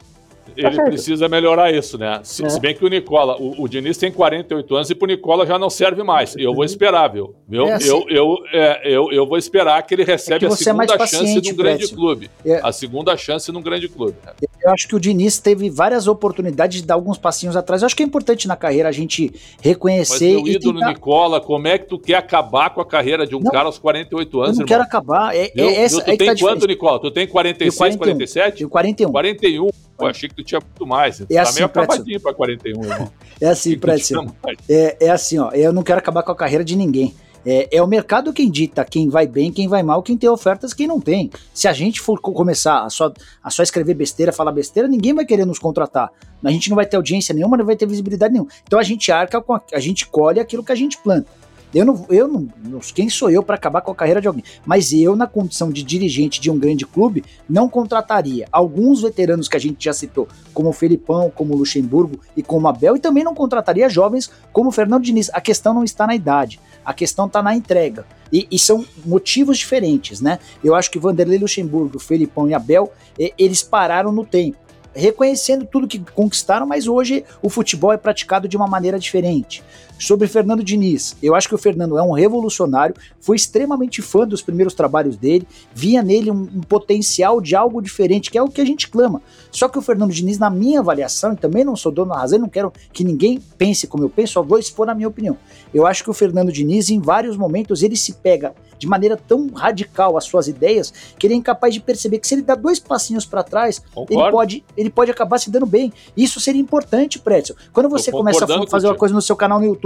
ele 0.56 0.84
precisa 0.84 1.28
melhorar 1.28 1.74
isso, 1.74 1.98
né? 1.98 2.20
Se, 2.24 2.46
é. 2.46 2.50
se, 2.50 2.60
bem 2.60 2.76
que 2.76 2.86
o 2.86 2.88
Nicola, 2.88 3.36
o, 3.40 3.64
o 3.64 3.68
Diniz 3.68 3.98
tem 3.98 4.12
48 4.12 4.76
anos 4.76 4.90
e 4.90 4.96
pro 4.96 5.08
Nicola 5.08 5.46
já 5.46 5.58
não 5.58 5.70
serve 5.70 6.04
mais. 6.04 6.36
Eu 6.38 6.54
vou 6.54 6.64
esperar, 6.64 7.08
viu? 7.10 7.36
Eu, 7.52 7.68
é 7.68 7.74
assim. 7.74 7.90
eu, 7.90 8.06
eu, 8.10 8.38
é, 8.54 8.82
eu, 8.86 9.12
eu 9.12 9.26
vou 9.26 9.38
esperar 9.38 9.82
que 9.84 9.94
ele 9.94 10.04
recebe 10.04 10.38
é 10.38 10.40
que 10.40 10.46
a 10.46 10.50
é 10.50 10.56
segunda 10.56 10.96
é 10.96 11.08
chance 11.08 11.36
num 11.36 11.56
grande 11.56 11.88
clube. 11.88 12.30
É. 12.46 12.60
A 12.64 12.72
segunda 12.72 13.18
chance 13.18 13.52
num 13.52 13.62
grande 13.62 13.88
clube. 13.90 14.16
Eu 14.64 14.72
acho 14.72 14.88
que 14.88 14.96
o 14.96 15.00
Diniz 15.00 15.40
teve 15.40 15.70
várias 15.70 16.08
oportunidades 16.08 16.82
de 16.82 16.88
dar 16.88 16.96
alguns 16.96 17.18
passinhos 17.18 17.56
atrás. 17.56 17.82
Eu 17.82 17.86
acho 17.88 17.96
que 17.96 18.04
é 18.04 18.06
importante 18.06 18.48
na 18.48 18.56
carreira 18.56 18.90
a 18.90 18.92
gente 18.92 19.34
reconhecer. 19.62 20.34
Mas, 20.34 20.44
meu 20.44 20.54
ídolo 20.54 20.80
tentar... 20.80 20.94
Nicola, 20.94 21.42
como 21.42 21.68
é 21.68 21.78
que 21.78 21.86
tu 21.86 22.00
quer 22.00 22.16
acabar 22.16 22.70
com 22.72 22.82
a 22.82 22.86
carreira 22.86 23.28
de 23.28 23.36
um 23.36 23.40
não, 23.40 23.52
cara 23.52 23.66
aos 23.66 23.78
48 23.78 24.40
anos, 24.40 24.50
eu 24.50 24.54
não 24.54 24.54
irmão? 24.54 24.68
quero 24.68 24.84
acabar. 24.84 25.36
É, 25.36 25.52
é 25.56 25.84
essa, 25.84 26.02
tu 26.02 26.18
tem 26.18 26.34
tá 26.34 26.36
quanto, 26.40 26.68
Nicola? 26.68 27.00
Tu 27.00 27.12
tem 27.12 27.28
46, 27.28 27.96
41, 27.96 27.98
47? 27.98 28.58
Tenho 28.58 28.70
41. 28.70 29.12
41. 29.12 29.70
Pô, 29.98 30.08
achei 30.08 30.28
que 30.28 30.36
tu 30.36 30.44
tinha 30.44 30.60
muito 30.60 30.86
mais. 30.86 31.22
É 31.22 31.26
tá 31.26 31.42
assim, 31.42 31.56
meio 31.56 31.66
acabadinho 31.66 32.20
pra 32.20 32.34
41, 32.34 32.84
irmão. 32.84 33.12
É 33.42 33.48
assim, 33.48 33.78
Prédio. 33.78 34.34
É, 34.70 35.08
é 35.08 35.10
assim, 35.10 35.38
ó. 35.38 35.52
Eu 35.52 35.74
não 35.74 35.84
quero 35.84 36.00
acabar 36.00 36.24
com 36.24 36.32
a 36.32 36.36
carreira 36.36 36.64
de 36.64 36.76
ninguém. 36.76 37.14
É, 37.46 37.78
é, 37.78 37.82
o 37.82 37.86
mercado 37.86 38.34
quem 38.34 38.50
dita 38.50 38.84
quem 38.84 39.08
vai 39.08 39.28
bem, 39.28 39.52
quem 39.52 39.68
vai 39.68 39.84
mal, 39.84 40.02
quem 40.02 40.18
tem 40.18 40.28
ofertas, 40.28 40.74
quem 40.74 40.88
não 40.88 41.00
tem. 41.00 41.30
Se 41.54 41.68
a 41.68 41.74
gente 41.74 42.02
for 42.02 42.20
começar 42.20 42.84
a 42.84 42.90
só, 42.90 43.14
a 43.44 43.52
só 43.52 43.62
escrever 43.62 43.94
besteira, 43.94 44.32
falar 44.32 44.52
besteira, 44.52 44.88
ninguém 44.88 45.14
vai 45.14 45.26
querer 45.26 45.46
nos 45.46 45.60
contratar. 45.60 46.12
A 46.44 46.52
gente 46.52 46.70
não 46.70 46.76
vai 46.76 46.86
ter 46.86 46.96
audiência 46.96 47.36
nenhuma, 47.36 47.56
não 47.56 47.66
vai 47.66 47.76
ter 47.76 47.86
visibilidade 47.86 48.34
nenhuma. 48.34 48.50
Então 48.64 48.80
a 48.80 48.84
gente 48.84 49.12
arca 49.12 49.40
com 49.40 49.54
a, 49.54 49.62
a 49.74 49.80
gente 49.80 50.08
colhe 50.08 50.40
aquilo 50.40 50.64
que 50.64 50.72
a 50.72 50.76
gente 50.76 50.98
planta. 50.98 51.30
Eu 51.76 51.84
não, 51.84 52.06
eu 52.10 52.26
não, 52.26 52.48
quem 52.94 53.10
sou 53.10 53.30
eu 53.30 53.44
para 53.44 53.56
acabar 53.56 53.82
com 53.82 53.92
a 53.92 53.96
carreira 53.96 54.22
de 54.22 54.28
alguém? 54.30 54.46
Mas 54.66 54.94
eu, 54.94 55.14
na 55.14 55.28
condição 55.28 55.70
de 55.70 55.84
dirigente 55.84 56.40
de 56.40 56.50
um 56.50 56.58
grande 56.58 56.86
clube, 56.86 57.26
não 57.50 57.68
contrataria 57.68 58.48
alguns 58.50 59.02
veteranos 59.02 59.50
que 59.50 59.58
a 59.58 59.60
gente 59.60 59.84
já 59.84 59.92
citou, 59.92 60.26
como 60.54 60.70
o 60.70 60.74
Felipão, 60.74 61.30
como 61.30 61.54
o 61.54 61.58
Luxemburgo 61.58 62.22
e 62.36 62.42
como 62.42 62.66
o 62.66 62.70
Abel, 62.70 62.96
e 62.96 63.00
também 63.00 63.26
não 63.26 63.36
contrataria 63.36 63.90
jovens 63.90 64.32
como 64.54 64.70
o 64.70 64.72
Fernando 64.72 65.04
Diniz. 65.04 65.30
A 65.34 65.42
questão 65.42 65.74
não 65.74 65.84
está 65.84 66.08
na 66.08 66.16
idade, 66.16 66.62
a 66.86 66.94
questão 66.94 67.26
está 67.26 67.44
na 67.44 67.54
entrega. 67.54 68.06
E, 68.32 68.48
e, 68.50 68.58
são 68.58 68.86
motivos 69.06 69.58
diferentes, 69.58 70.22
né? 70.22 70.40
Eu 70.64 70.76
acho 70.76 70.90
que 70.90 70.98
Vanderlei 70.98 71.38
Luxemburgo, 71.38 72.00
Felipão 72.00 72.50
e 72.50 72.54
Abel, 72.54 72.92
eles 73.38 73.62
pararam 73.62 74.14
no 74.14 74.26
tempo. 74.26 74.58
reconhecendo 74.96 75.66
tudo 75.66 75.90
que 75.90 76.00
conquistaram, 76.00 76.66
mas 76.66 76.88
hoje 76.88 77.26
o 77.42 77.50
futebol 77.50 77.92
é 77.92 77.98
praticado 77.98 78.48
de 78.48 78.56
uma 78.56 78.66
maneira 78.66 78.98
diferente. 78.98 79.62
Sobre 79.98 80.28
Fernando 80.28 80.64
Diniz, 80.64 81.16
eu 81.24 81.34
acho 81.34 81.48
que 81.48 81.56
o 81.56 81.58
Fernando 81.58 81.98
é 81.98 82.02
um 82.02 82.12
revolucionário, 82.12 82.96
foi 83.20 83.38
extremamente 83.38 84.02
fã 84.02 84.28
dos 84.28 84.42
primeiros 84.42 84.74
trabalhos 84.74 85.16
dele, 85.16 85.48
via 85.74 86.04
nele 86.04 86.30
um, 86.30 86.42
um, 86.42 86.62
potencial 86.62 87.40
de 87.40 87.56
algo 87.56 87.82
diferente, 87.82 88.30
que 88.30 88.38
é 88.38 88.44
o 88.44 88.50
que 88.50 88.60
a 88.60 88.66
gente 88.66 88.90
clama. 88.90 89.22
Só 89.52 89.70
que 89.70 89.78
o 89.78 89.82
Fernando 89.82 90.12
Diniz, 90.12 90.38
na 90.38 90.50
minha 90.50 90.82
avaliação, 90.82 91.34
e 91.34 91.38
também 91.38 91.64
não 91.64 91.76
sou 91.76 91.92
dono 91.92 92.12
da 92.12 92.20
razão, 92.20 92.40
não 92.40 92.50
quero 92.50 92.74
que 92.92 93.04
ninguém 93.04 93.42
pense 93.58 93.88
como 93.88 94.04
eu 94.04 94.10
penso, 94.10 94.34
só 94.34 94.44
vou 94.44 94.60
expor 94.60 94.90
a 94.90 94.96
minha 94.96 95.08
opinião. 95.08 95.38
Eu 95.74 95.88
acho 95.88 96.04
que 96.04 96.10
o 96.10 96.14
Fernando 96.14 96.52
Diniz, 96.52 96.90
em 96.90 97.00
vários 97.00 97.38
momentos, 97.38 97.82
ele 97.82 97.96
se 97.96 98.14
pega 98.14 98.54
de 98.78 98.88
maneira 98.88 99.16
tão 99.16 99.48
radical 99.54 100.18
as 100.18 100.26
suas 100.26 100.48
ideias 100.48 100.94
que 101.18 101.26
ele 101.26 101.34
é 101.34 101.38
incapaz 101.38 101.74
de 101.74 101.80
perceber 101.80 102.20
que 102.20 102.28
se 102.28 102.36
ele 102.36 102.42
dá 102.42 102.56
dois 102.56 102.80
passinhos 102.80 103.26
para 103.26 103.44
trás, 103.44 103.82
ele 104.10 104.32
pode, 104.32 104.66
ele 104.76 104.90
pode 104.90 105.10
acabar 105.10 105.38
se 105.38 105.50
dando 105.50 105.66
bem. 105.66 105.94
Isso 106.16 106.40
seria 106.40 106.62
importante, 106.62 107.18
Pretzel. 107.20 107.56
Quando 107.72 107.90
você 107.90 108.12
começa 108.12 108.44
a 108.44 108.68
fazer 108.68 108.88
uma 108.88 108.96
coisa 108.96 109.16
no 109.16 109.22
seu 109.22 109.36
canal 109.36 109.60
no 109.60 109.66
YouTube, 109.66 109.85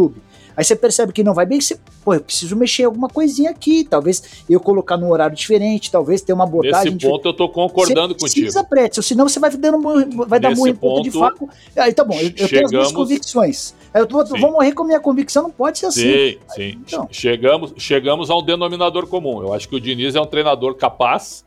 aí 0.56 0.64
você 0.64 0.76
percebe 0.76 1.14
que 1.14 1.24
não 1.24 1.34
vai 1.34 1.46
bem, 1.46 1.62
você, 1.62 1.80
pô, 2.04 2.14
eu 2.14 2.22
preciso 2.22 2.56
mexer 2.56 2.84
alguma 2.84 3.08
coisinha 3.08 3.50
aqui, 3.50 3.84
talvez 3.84 4.44
eu 4.50 4.60
colocar 4.60 4.98
num 4.98 5.10
horário 5.10 5.36
diferente, 5.36 5.90
talvez 5.90 6.22
ter 6.22 6.34
uma 6.34 6.46
botagem. 6.46 6.94
Nesse 6.94 7.08
ponto 7.08 7.28
eu 7.28 7.34
tô 7.34 7.48
concordando 7.48 8.14
você 8.14 8.20
contigo. 8.20 8.46
Precisa, 8.46 8.64
Pretzel, 8.64 9.04
senão 9.04 9.30
você 9.30 9.40
vai, 9.40 9.50
dando, 9.52 9.82
vai 10.28 10.40
dar 10.40 10.56
muito 10.56 10.80
ponto, 10.80 11.04
de 11.04 11.12
faco. 11.12 11.50
Aí 11.78 11.94
tá 11.94 12.04
bom, 12.04 12.16
eu, 12.16 12.32
eu 12.36 12.50
tenho 12.50 12.66
as 12.66 12.72
minhas 12.72 12.92
convicções. 12.92 13.74
Eu 13.94 14.06
tô, 14.06 14.24
vou 14.24 14.52
morrer 14.52 14.74
com 14.74 14.84
a 14.84 14.86
minha 14.86 15.00
convicção, 15.00 15.44
não 15.44 15.52
pode 15.52 15.80
ser 15.80 15.88
assim. 15.88 16.02
Sim, 16.02 16.38
sim. 16.56 16.80
Então. 16.86 17.08
Chegamos, 17.12 17.74
chegamos 17.78 18.30
a 18.30 18.36
um 18.36 18.44
denominador 18.44 19.08
comum. 19.08 19.42
Eu 19.42 19.54
acho 19.54 19.68
que 19.68 19.76
o 19.76 19.80
Diniz 19.80 20.16
é 20.16 20.22
um 20.22 20.28
treinador 20.28 20.76
capaz, 20.76 21.44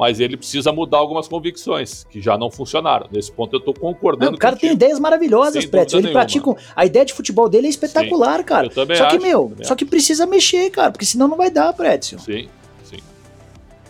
mas 0.00 0.18
ele 0.18 0.34
precisa 0.34 0.72
mudar 0.72 0.96
algumas 0.96 1.28
convicções 1.28 2.04
que 2.04 2.22
já 2.22 2.38
não 2.38 2.50
funcionaram. 2.50 3.06
Nesse 3.12 3.30
ponto 3.30 3.54
eu 3.54 3.58
estou 3.58 3.74
concordando. 3.74 4.30
Não, 4.30 4.36
o 4.38 4.40
cara 4.40 4.54
contigo. 4.54 4.68
tem 4.68 4.74
ideias 4.74 4.98
maravilhosas, 4.98 5.66
Preto. 5.66 5.98
Ele 5.98 6.10
pratica. 6.10 6.56
A 6.74 6.86
ideia 6.86 7.04
de 7.04 7.12
futebol 7.12 7.50
dele 7.50 7.66
é 7.66 7.70
espetacular, 7.70 8.38
Sim, 8.38 8.44
cara. 8.44 8.66
Eu 8.68 8.70
também 8.70 8.96
só 8.96 9.04
acho, 9.04 9.18
que, 9.18 9.22
meu, 9.22 9.52
só 9.60 9.74
que 9.74 9.84
precisa 9.84 10.24
mexer, 10.24 10.70
cara, 10.70 10.90
porque 10.90 11.04
senão 11.04 11.28
não 11.28 11.36
vai 11.36 11.50
dar, 11.50 11.74
Prédio. 11.74 12.18
Sim, 12.18 12.48
sim. 12.82 12.96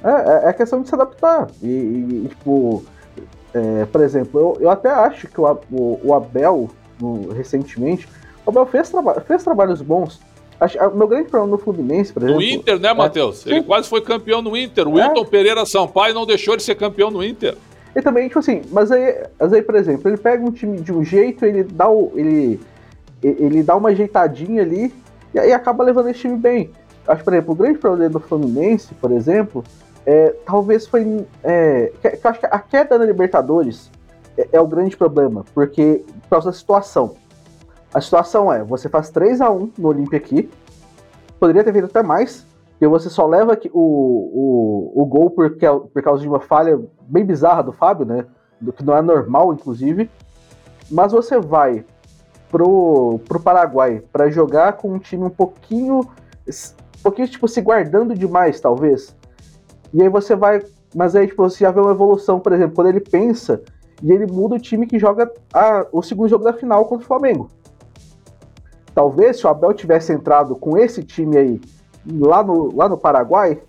É, 0.02 0.48
é 0.48 0.52
questão 0.52 0.82
de 0.82 0.88
se 0.88 0.94
adaptar. 0.96 1.48
E, 1.62 1.68
e 1.68 2.26
tipo, 2.28 2.84
é, 3.54 3.84
por 3.84 4.00
exemplo, 4.00 4.40
eu, 4.40 4.62
eu 4.62 4.68
até 4.70 4.90
acho 4.90 5.28
que 5.28 5.40
o, 5.40 5.46
o, 5.70 6.00
o 6.02 6.12
Abel 6.12 6.68
no, 7.00 7.32
recentemente. 7.32 8.08
O 8.44 8.50
Abel 8.50 8.66
fez, 8.66 8.90
traba 8.90 9.20
fez 9.20 9.44
trabalhos 9.44 9.80
bons. 9.80 10.18
O 10.60 10.96
meu 10.96 11.08
grande 11.08 11.30
problema 11.30 11.56
no 11.56 11.58
Fluminense, 11.58 12.12
por 12.12 12.22
exemplo. 12.22 12.40
No 12.40 12.46
Inter, 12.46 12.78
né, 12.78 12.92
Matheus? 12.92 13.46
É, 13.46 13.50
ele 13.50 13.62
quase 13.62 13.88
foi 13.88 14.02
campeão 14.02 14.42
no 14.42 14.54
Inter. 14.56 14.86
O 14.86 14.98
é. 14.98 15.06
Wilton 15.06 15.24
Pereira 15.24 15.64
Sampaio 15.64 16.12
não 16.12 16.26
deixou 16.26 16.56
de 16.56 16.62
ser 16.62 16.74
campeão 16.74 17.10
no 17.10 17.24
Inter. 17.24 17.56
E 17.96 18.02
também, 18.02 18.28
tipo 18.28 18.38
assim, 18.38 18.62
mas 18.70 18.92
aí, 18.92 19.26
mas 19.38 19.52
aí, 19.52 19.62
por 19.62 19.74
exemplo, 19.74 20.08
ele 20.08 20.16
pega 20.16 20.44
um 20.44 20.52
time 20.52 20.80
de 20.80 20.92
um 20.92 21.02
jeito, 21.02 21.44
ele 21.44 21.64
dá 21.64 21.88
o. 21.88 22.12
ele, 22.14 22.60
ele 23.22 23.62
dá 23.62 23.74
uma 23.74 23.88
ajeitadinha 23.88 24.62
ali 24.62 24.92
e 25.34 25.38
aí 25.38 25.52
acaba 25.52 25.82
levando 25.82 26.08
esse 26.08 26.20
time 26.20 26.36
bem. 26.36 26.70
Acho, 27.06 27.24
por 27.24 27.32
exemplo, 27.32 27.52
o 27.52 27.56
grande 27.56 27.78
problema 27.78 28.10
do 28.10 28.20
Fluminense, 28.20 28.94
por 28.94 29.10
exemplo, 29.10 29.64
é, 30.06 30.34
talvez 30.44 30.86
foi. 30.86 31.24
É, 31.42 31.92
que, 32.00 32.10
que 32.10 32.28
acho 32.28 32.40
que 32.40 32.46
a 32.46 32.58
queda 32.58 32.98
na 32.98 33.04
Libertadores 33.04 33.90
é, 34.36 34.48
é, 34.52 34.60
o 34.60 34.66
grande 34.66 34.96
problema, 34.96 35.44
porque 35.54 36.04
por 36.22 36.30
causa 36.30 36.50
da 36.50 36.56
situação. 36.56 37.16
A 37.92 38.00
situação 38.00 38.52
é, 38.52 38.62
você 38.62 38.88
faz 38.88 39.10
3 39.10 39.40
a 39.40 39.50
1 39.50 39.72
no 39.78 39.88
Olímpia 39.88 40.18
aqui, 40.18 40.48
poderia 41.38 41.64
ter 41.64 41.72
feito 41.72 41.86
até 41.86 42.02
mais, 42.02 42.46
e 42.80 42.86
você 42.86 43.10
só 43.10 43.26
leva 43.26 43.58
o, 43.72 44.92
o, 44.94 45.02
o 45.02 45.04
gol 45.04 45.30
por, 45.30 45.50
por 45.92 46.02
causa 46.02 46.22
de 46.22 46.28
uma 46.28 46.40
falha 46.40 46.80
bem 47.02 47.24
bizarra 47.24 47.62
do 47.62 47.72
Fábio, 47.72 48.06
né? 48.06 48.24
Do 48.60 48.72
que 48.72 48.84
não 48.84 48.96
é 48.96 49.02
normal, 49.02 49.52
inclusive. 49.52 50.10
Mas 50.90 51.12
você 51.12 51.38
vai 51.38 51.84
pro, 52.48 53.20
pro 53.28 53.40
Paraguai 53.40 54.02
para 54.10 54.30
jogar 54.30 54.74
com 54.74 54.92
um 54.92 54.98
time 54.98 55.24
um 55.24 55.30
pouquinho, 55.30 56.00
um 56.00 57.02
pouquinho 57.02 57.28
tipo 57.28 57.46
se 57.46 57.60
guardando 57.60 58.14
demais, 58.14 58.60
talvez. 58.60 59.14
E 59.92 60.02
aí 60.02 60.08
você 60.08 60.34
vai, 60.34 60.62
mas 60.94 61.14
aí 61.14 61.26
tipo, 61.26 61.42
você 61.42 61.64
já 61.64 61.70
vê 61.70 61.80
uma 61.80 61.92
evolução, 61.92 62.40
por 62.40 62.52
exemplo, 62.52 62.76
quando 62.76 62.88
ele 62.88 63.00
pensa 63.00 63.60
e 64.02 64.10
ele 64.10 64.26
muda 64.26 64.54
o 64.54 64.60
time 64.60 64.86
que 64.86 64.98
joga 64.98 65.30
a, 65.52 65.86
o 65.92 66.02
segundo 66.02 66.30
jogo 66.30 66.44
da 66.44 66.54
final 66.54 66.86
contra 66.86 67.04
o 67.04 67.08
Flamengo. 67.08 67.50
Talvez 68.94 69.38
se 69.38 69.46
o 69.46 69.50
Abel 69.50 69.72
tivesse 69.72 70.12
entrado 70.12 70.54
com 70.56 70.76
esse 70.76 71.02
time 71.02 71.36
aí 71.36 71.60
lá 72.12 72.42
no, 72.42 72.74
lá 72.74 72.88
no 72.88 72.98
Paraguai, 72.98 73.60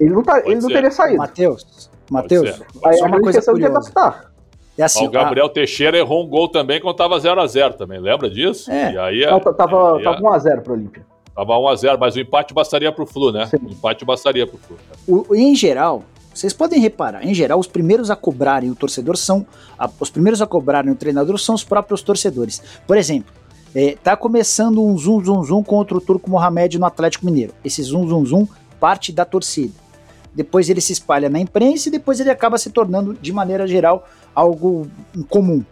ele 0.00 0.10
não, 0.10 0.22
tá, 0.22 0.40
ele 0.44 0.60
não 0.60 0.68
teria 0.68 0.90
saído. 0.90 1.18
Matheus, 1.18 1.90
Matheus, 2.10 2.62
aí 2.84 2.98
é 2.98 3.04
uma 3.04 3.20
coisa 3.20 3.40
curiosa. 3.42 3.58
de 3.58 3.66
adaptar. 3.66 4.34
É 4.76 4.82
assim, 4.82 5.06
o 5.06 5.10
Gabriel 5.10 5.46
a... 5.46 5.50
Teixeira 5.50 5.96
errou 5.96 6.24
um 6.24 6.28
gol 6.28 6.48
também 6.48 6.80
quando 6.80 6.96
tava 6.96 7.16
0x0 7.16 7.74
também, 7.74 8.00
lembra 8.00 8.28
disso? 8.28 8.70
É. 8.70 8.92
E 8.92 8.98
aí, 8.98 9.26
não, 9.26 9.38
tava, 9.38 9.54
tava 9.54 9.98
1x0 10.00 10.62
pro 10.62 10.72
Olímpia. 10.72 11.06
Tava 11.34 11.54
1x0, 11.54 11.98
mas 11.98 12.16
o 12.16 12.20
empate 12.20 12.52
bastaria 12.52 12.90
pro 12.90 13.06
Flu, 13.06 13.32
né? 13.32 13.46
Sim. 13.46 13.58
O 13.62 13.70
empate 13.70 14.04
bastaria 14.04 14.46
pro 14.46 14.58
Flu. 14.58 14.76
O, 15.06 15.34
em 15.34 15.54
geral, 15.54 16.02
vocês 16.32 16.52
podem 16.52 16.80
reparar, 16.80 17.24
em 17.24 17.32
geral, 17.32 17.60
os 17.60 17.68
primeiros 17.68 18.10
a 18.10 18.16
cobrarem 18.16 18.68
o 18.70 18.74
torcedor 18.74 19.16
são. 19.16 19.46
A, 19.78 19.88
os 20.00 20.10
primeiros 20.10 20.42
a 20.42 20.46
cobrarem 20.46 20.90
o 20.90 20.96
treinador 20.96 21.38
são 21.38 21.54
os 21.54 21.62
próprios 21.62 22.02
torcedores. 22.02 22.60
Por 22.84 22.96
exemplo, 22.96 23.32
é, 23.74 23.96
tá 24.02 24.16
começando 24.16 24.84
um 24.84 24.96
zoom 24.96 25.24
zoom 25.24 25.42
zoom 25.42 25.62
contra 25.62 25.96
o 25.96 26.00
Turco 26.00 26.30
Mohamed 26.30 26.78
no 26.78 26.86
Atlético 26.86 27.26
Mineiro. 27.26 27.52
Esse 27.64 27.82
zoom 27.82 28.08
zoom 28.08 28.24
zoom 28.24 28.46
parte 28.78 29.10
da 29.10 29.24
torcida. 29.24 29.72
Depois 30.32 30.68
ele 30.68 30.80
se 30.80 30.92
espalha 30.92 31.28
na 31.28 31.38
imprensa 31.38 31.88
e 31.88 31.92
depois 31.92 32.20
ele 32.20 32.30
acaba 32.30 32.58
se 32.58 32.70
tornando, 32.70 33.14
de 33.14 33.32
maneira 33.32 33.66
geral, 33.66 34.08
algo 34.34 34.86
comum 35.28 35.64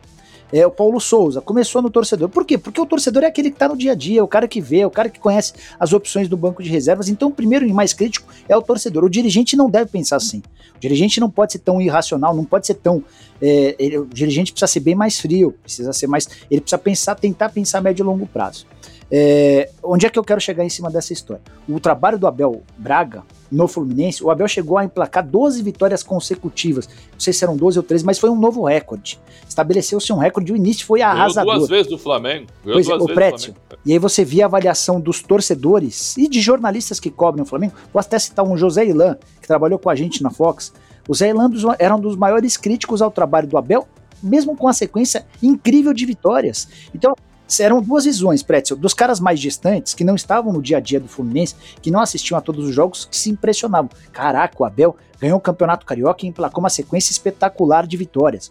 é, 0.53 0.67
o 0.67 0.71
Paulo 0.71 1.01
Souza, 1.01 1.41
começou 1.41 1.81
no 1.81 1.91
torcedor. 1.91 2.29
Por 2.29 2.45
quê? 2.45 2.59
Porque 2.59 2.81
o 2.81 2.87
torcedor 2.87 3.23
é 3.23 3.27
aquele 3.27 3.51
que 3.51 3.57
está 3.57 3.69
no 3.69 3.77
dia 3.77 3.93
a 3.93 3.95
dia, 3.95 4.23
o 4.23 4.29
cara 4.29 4.47
que 4.47 4.61
vê, 4.61 4.85
o 4.85 4.91
cara 4.91 5.09
que 5.09 5.19
conhece 5.19 5.55
as 5.81 5.93
opções 5.93 6.29
do 6.29 6.37
banco 6.37 6.63
de 6.63 6.69
reservas. 6.69 7.09
Então, 7.09 7.29
o 7.29 7.33
primeiro 7.33 7.67
e 7.67 7.73
mais 7.73 7.93
crítico 7.93 8.33
é 8.49 8.57
o 8.57 8.61
torcedor. 8.61 9.05
O 9.05 9.11
dirigente 9.11 9.57
não 9.57 9.71
deve 9.71 9.91
pensar 9.91 10.17
assim. 10.17 10.43
O 10.77 10.79
dirigente 10.79 11.21
não 11.21 11.31
pode 11.31 11.53
ser 11.53 11.61
tão 11.61 11.81
irracional, 11.81 12.35
não 12.35 12.45
pode 12.45 12.67
ser 12.67 12.75
tão. 12.75 13.03
É, 13.41 13.75
ele, 13.79 13.99
o 13.99 14.07
dirigente 14.07 14.53
precisa 14.53 14.67
ser 14.67 14.81
bem 14.81 14.95
mais 14.95 15.19
frio, 15.19 15.55
precisa 15.63 15.93
ser 15.93 16.07
mais. 16.07 16.29
Ele 16.51 16.61
precisa 16.61 16.79
pensar, 16.79 17.15
tentar 17.15 17.49
pensar 17.49 17.79
a 17.79 17.81
médio 17.81 18.03
e 18.03 18.07
longo 18.07 18.27
prazo. 18.27 18.67
É, 19.11 19.71
onde 19.83 20.07
é 20.07 20.11
que 20.11 20.19
eu 20.19 20.25
quero 20.25 20.41
chegar 20.41 20.65
em 20.65 20.71
cima 20.71 20.91
dessa 20.91 21.13
história? 21.13 21.43
O 21.69 21.79
trabalho 21.79 22.19
do 22.19 22.27
Abel 22.27 22.63
Braga 22.77 23.23
no 23.53 23.69
Fluminense, 23.69 24.25
o 24.25 24.31
Abel 24.31 24.49
chegou 24.49 24.79
a 24.79 24.85
emplacar 24.85 25.25
12 25.25 25.63
vitórias 25.63 26.03
consecutivas. 26.03 26.89
Não 27.13 27.21
sei 27.21 27.35
se 27.35 27.45
eram 27.45 27.55
12 27.55 27.79
ou 27.79 27.83
13, 27.83 28.05
mas 28.05 28.19
foi 28.19 28.31
um 28.31 28.39
novo 28.39 28.65
recorde. 28.65 29.21
Estabeleceu-se 29.47 30.11
um 30.13 30.17
recorde, 30.17 30.53
o 30.53 30.57
início 30.57 30.87
foi 30.87 31.03
arrasador. 31.03 31.57
duas 31.57 31.69
vezes 31.69 31.87
do 31.87 31.99
Flamengo. 31.99 32.47
pois 32.65 32.89
é, 32.89 32.97
duas 32.97 33.11
o 33.11 33.15
Prétio. 33.15 33.55
E 33.85 33.93
aí 33.93 33.99
você 33.99 34.25
via 34.25 34.45
a 34.45 34.47
avaliação 34.47 34.99
dos 34.99 35.23
torcedores 35.23 36.17
e 36.17 36.27
de 36.29 36.41
jornalistas 36.41 36.99
que 36.99 37.11
cobrem 37.11 37.43
o 37.43 37.47
Flamengo. 37.47 37.75
Vou 37.93 38.01
até 38.01 38.19
citar 38.19 38.45
um 38.45 38.57
José 38.57 38.87
Ilan, 38.87 39.19
que 39.41 39.47
trabalhou 39.47 39.79
com 39.79 39.91
a 39.91 39.95
gente 39.95 40.23
na 40.23 40.31
Fox. 40.31 40.73
O 41.07 41.15
Zé 41.15 41.29
Ilan 41.29 41.51
era 41.79 41.95
um 41.95 42.01
dos 42.01 42.17
maiores 42.17 42.57
críticos 42.57 43.03
ao 43.03 43.11
trabalho 43.11 43.49
do 43.49 43.59
Abel, 43.59 43.87
mesmo 44.23 44.57
com 44.57 44.69
a 44.69 44.73
sequência 44.73 45.27
incrível 45.43 45.93
de 45.93 46.07
vitórias. 46.07 46.69
Então, 46.95 47.13
eram 47.61 47.83
duas 47.83 48.05
visões, 48.05 48.43
Pretzel, 48.43 48.77
dos 48.77 48.95
caras 48.95 49.21
mais 49.21 49.39
distantes, 49.39 49.95
que 49.95 50.05
não 50.05 50.15
estavam 50.15 50.53
no 50.53 50.63
dia 50.63 50.79
a 50.79 50.81
dia 50.81 50.99
do 50.99 51.09
Fluminense, 51.09 51.55
que 51.81 51.91
não 51.91 52.01
assistiam 52.01 52.39
a 52.39 52.41
todos 52.41 52.67
os 52.67 52.75
jogos, 52.75 53.05
que 53.05 53.17
se 53.17 53.31
impressionavam. 53.31 53.91
Caraca, 54.13 54.57
o 54.59 54.65
Abel 54.65 54.97
ganhou 55.21 55.39
o 55.39 55.41
Campeonato 55.41 55.87
Carioca 55.87 56.25
e 56.25 56.29
emplacou 56.29 56.61
uma 56.61 56.71
sequência 56.71 57.13
espetacular 57.13 57.87
de 57.87 57.97
vitórias. 57.97 58.51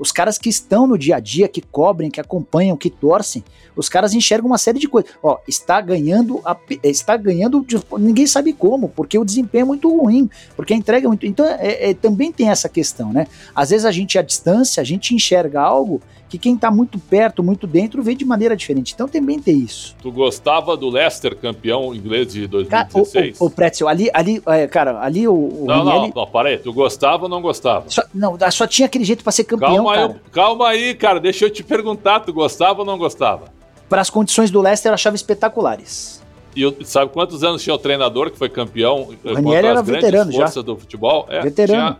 Os 0.00 0.10
caras 0.10 0.38
que 0.38 0.48
estão 0.48 0.86
no 0.86 0.96
dia 0.96 1.16
a 1.16 1.20
dia, 1.20 1.46
que 1.46 1.60
cobrem, 1.60 2.10
que 2.10 2.20
acompanham, 2.20 2.74
que 2.74 2.88
torcem, 2.88 3.44
os 3.76 3.86
caras 3.86 4.14
enxergam 4.14 4.46
uma 4.46 4.56
série 4.56 4.78
de 4.78 4.88
coisas. 4.88 5.12
Ó, 5.22 5.38
está 5.46 5.78
ganhando, 5.78 6.40
a, 6.42 6.56
está 6.82 7.18
ganhando, 7.18 7.64
ninguém 7.98 8.26
sabe 8.26 8.54
como, 8.54 8.88
porque 8.88 9.18
o 9.18 9.24
desempenho 9.24 9.62
é 9.62 9.66
muito 9.66 9.94
ruim, 9.94 10.28
porque 10.56 10.72
a 10.72 10.76
entrega 10.76 11.06
é 11.06 11.08
muito. 11.08 11.26
Então, 11.26 11.44
é, 11.44 11.90
é, 11.90 11.94
também 11.94 12.32
tem 12.32 12.48
essa 12.48 12.68
questão, 12.68 13.12
né? 13.12 13.26
Às 13.54 13.70
vezes 13.70 13.84
a 13.84 13.92
gente, 13.92 14.18
à 14.18 14.22
distância, 14.22 14.80
a 14.80 14.84
gente 14.84 15.14
enxerga 15.14 15.60
algo 15.60 16.00
que 16.30 16.38
quem 16.38 16.56
tá 16.56 16.70
muito 16.70 16.96
perto, 16.96 17.42
muito 17.42 17.66
dentro, 17.66 18.02
vê 18.02 18.14
de 18.14 18.24
maneira 18.24 18.56
diferente. 18.56 18.94
Então 18.94 19.08
também 19.08 19.40
tem 19.40 19.58
isso. 19.58 19.96
Tu 20.00 20.12
gostava 20.12 20.76
do 20.76 20.88
Leicester 20.88 21.36
campeão 21.36 21.92
inglês 21.92 22.32
de 22.32 22.46
2016? 22.46 23.36
Cara, 23.36 23.40
o, 23.40 23.44
o, 23.44 23.48
o 23.48 23.50
Pretzel, 23.50 23.88
ali, 23.88 24.08
ali 24.14 24.40
é, 24.46 24.68
cara, 24.68 25.00
ali 25.02 25.26
o. 25.26 25.34
o 25.34 25.64
não, 25.66 25.84
não, 25.84 26.08
não, 26.08 26.26
para 26.26 26.50
aí. 26.50 26.58
Tu 26.58 26.72
gostava 26.72 27.24
ou 27.24 27.28
não 27.28 27.42
gostava? 27.42 27.90
Só, 27.90 28.02
não, 28.14 28.38
só 28.52 28.66
tinha 28.66 28.86
aquele 28.86 29.04
jeito 29.04 29.24
para 29.24 29.32
ser 29.32 29.42
campeão, 29.42 29.74
calma 29.74 29.89
cara. 29.94 30.12
Aí, 30.12 30.30
calma 30.32 30.68
aí, 30.68 30.94
cara, 30.94 31.20
deixa 31.20 31.44
eu 31.44 31.50
te 31.50 31.62
perguntar, 31.62 32.20
tu 32.20 32.32
gostava 32.32 32.80
ou 32.80 32.84
não 32.84 32.98
gostava? 32.98 33.46
Para 33.88 34.00
as 34.00 34.10
condições 34.10 34.50
do 34.50 34.60
Leicester, 34.60 34.90
eu 34.90 34.94
achava 34.94 35.16
espetaculares. 35.16 36.22
E 36.54 36.62
eu, 36.62 36.76
sabe 36.84 37.12
quantos 37.12 37.44
anos 37.44 37.62
tinha 37.62 37.74
o 37.74 37.78
treinador 37.78 38.30
que 38.30 38.38
foi 38.38 38.48
campeão? 38.48 39.08
O 39.24 39.34
Ranieri 39.34 39.66
era 39.66 39.82
veterano 39.82 40.32
já. 40.32 40.46
do 40.46 40.76
futebol? 40.76 41.26
É, 41.28 41.40
veterano. 41.40 41.96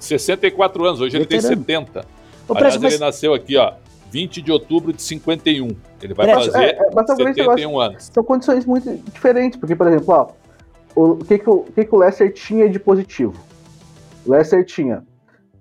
Tinha 0.00 0.18
64 0.18 0.84
anos, 0.84 1.00
hoje 1.00 1.18
veterano. 1.18 1.46
ele 1.46 1.56
tem 1.56 1.76
70. 1.76 2.06
Ô, 2.48 2.56
Aliás, 2.56 2.76
mas... 2.76 2.92
ele 2.92 3.02
nasceu 3.02 3.32
aqui, 3.32 3.56
ó, 3.56 3.72
20 4.10 4.42
de 4.42 4.52
outubro 4.52 4.92
de 4.92 5.02
51. 5.02 5.68
Ele 6.02 6.14
vai 6.14 6.34
fazer 6.34 6.56
é, 6.58 6.78
é, 6.78 7.16
71 7.16 7.80
anos. 7.80 8.10
São 8.12 8.22
condições 8.22 8.66
muito 8.66 8.94
diferentes, 9.10 9.58
porque, 9.58 9.74
por 9.74 9.86
exemplo, 9.86 10.14
ó, 10.14 10.28
o, 10.94 11.12
o, 11.12 11.24
que, 11.24 11.38
que, 11.38 11.48
o, 11.48 11.54
o 11.54 11.72
que, 11.72 11.84
que 11.84 11.94
o 11.94 11.98
Leicester 11.98 12.32
tinha 12.32 12.68
de 12.68 12.78
positivo? 12.78 13.34
O 14.26 14.32
Leicester 14.32 14.64
tinha 14.64 15.02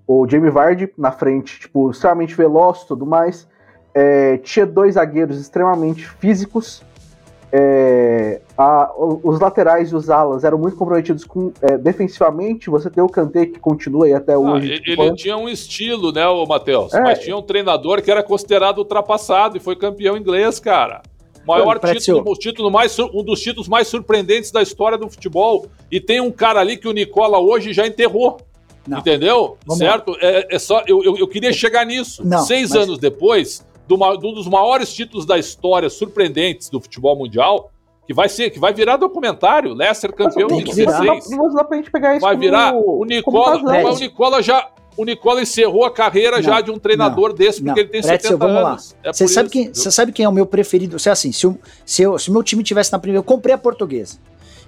o 0.07 0.27
Jamie 0.27 0.49
Vardy 0.49 0.89
na 0.97 1.11
frente, 1.11 1.59
tipo, 1.59 1.91
extremamente 1.91 2.35
veloz 2.35 2.81
e 2.81 2.87
tudo 2.87 3.05
mais. 3.05 3.47
É, 3.93 4.37
tinha 4.37 4.65
dois 4.65 4.95
zagueiros 4.95 5.39
extremamente 5.39 6.07
físicos. 6.07 6.83
É, 7.55 8.41
a, 8.57 8.91
os 8.97 9.39
laterais 9.39 9.91
e 9.91 9.95
os 9.95 10.09
alas 10.09 10.43
eram 10.43 10.57
muito 10.57 10.75
comprometidos 10.75 11.23
com, 11.23 11.53
é, 11.61 11.77
defensivamente. 11.77 12.69
Você 12.69 12.89
tem 12.89 13.03
o 13.03 13.07
Kanté 13.07 13.45
que 13.45 13.59
continua 13.59 14.07
aí 14.07 14.13
até 14.13 14.33
ah, 14.33 14.39
hoje. 14.39 14.71
ele, 14.71 14.79
tipo, 14.81 15.03
ele 15.03 15.15
tinha 15.15 15.37
um 15.37 15.47
estilo, 15.47 16.11
né, 16.11 16.27
o 16.27 16.45
Matheus? 16.47 16.93
É. 16.93 17.01
Mas 17.01 17.19
tinha 17.19 17.37
um 17.37 17.43
treinador 17.43 18.01
que 18.01 18.09
era 18.09 18.23
considerado 18.23 18.79
ultrapassado 18.79 19.55
e 19.55 19.59
foi 19.59 19.75
campeão 19.75 20.17
inglês, 20.17 20.59
cara. 20.59 21.03
Maior 21.45 21.77
título, 21.77 22.23
o 22.25 22.35
título 22.35 22.71
mais, 22.71 22.97
um 22.97 23.23
dos 23.23 23.41
títulos 23.41 23.67
mais 23.67 23.87
surpreendentes 23.87 24.49
da 24.49 24.61
história 24.61 24.97
do 24.97 25.09
futebol. 25.09 25.67
E 25.91 25.99
tem 25.99 26.21
um 26.21 26.31
cara 26.31 26.59
ali 26.59 26.77
que 26.77 26.87
o 26.87 26.91
Nicola 26.91 27.37
hoje 27.37 27.73
já 27.73 27.85
enterrou. 27.85 28.37
Não. 28.87 28.99
Entendeu? 28.99 29.57
Vamos 29.65 29.79
certo? 29.79 30.15
É, 30.19 30.55
é, 30.55 30.59
só, 30.59 30.83
eu, 30.85 31.03
eu, 31.03 31.17
eu, 31.17 31.27
queria 31.27 31.53
chegar 31.53 31.85
nisso. 31.85 32.25
Não, 32.25 32.39
Seis 32.39 32.71
mas... 32.71 32.83
anos 32.83 32.99
depois, 32.99 33.65
do, 33.87 33.95
de 34.17 34.27
um 34.27 34.33
dos 34.33 34.47
maiores 34.47 34.93
títulos 34.93 35.25
da 35.25 35.37
história 35.37 35.89
surpreendentes 35.89 36.69
do 36.69 36.81
futebol 36.81 37.17
mundial, 37.17 37.71
que 38.05 38.13
vai 38.13 38.27
ser, 38.27 38.49
que 38.49 38.59
vai 38.59 38.73
virar 38.73 38.97
documentário, 38.97 39.73
Leicester 39.73 40.13
campeão 40.13 40.49
em 40.51 40.63
16. 40.63 41.29
Não 41.29 41.53
dá 41.53 41.63
pra 41.63 41.77
gente 41.77 41.89
pegar 41.89 42.15
isso 42.15 42.25
Vai 42.25 42.35
virar 42.35 42.73
como, 42.73 43.01
o 43.01 43.05
Nicola, 43.05 43.57
o 43.89 43.95
Nicola 43.95 44.43
já 44.43 44.69
o 44.95 45.05
Nicola 45.05 45.41
encerrou 45.41 45.85
a 45.85 45.91
carreira 45.91 46.37
não, 46.37 46.43
já 46.43 46.61
de 46.61 46.69
um 46.69 46.77
treinador 46.77 47.29
não, 47.29 47.35
desse, 47.35 47.63
porque 47.63 47.71
não. 47.71 47.77
ele 47.77 47.87
tem 47.89 48.01
Pretzel, 48.01 48.31
70 48.31 48.37
vamos 48.37 48.63
anos. 48.63 48.95
É 49.03 49.11
você, 49.11 49.27
sabe 49.27 49.49
quem, 49.49 49.73
você 49.73 49.89
sabe 49.89 50.11
quem 50.11 50.25
é 50.25 50.29
o 50.29 50.31
meu 50.31 50.45
preferido? 50.45 50.99
Você, 50.99 51.09
assim, 51.09 51.31
se, 51.31 51.47
o, 51.47 51.57
se, 51.85 52.03
eu, 52.03 52.17
se 52.19 52.29
o 52.29 52.33
meu 52.33 52.43
time 52.43 52.63
tivesse 52.63 52.91
na 52.91 52.99
primeira. 52.99 53.19
Eu 53.19 53.23
comprei 53.23 53.55
a 53.55 53.57
portuguesa 53.57 54.19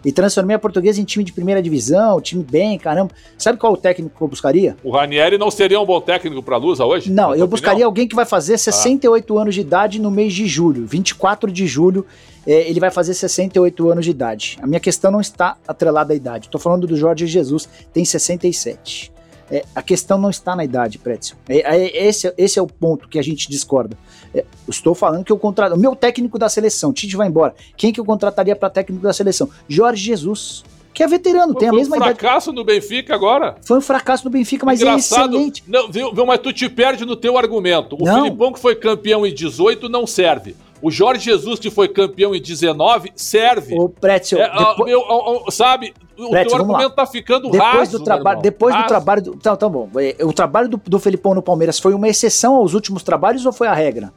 e 0.06 0.12
transformei 0.12 0.56
a 0.56 0.60
portuguesa 0.60 1.02
em 1.02 1.04
time 1.04 1.24
de 1.24 1.34
primeira 1.34 1.62
divisão, 1.62 2.22
time 2.22 2.44
bem, 2.44 2.78
caramba. 2.78 3.12
Sabe 3.38 3.58
qual 3.58 3.74
é 3.74 3.76
o 3.76 3.78
técnico 3.78 4.16
que 4.16 4.22
eu 4.22 4.28
buscaria? 4.28 4.78
O 4.84 4.92
Ranieri 4.92 5.38
não 5.38 5.50
seria 5.50 5.82
um 5.82 5.86
bom 5.86 6.00
técnico 6.00 6.44
para 6.44 6.56
a 6.56 6.60
Lusa 6.60 6.86
hoje? 6.86 7.12
Não, 7.12 7.34
eu 7.34 7.48
buscaria 7.48 7.74
opinião? 7.74 7.90
alguém 7.90 8.08
que 8.08 8.16
vai 8.16 8.26
fazer 8.26 8.58
68 8.60 9.38
ah. 9.38 9.42
anos 9.42 9.56
de 9.56 9.62
idade 9.62 10.00
no 10.00 10.12
mês 10.12 10.32
de 10.32 10.46
julho, 10.46 10.86
24 10.86 11.52
de 11.52 11.66
julho. 11.66 12.06
É, 12.48 12.70
ele 12.70 12.80
vai 12.80 12.92
fazer 12.92 13.16
68 13.16 13.90
anos 13.90 14.06
de 14.06 14.12
idade. 14.12 14.60
A 14.62 14.68
minha 14.68 14.80
questão 14.80 15.10
não 15.10 15.20
está 15.20 15.58
atrelada 15.68 16.14
à 16.14 16.16
idade. 16.16 16.46
Estou 16.46 16.62
falando 16.62 16.86
do 16.86 16.96
Jorge 16.96 17.26
Jesus, 17.26 17.68
tem 17.92 18.06
67. 18.06 19.15
É, 19.50 19.64
a 19.76 19.82
questão 19.82 20.18
não 20.18 20.30
está 20.30 20.56
na 20.56 20.64
idade, 20.64 20.98
Pretzel. 20.98 21.38
É, 21.48 21.78
é, 21.78 22.08
esse, 22.08 22.34
esse 22.38 22.58
é 22.58 22.62
o 22.62 22.68
ponto 22.68 23.08
que 23.08 23.20
a 23.20 23.22
gente 23.22 23.50
discorda. 23.50 23.98
É, 24.34 24.44
estou 24.68 24.96
falando 24.96 25.24
que 25.24 25.32
eu 25.32 25.38
contrato. 25.38 25.74
O 25.74 25.80
meu 25.80 25.96
técnico 25.96 26.40
da 26.40 26.50
seleção, 26.50 26.92
Tite 26.92 27.16
vai 27.16 27.28
embora. 27.28 27.54
Quem 27.78 27.94
que 27.94 28.00
eu 28.00 28.06
contrataria 28.06 28.56
para 28.56 28.70
técnico 28.70 29.04
da 29.04 29.14
seleção? 29.14 29.50
Jorge 29.68 30.04
Jesus. 30.04 30.64
Que 30.94 31.04
é 31.04 31.08
veterano, 31.08 31.52
Foi 31.52 31.60
tem 31.60 31.70
a 31.70 31.74
mesma 31.74 31.98
idade. 31.98 32.12
Foi 32.12 32.14
um 32.14 32.18
fracasso 32.18 32.50
idade. 32.52 32.58
no 32.58 32.64
Benfica 32.64 33.14
agora? 33.14 33.58
Foi 33.64 33.78
um 33.78 33.82
fracasso 33.82 34.24
no 34.24 34.32
Benfica, 34.32 34.66
mas 34.66 34.80
Engraçado. 34.82 35.36
é 35.36 35.40
excelente. 35.40 35.64
Não, 35.68 35.92
viu, 35.92 36.14
viu, 36.14 36.26
mas 36.26 36.40
tu 36.40 36.54
te 36.54 36.70
perde 36.70 37.06
no 37.06 37.18
teu 37.18 37.38
argumento. 37.38 37.98
O 38.00 38.06
não. 38.06 38.24
Filipão 38.24 38.54
que 38.54 38.60
foi 38.60 38.76
campeão 38.76 39.26
em 39.26 39.34
18 39.34 39.90
não 39.90 40.08
serve. 40.08 40.56
O 40.82 40.92
Jorge 40.92 41.24
Jesus, 41.24 41.60
que 41.60 41.70
foi 41.70 41.88
campeão 41.88 42.36
em 42.36 42.42
19, 42.42 43.12
serve. 43.16 43.76
O 43.80 43.90
Pretzel. 43.90 44.40
É, 44.40 44.50
depois... 44.50 44.86
meu, 44.86 45.46
sabe, 45.50 45.94
o 46.18 46.30
Pretzel, 46.30 46.50
teu 46.50 46.56
argumento 46.56 46.90
lá. 46.90 46.96
tá 46.96 47.06
ficando 47.06 47.50
depois 47.50 47.74
raso, 47.74 48.00
do 48.00 48.04
trabalho 48.04 48.42
Depois 48.42 48.76
raso. 48.76 48.86
do 48.86 48.88
trabalho. 48.88 49.22
Do, 49.22 49.38
tá, 49.38 49.56
tá 49.56 49.70
bom. 49.70 49.90
É, 49.98 50.24
o 50.24 50.34
trabalho 50.34 50.70
do, 50.70 50.78
do 50.78 51.00
Felipão 51.00 51.34
no 51.34 51.42
Palmeiras 51.42 51.80
foi 51.80 51.94
uma 51.94 52.08
exceção 52.08 52.56
aos 52.56 52.74
últimos 52.74 53.04
trabalhos 53.04 53.46
ou 53.46 53.54
foi 53.54 53.68
a 53.68 53.74
regra? 53.74 54.14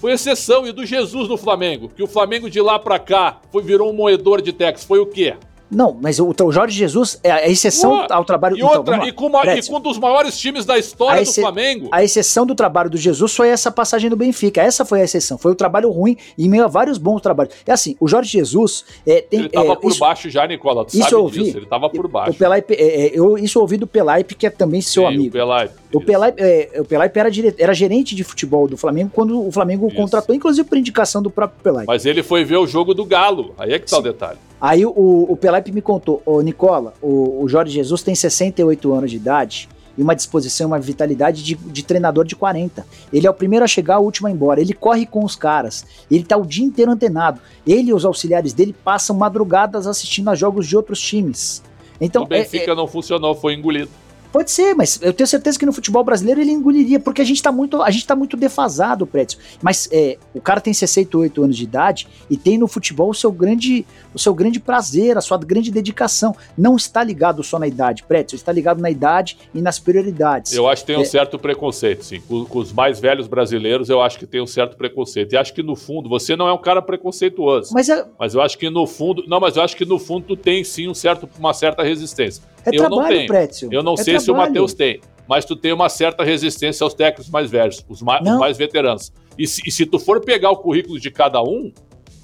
Foi 0.00 0.12
exceção. 0.12 0.66
E 0.66 0.72
do 0.72 0.84
Jesus 0.84 1.28
no 1.28 1.36
Flamengo? 1.36 1.88
Que 1.88 2.02
o 2.02 2.08
Flamengo 2.08 2.50
de 2.50 2.60
lá 2.60 2.78
pra 2.78 2.98
cá 2.98 3.40
foi, 3.52 3.62
virou 3.62 3.90
um 3.90 3.92
moedor 3.92 4.42
de 4.42 4.52
Tex. 4.52 4.84
Foi 4.84 4.98
o 4.98 5.06
quê? 5.06 5.36
Não, 5.74 5.96
mas 6.00 6.20
o, 6.20 6.34
o 6.38 6.52
Jorge 6.52 6.76
Jesus 6.76 7.18
é 7.22 7.30
a 7.30 7.48
exceção 7.48 8.06
ao 8.10 8.24
trabalho... 8.24 8.56
E, 8.56 8.60
então, 8.60 8.76
outra, 8.76 9.06
e, 9.06 9.12
com 9.12 9.26
uma, 9.26 9.44
e 9.46 9.66
com 9.66 9.76
um 9.76 9.80
dos 9.80 9.98
maiores 9.98 10.38
times 10.38 10.66
da 10.66 10.78
história 10.78 11.24
do 11.24 11.32
Flamengo... 11.32 11.88
A 11.90 12.04
exceção 12.04 12.44
do 12.44 12.54
trabalho 12.54 12.90
do 12.90 12.96
Jesus 12.96 13.34
foi 13.34 13.48
essa 13.48 13.70
passagem 13.70 14.10
do 14.10 14.16
Benfica. 14.16 14.60
Essa 14.60 14.84
foi 14.84 15.00
a 15.00 15.04
exceção. 15.04 15.38
Foi 15.38 15.50
o 15.50 15.54
trabalho 15.54 15.90
ruim 15.90 16.16
e 16.36 16.48
meio 16.48 16.64
a 16.64 16.68
vários 16.68 16.98
bons 16.98 17.20
trabalhos. 17.20 17.54
É 17.66 17.72
assim, 17.72 17.96
o 17.98 18.06
Jorge 18.06 18.30
Jesus... 18.30 18.84
É, 19.06 19.22
tem, 19.22 19.40
ele 19.40 19.48
tava 19.48 19.72
é, 19.72 19.76
por 19.76 19.90
isso, 19.90 20.00
baixo 20.00 20.28
já, 20.28 20.46
Nicola. 20.46 20.84
Tu 20.84 20.98
isso 20.98 21.14
eu 21.14 21.22
ouvi, 21.22 21.44
disso, 21.44 21.56
ele 21.56 21.66
tava 21.66 21.88
por 21.88 22.06
baixo. 22.06 22.32
O 22.32 22.34
Pelaipe, 22.34 22.74
é, 22.74 23.06
é, 23.06 23.18
eu, 23.18 23.38
isso 23.38 23.58
eu 23.58 23.62
ouvi 23.62 23.76
do 23.76 23.86
Pelaipe, 23.86 24.34
que 24.34 24.46
é 24.46 24.50
também 24.50 24.80
seu 24.80 25.04
Sim, 25.04 25.08
amigo. 25.08 25.28
O 25.28 25.32
Pelaipe. 25.32 25.81
O 25.94 26.00
Pelaipe, 26.00 26.40
é, 26.42 26.80
o 26.80 27.18
era, 27.18 27.30
dire, 27.30 27.54
era 27.58 27.74
gerente 27.74 28.14
de 28.14 28.24
futebol 28.24 28.66
do 28.66 28.76
Flamengo 28.76 29.10
quando 29.12 29.46
o 29.46 29.50
Flamengo 29.52 29.86
isso. 29.86 29.96
contratou, 29.96 30.34
inclusive 30.34 30.66
por 30.66 30.78
indicação 30.78 31.22
do 31.22 31.30
próprio 31.30 31.60
Pelaipe. 31.62 31.86
Mas 31.86 32.06
ele 32.06 32.22
foi 32.22 32.44
ver 32.44 32.56
o 32.56 32.66
jogo 32.66 32.94
do 32.94 33.04
Galo. 33.04 33.54
Aí 33.58 33.72
é 33.72 33.78
que 33.78 33.86
tá 33.86 33.96
Sim. 33.96 34.00
o 34.00 34.04
detalhe. 34.04 34.38
Aí 34.60 34.86
o, 34.86 34.90
o 34.90 35.38
me 35.72 35.82
contou, 35.82 36.22
ô 36.24 36.40
Nicola, 36.40 36.94
o, 37.02 37.42
o 37.42 37.48
Jorge 37.48 37.72
Jesus 37.74 38.02
tem 38.02 38.14
68 38.14 38.92
anos 38.92 39.10
de 39.10 39.16
idade 39.16 39.68
e 39.96 40.02
uma 40.02 40.14
disposição, 40.14 40.68
uma 40.68 40.78
vitalidade 40.78 41.42
de, 41.42 41.54
de, 41.54 41.84
treinador 41.84 42.24
de 42.24 42.34
40. 42.34 42.86
Ele 43.12 43.26
é 43.26 43.30
o 43.30 43.34
primeiro 43.34 43.64
a 43.64 43.68
chegar, 43.68 43.98
o 43.98 44.04
último 44.04 44.28
a 44.28 44.30
ir 44.30 44.34
embora. 44.34 44.60
Ele 44.60 44.72
corre 44.72 45.04
com 45.04 45.24
os 45.24 45.36
caras. 45.36 45.84
Ele 46.10 46.22
tá 46.22 46.36
o 46.36 46.46
dia 46.46 46.64
inteiro 46.64 46.90
antenado. 46.90 47.40
Ele 47.66 47.90
e 47.90 47.94
os 47.94 48.04
auxiliares 48.04 48.52
dele 48.52 48.74
passam 48.84 49.16
madrugadas 49.16 49.86
assistindo 49.86 50.30
a 50.30 50.34
jogos 50.34 50.66
de 50.66 50.76
outros 50.76 51.00
times. 51.00 51.62
Então, 52.00 52.24
o 52.24 52.26
Benfica 52.26 52.70
é, 52.70 52.72
é... 52.72 52.74
não 52.74 52.86
funcionou, 52.86 53.34
foi 53.34 53.54
engolido. 53.54 53.90
Pode 54.32 54.50
ser, 54.50 54.74
mas 54.74 54.98
eu 55.02 55.12
tenho 55.12 55.26
certeza 55.26 55.58
que 55.58 55.66
no 55.66 55.72
futebol 55.74 56.02
brasileiro 56.02 56.40
ele 56.40 56.50
engoliria, 56.50 56.98
porque 56.98 57.20
a 57.20 57.24
gente 57.24 57.42
tá 57.42 57.52
muito, 57.52 57.82
a 57.82 57.90
gente 57.90 58.06
tá 58.06 58.16
muito 58.16 58.34
defasado, 58.34 59.06
Prédio. 59.06 59.38
Mas 59.60 59.88
é, 59.92 60.16
o 60.32 60.40
cara 60.40 60.58
tem 60.58 60.72
68 60.72 61.44
anos 61.44 61.56
de 61.56 61.64
idade 61.64 62.08
e 62.30 62.36
tem 62.36 62.56
no 62.56 62.66
futebol 62.66 63.10
o 63.10 63.14
seu 63.14 63.30
grande, 63.30 63.84
o 64.14 64.18
seu 64.18 64.32
grande 64.32 64.58
prazer, 64.58 65.18
a 65.18 65.20
sua 65.20 65.36
grande 65.36 65.70
dedicação. 65.70 66.34
Não 66.56 66.76
está 66.76 67.04
ligado 67.04 67.42
só 67.42 67.58
na 67.58 67.66
idade, 67.66 68.04
Prédio, 68.04 68.34
está 68.34 68.50
ligado 68.50 68.80
na 68.80 68.90
idade 68.90 69.36
e 69.54 69.60
nas 69.60 69.78
prioridades. 69.78 70.54
Eu 70.54 70.66
acho 70.66 70.82
que 70.82 70.86
tem 70.86 70.96
um 70.96 71.02
é, 71.02 71.04
certo 71.04 71.38
preconceito, 71.38 72.02
sim. 72.02 72.20
Com, 72.20 72.46
com, 72.46 72.58
os 72.58 72.72
mais 72.72 72.98
velhos 72.98 73.28
brasileiros, 73.28 73.90
eu 73.90 74.00
acho 74.00 74.18
que 74.18 74.26
tem 74.26 74.40
um 74.40 74.46
certo 74.46 74.78
preconceito. 74.78 75.34
E 75.34 75.36
acho 75.36 75.52
que 75.52 75.62
no 75.62 75.76
fundo, 75.76 76.08
você 76.08 76.34
não 76.34 76.48
é 76.48 76.52
um 76.54 76.58
cara 76.58 76.80
preconceituoso. 76.80 77.74
Mas, 77.74 77.90
é... 77.90 78.06
mas 78.18 78.34
eu 78.34 78.40
acho 78.40 78.56
que 78.56 78.70
no 78.70 78.86
fundo, 78.86 79.24
não, 79.26 79.38
mas 79.38 79.56
eu 79.56 79.62
acho 79.62 79.76
que 79.76 79.84
no 79.84 79.98
fundo 79.98 80.24
tu 80.28 80.36
tem 80.36 80.64
sim 80.64 80.88
um 80.88 80.94
certo, 80.94 81.28
uma 81.38 81.52
certa 81.52 81.82
resistência. 81.82 82.42
É 82.64 82.70
eu 82.70 82.78
trabalho, 82.78 83.02
não 83.02 83.08
tenho. 83.08 83.26
Prétio. 83.26 83.68
Eu 83.72 83.82
não 83.82 83.94
é 83.94 83.96
sei 83.96 84.04
trabalho. 84.04 84.24
se 84.24 84.30
o 84.30 84.36
Matheus 84.36 84.74
tem, 84.74 85.00
mas 85.28 85.44
tu 85.44 85.56
tem 85.56 85.72
uma 85.72 85.88
certa 85.88 86.24
resistência 86.24 86.84
aos 86.84 86.94
técnicos 86.94 87.30
mais 87.30 87.50
velhos, 87.50 87.84
os 87.88 88.02
mais, 88.02 88.22
os 88.26 88.38
mais 88.38 88.56
veteranos. 88.56 89.12
E 89.38 89.46
se, 89.46 89.62
e 89.66 89.70
se, 89.70 89.86
tu 89.86 89.98
for 89.98 90.20
pegar 90.20 90.50
o 90.50 90.56
currículo 90.56 91.00
de 91.00 91.10
cada 91.10 91.42
um, 91.42 91.72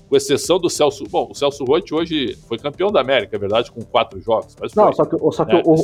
com 0.09 0.17
exceção 0.17 0.59
do 0.59 0.71
Celso. 0.71 1.05
Bom, 1.09 1.29
o 1.31 1.35
Celso 1.35 1.65
Roth 1.65 1.93
hoje 1.93 2.37
foi 2.49 2.59
campeão 2.59 2.91
da 2.91 3.01
América, 3.01 3.37
é 3.37 3.39
verdade, 3.39 3.71
com 3.71 3.83
quatro 3.83 4.21
jogos. 4.21 4.57
Mas 4.61 4.75
não, 4.75 4.87
foi, 4.87 4.95
só 4.95 5.05
que, 5.05 5.33
só 5.33 5.45
que 5.45 5.55
né? 5.55 5.63
o, 5.65 5.75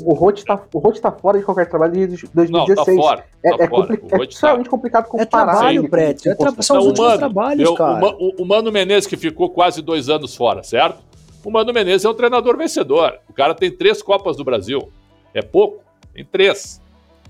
tá, 0.45 0.63
o 0.73 0.79
Roth 0.79 0.99
tá 0.99 1.13
fora 1.13 1.39
de 1.39 1.45
qualquer 1.45 1.69
trabalho 1.69 1.93
de 1.93 2.27
2016. 2.33 2.51
Não, 2.51 2.65
tá 2.75 2.85
fora. 2.85 3.25
É, 3.45 3.57
tá 3.57 3.65
é, 3.65 3.69
fora. 3.69 3.97
Compli 3.97 4.21
é 4.21 4.29
extremamente 4.29 4.65
tá... 4.65 4.71
complicado 4.71 5.09
comparar. 5.09 5.53
É 5.53 5.55
trabalho, 5.55 5.89
Prédio. 5.89 6.33
É 6.33 6.35
tra... 6.35 6.63
São 6.63 6.77
não, 6.77 6.83
os 6.83 6.89
últimos 6.89 7.09
Mano, 7.09 7.19
trabalhos, 7.19 7.69
eu, 7.69 7.75
cara. 7.75 8.07
O, 8.07 8.43
o 8.43 8.47
Mano 8.47 8.73
Menezes, 8.73 9.07
que 9.07 9.17
ficou 9.17 9.51
quase 9.51 9.83
dois 9.83 10.09
anos 10.09 10.35
fora, 10.35 10.63
certo? 10.63 10.99
O 11.45 11.51
Mano 11.51 11.73
Menezes 11.73 12.05
é 12.05 12.09
um 12.09 12.15
treinador 12.15 12.57
vencedor. 12.57 13.19
O 13.29 13.33
cara 13.33 13.55
tem 13.55 13.71
três 13.71 14.03
Copas 14.03 14.37
do 14.37 14.45
Brasil. 14.45 14.91
É 15.35 15.43
pouco? 15.43 15.85
Tem 16.15 16.25
três. 16.25 16.81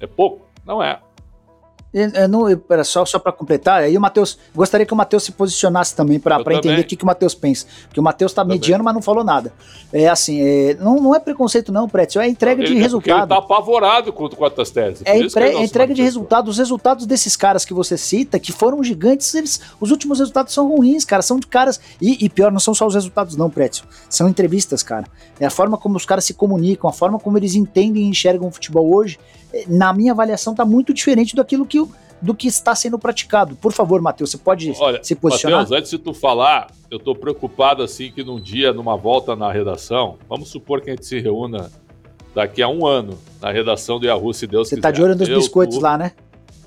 É 0.01 0.07
pouco? 0.07 0.47
Não 0.65 0.83
é. 0.83 1.01
É, 1.95 2.27
não, 2.27 2.49
era 2.49 2.83
só, 2.83 3.05
só 3.07 3.21
para 3.21 3.31
completar, 3.31 3.83
aí 3.83 3.97
o 3.97 4.01
Matheus, 4.01 4.37
gostaria 4.53 4.85
que 4.85 4.93
o 4.93 4.97
Matheus 4.97 5.23
se 5.23 5.31
posicionasse 5.31 5.95
também 5.95 6.19
para 6.19 6.41
entender 6.53 6.81
o 6.81 6.85
que, 6.85 6.97
que 6.97 7.05
o 7.05 7.07
Matheus 7.07 7.37
pensa. 7.37 7.67
Porque 7.87 8.01
o 8.01 8.03
Matheus 8.03 8.33
tá 8.33 8.43
também. 8.43 8.59
mediano, 8.59 8.83
mas 8.83 8.95
não 8.95 9.01
falou 9.01 9.23
nada. 9.23 9.53
É 9.93 10.09
assim, 10.09 10.41
é, 10.41 10.75
não, 10.75 10.97
não 10.97 11.15
é 11.15 11.21
preconceito, 11.21 11.71
não, 11.71 11.89
Prétio, 11.89 12.21
é 12.21 12.29
entrega 12.29 12.65
ele, 12.65 12.75
de 12.75 12.81
resultado. 12.81 13.21
Ele 13.21 13.27
tá 13.29 13.37
apavorado 13.37 14.13
com, 14.13 14.29
com 14.29 14.45
as 14.45 14.71
teses. 14.71 15.03
É, 15.05 15.19
é 15.19 15.63
entrega 15.63 15.95
de 15.95 16.03
resultado. 16.03 16.49
Os 16.49 16.59
resultados 16.59 17.07
desses 17.07 17.37
caras 17.37 17.65
que 17.65 17.73
você 17.73 17.97
cita, 17.97 18.41
que 18.41 18.51
foram 18.51 18.83
gigantes, 18.83 19.33
eles, 19.33 19.61
os 19.81 19.93
últimos 19.93 20.19
resultados 20.19 20.53
são 20.53 20.69
ruins, 20.69 21.05
cara. 21.05 21.23
São 21.23 21.39
de 21.39 21.47
caras. 21.47 21.81
E, 22.03 22.25
e 22.25 22.29
pior, 22.29 22.51
não 22.51 22.59
são 22.59 22.75
só 22.75 22.89
os 22.89 22.95
resultados, 22.95 23.37
não, 23.37 23.49
Prétio. 23.49 23.85
São 24.11 24.29
entrevistas, 24.29 24.83
cara. 24.83 25.07
É 25.39 25.47
a 25.47 25.51
forma 25.51 25.79
como 25.79 25.97
os 25.97 26.05
caras 26.05 26.25
se 26.25 26.35
comunicam, 26.35 26.91
a 26.91 26.93
forma 26.93 27.21
como 27.21 27.39
eles 27.39 27.55
entendem 27.55 28.03
e 28.03 28.09
enxergam 28.09 28.49
o 28.49 28.51
futebol 28.51 28.93
hoje. 28.93 29.17
Na 29.69 29.93
minha 29.93 30.13
avaliação, 30.13 30.55
tá 30.55 30.65
muito 30.65 30.93
diferente 30.93 31.35
daquilo 31.35 31.67
que 31.67 31.79
do 32.23 32.35
que 32.35 32.49
está 32.49 32.75
sendo 32.75 32.99
praticado. 32.99 33.55
Por 33.57 33.71
favor, 33.71 34.01
Matheus, 34.01 34.31
você 34.31 34.39
pode 34.39 34.73
Olha, 34.79 35.03
se 35.05 35.15
posicionar? 35.15 35.61
Matheus, 35.61 35.79
antes 35.79 35.91
de 35.91 35.99
tu 35.99 36.15
falar, 36.15 36.69
eu 36.91 36.97
estou 36.97 37.15
preocupado 37.15 37.83
assim 37.83 38.11
que 38.11 38.25
num 38.25 38.41
dia, 38.41 38.73
numa 38.73 38.97
volta 38.97 39.37
na 39.37 39.53
redação, 39.53 40.17
vamos 40.27 40.49
supor 40.49 40.81
que 40.81 40.89
a 40.89 40.95
gente 40.95 41.05
se 41.05 41.21
reúna 41.21 41.71
daqui 42.35 42.63
a 42.63 42.69
um 42.69 42.87
ano 42.87 43.19
na 43.43 43.53
redação 43.53 44.01
do 44.01 44.07
Yahoo, 44.07 44.33
se 44.33 44.47
Deus 44.47 44.69
você 44.69 44.77
quiser. 44.77 44.81
Você 44.81 44.83
tá 44.83 44.91
de 44.91 45.03
olho 45.03 45.15
nos 45.15 45.29
eu, 45.29 45.37
biscoitos 45.37 45.77
tu, 45.77 45.83
lá, 45.83 45.99
né? 45.99 46.13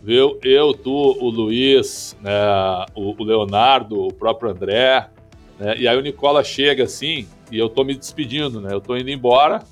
Viu? 0.04 0.38
Eu, 0.44 0.74
tu, 0.74 0.92
o 0.92 1.30
Luiz, 1.30 2.16
né, 2.22 2.32
o, 2.96 3.20
o 3.20 3.24
Leonardo, 3.24 4.06
o 4.06 4.14
próprio 4.14 4.52
André, 4.52 5.10
né, 5.60 5.76
e 5.78 5.88
aí 5.88 5.98
o 5.98 6.02
Nicola 6.02 6.44
chega 6.44 6.84
assim, 6.84 7.28
e 7.52 7.58
eu 7.58 7.68
tô 7.68 7.84
me 7.84 7.96
despedindo, 7.96 8.62
né? 8.62 8.74
Eu 8.74 8.80
tô 8.80 8.96
indo 8.96 9.10
embora, 9.10 9.64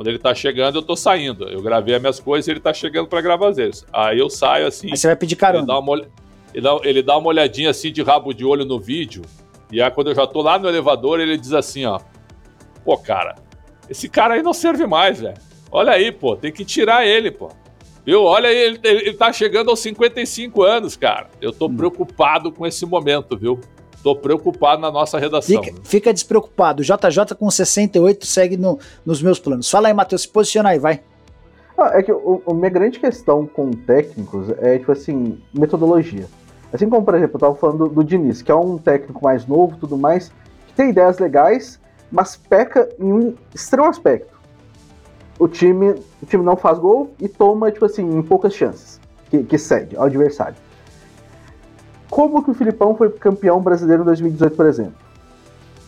quando 0.00 0.08
ele 0.08 0.18
tá 0.18 0.34
chegando, 0.34 0.78
eu 0.78 0.82
tô 0.82 0.96
saindo. 0.96 1.46
Eu 1.46 1.60
gravei 1.60 1.94
as 1.94 2.00
minhas 2.00 2.18
coisas 2.18 2.48
e 2.48 2.52
ele 2.52 2.60
tá 2.60 2.72
chegando 2.72 3.06
para 3.06 3.20
gravar 3.20 3.48
as 3.48 3.58
vezes. 3.58 3.84
Aí 3.92 4.18
eu 4.18 4.30
saio 4.30 4.66
assim. 4.66 4.88
Aí 4.90 4.96
você 4.96 5.08
vai 5.08 5.14
pedir 5.14 5.36
carona. 5.36 5.58
Ele 5.58 5.66
dá, 5.66 5.78
uma, 5.78 5.94
ele, 6.54 6.60
dá, 6.62 6.78
ele 6.84 7.02
dá 7.02 7.18
uma 7.18 7.28
olhadinha 7.28 7.68
assim 7.68 7.92
de 7.92 8.02
rabo 8.02 8.32
de 8.32 8.42
olho 8.42 8.64
no 8.64 8.80
vídeo. 8.80 9.20
E 9.70 9.82
aí 9.82 9.90
quando 9.90 10.08
eu 10.08 10.14
já 10.14 10.26
tô 10.26 10.40
lá 10.40 10.58
no 10.58 10.66
elevador, 10.66 11.20
ele 11.20 11.36
diz 11.36 11.52
assim, 11.52 11.84
ó. 11.84 12.00
Pô, 12.82 12.96
cara, 12.96 13.34
esse 13.90 14.08
cara 14.08 14.32
aí 14.32 14.42
não 14.42 14.54
serve 14.54 14.86
mais, 14.86 15.20
velho. 15.20 15.36
Olha 15.70 15.92
aí, 15.92 16.10
pô, 16.10 16.34
tem 16.34 16.50
que 16.50 16.64
tirar 16.64 17.06
ele, 17.06 17.30
pô. 17.30 17.50
Viu? 18.02 18.22
Olha 18.22 18.48
aí, 18.48 18.56
ele, 18.56 18.80
ele 18.82 19.12
tá 19.12 19.30
chegando 19.34 19.68
aos 19.68 19.80
55 19.80 20.62
anos, 20.62 20.96
cara. 20.96 21.28
Eu 21.42 21.52
tô 21.52 21.66
hum. 21.66 21.76
preocupado 21.76 22.50
com 22.50 22.66
esse 22.66 22.86
momento, 22.86 23.36
viu? 23.36 23.60
Tô 24.02 24.16
preocupado 24.16 24.80
na 24.80 24.90
nossa 24.90 25.18
redação. 25.18 25.62
Fica, 25.62 25.80
fica 25.82 26.12
despreocupado. 26.12 26.80
O 26.80 26.84
JJ 26.84 27.34
com 27.38 27.50
68 27.50 28.26
segue 28.26 28.56
no, 28.56 28.78
nos 29.04 29.22
meus 29.22 29.38
planos. 29.38 29.70
Fala 29.70 29.88
aí, 29.88 29.94
Matheus, 29.94 30.22
se 30.22 30.28
posiciona 30.28 30.70
aí, 30.70 30.78
vai. 30.78 31.00
Ah, 31.76 31.92
é 31.94 32.02
que 32.02 32.12
o, 32.12 32.42
a 32.46 32.54
minha 32.54 32.70
grande 32.70 32.98
questão 32.98 33.46
com 33.46 33.70
técnicos 33.70 34.50
é, 34.58 34.78
tipo 34.78 34.92
assim, 34.92 35.38
metodologia. 35.52 36.26
Assim 36.72 36.88
como, 36.88 37.04
por 37.04 37.14
exemplo, 37.14 37.36
eu 37.36 37.40
tava 37.40 37.54
falando 37.54 37.88
do, 37.88 37.94
do 37.96 38.04
Diniz, 38.04 38.42
que 38.42 38.50
é 38.50 38.54
um 38.54 38.78
técnico 38.78 39.22
mais 39.24 39.46
novo 39.46 39.76
tudo 39.78 39.96
mais, 39.96 40.30
que 40.68 40.74
tem 40.74 40.90
ideias 40.90 41.18
legais, 41.18 41.80
mas 42.10 42.36
peca 42.36 42.88
em 42.98 43.12
um 43.12 43.34
extremo 43.54 43.88
aspecto. 43.88 44.38
O 45.38 45.48
time, 45.48 45.94
o 46.22 46.26
time 46.26 46.44
não 46.44 46.56
faz 46.56 46.78
gol 46.78 47.12
e 47.18 47.28
toma, 47.28 47.72
tipo 47.72 47.86
assim, 47.86 48.02
em 48.02 48.22
poucas 48.22 48.54
chances, 48.54 49.00
que, 49.30 49.42
que 49.42 49.58
cede 49.58 49.96
ao 49.96 50.04
adversário. 50.04 50.56
Como 52.10 52.42
que 52.42 52.50
o 52.50 52.54
Filipão 52.54 52.96
foi 52.96 53.08
campeão 53.10 53.60
brasileiro 53.60 54.02
em 54.02 54.06
2018, 54.06 54.56
por 54.56 54.66
exemplo? 54.66 54.94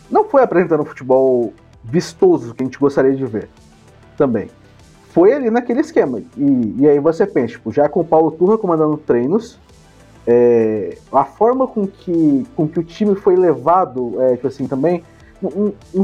Não 0.09 0.23
foi 0.23 0.41
apresentando 0.41 0.85
futebol 0.85 1.53
vistoso 1.83 2.53
que 2.55 2.63
a 2.63 2.65
gente 2.65 2.79
gostaria 2.79 3.13
de 3.13 3.25
ver. 3.25 3.49
Também. 4.15 4.49
Foi 5.09 5.33
ali 5.33 5.49
naquele 5.49 5.81
esquema. 5.81 6.21
E, 6.37 6.75
e 6.79 6.87
aí 6.87 6.99
você 6.99 7.25
pensa, 7.27 7.53
tipo, 7.53 7.71
já 7.71 7.89
com 7.89 7.99
o 7.99 8.05
Paulo 8.05 8.31
Turra 8.31 8.57
comandando 8.57 8.95
treinos, 8.97 9.59
é, 10.25 10.97
a 11.11 11.25
forma 11.25 11.67
com 11.67 11.85
que, 11.85 12.47
com 12.55 12.67
que 12.67 12.79
o 12.79 12.83
time 12.83 13.15
foi 13.15 13.35
levado, 13.35 14.21
é, 14.21 14.35
tipo 14.35 14.47
assim, 14.47 14.67
também, 14.67 15.03
um, 15.43 15.73
um, 15.93 16.03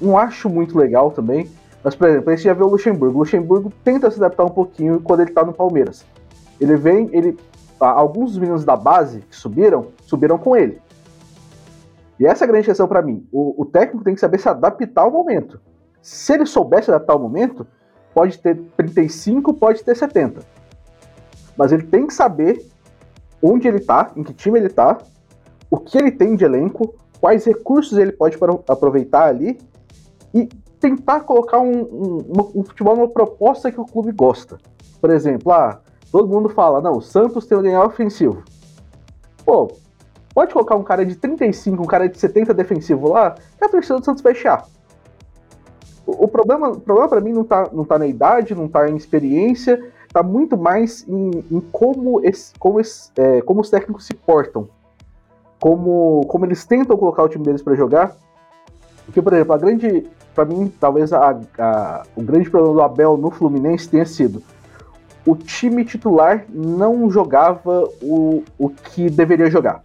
não 0.00 0.18
acho 0.18 0.48
muito 0.50 0.76
legal 0.76 1.10
também. 1.10 1.48
Mas, 1.82 1.94
por 1.94 2.08
exemplo, 2.08 2.30
a 2.30 2.34
gente 2.34 2.44
já 2.44 2.52
vê 2.52 2.62
o 2.62 2.68
Luxemburgo. 2.68 3.16
O 3.16 3.20
Luxemburgo 3.20 3.72
tenta 3.84 4.10
se 4.10 4.18
adaptar 4.18 4.44
um 4.44 4.50
pouquinho 4.50 5.00
quando 5.00 5.20
ele 5.20 5.30
tá 5.30 5.44
no 5.44 5.52
Palmeiras. 5.52 6.04
Ele 6.60 6.76
vem, 6.76 7.08
ele 7.12 7.38
alguns 7.80 8.30
dos 8.30 8.38
meninos 8.38 8.64
da 8.64 8.76
base 8.76 9.20
que 9.20 9.36
subiram, 9.36 9.88
subiram 10.02 10.38
com 10.38 10.56
ele. 10.56 10.80
E 12.18 12.26
essa 12.26 12.44
é 12.44 12.46
a 12.46 12.48
grande 12.48 12.66
questão 12.66 12.88
para 12.88 13.02
mim. 13.02 13.26
O, 13.30 13.62
o, 13.62 13.64
técnico 13.64 14.04
tem 14.04 14.14
que 14.14 14.20
saber 14.20 14.38
se 14.38 14.48
adaptar 14.48 15.02
ao 15.02 15.10
momento. 15.10 15.60
Se 16.02 16.32
ele 16.32 16.46
souber 16.46 16.82
se 16.82 16.90
adaptar 16.90 17.12
ao 17.12 17.18
momento, 17.18 17.66
pode 18.12 18.38
ter 18.38 18.56
35, 18.76 19.54
pode 19.54 19.84
ter 19.84 19.94
70. 19.94 20.40
Mas 21.56 21.72
ele 21.72 21.84
tem 21.84 22.06
que 22.06 22.14
saber 22.14 22.66
onde 23.40 23.68
ele 23.68 23.80
tá, 23.80 24.10
em 24.16 24.24
que 24.24 24.32
time 24.32 24.58
ele 24.58 24.68
tá, 24.68 24.98
o 25.70 25.78
que 25.78 25.96
ele 25.96 26.10
tem 26.10 26.34
de 26.34 26.44
elenco, 26.44 26.94
quais 27.20 27.44
recursos 27.44 27.96
ele 27.96 28.12
pode 28.12 28.36
aproveitar 28.68 29.26
ali 29.26 29.58
e 30.34 30.46
tentar 30.80 31.20
colocar 31.20 31.58
um, 31.60 31.82
um, 31.82 32.60
um 32.60 32.64
futebol 32.64 32.96
numa 32.96 33.08
proposta 33.08 33.70
que 33.70 33.80
o 33.80 33.84
clube 33.84 34.12
gosta. 34.12 34.58
Por 35.00 35.10
exemplo, 35.10 35.52
ah, 35.52 35.80
Todo 36.10 36.28
mundo 36.28 36.48
fala, 36.48 36.80
não, 36.80 36.96
o 36.98 37.02
Santos 37.02 37.46
tem 37.46 37.58
um 37.58 37.62
DNA 37.62 37.84
ofensivo. 37.84 38.42
Pô, 39.44 39.70
pode 40.34 40.52
colocar 40.52 40.76
um 40.76 40.82
cara 40.82 41.04
de 41.04 41.14
35, 41.14 41.82
um 41.82 41.86
cara 41.86 42.08
de 42.08 42.18
70 42.18 42.54
defensivo 42.54 43.12
lá, 43.12 43.34
que 43.58 43.64
a 43.64 43.68
torcida 43.68 43.98
do 43.98 44.04
Santos 44.04 44.22
vai 44.22 44.34
chiar. 44.34 44.66
O, 46.06 46.24
o 46.24 46.28
problema, 46.28 46.70
o 46.70 46.80
problema 46.80 47.08
para 47.08 47.20
mim 47.20 47.32
não 47.32 47.44
tá, 47.44 47.68
não 47.72 47.84
tá 47.84 47.98
na 47.98 48.06
idade, 48.06 48.54
não 48.54 48.68
tá 48.68 48.88
em 48.88 48.96
experiência, 48.96 49.92
tá 50.12 50.22
muito 50.22 50.56
mais 50.56 51.06
em, 51.06 51.44
em 51.50 51.60
como, 51.72 52.24
esse, 52.24 52.52
como, 52.58 52.80
esse, 52.80 53.10
é, 53.16 53.42
como 53.42 53.60
os 53.60 53.68
técnicos 53.68 54.06
se 54.06 54.14
portam. 54.14 54.68
Como, 55.60 56.24
como 56.28 56.46
eles 56.46 56.64
tentam 56.64 56.96
colocar 56.96 57.24
o 57.24 57.28
time 57.28 57.44
deles 57.44 57.60
para 57.60 57.74
jogar. 57.74 58.16
Porque, 59.04 59.20
por 59.20 59.32
exemplo, 59.32 59.54
a 59.54 59.58
grande. 59.58 60.06
para 60.34 60.44
mim, 60.44 60.72
talvez 60.80 61.12
a, 61.12 61.38
a, 61.58 62.02
o 62.14 62.22
grande 62.22 62.48
problema 62.48 62.74
do 62.74 62.82
Abel 62.82 63.16
no 63.16 63.30
Fluminense 63.30 63.88
tenha 63.88 64.06
sido 64.06 64.42
o 65.26 65.34
time 65.34 65.84
titular 65.84 66.44
não 66.48 67.10
jogava 67.10 67.88
o, 68.00 68.42
o 68.58 68.70
que 68.70 69.10
deveria 69.10 69.50
jogar. 69.50 69.82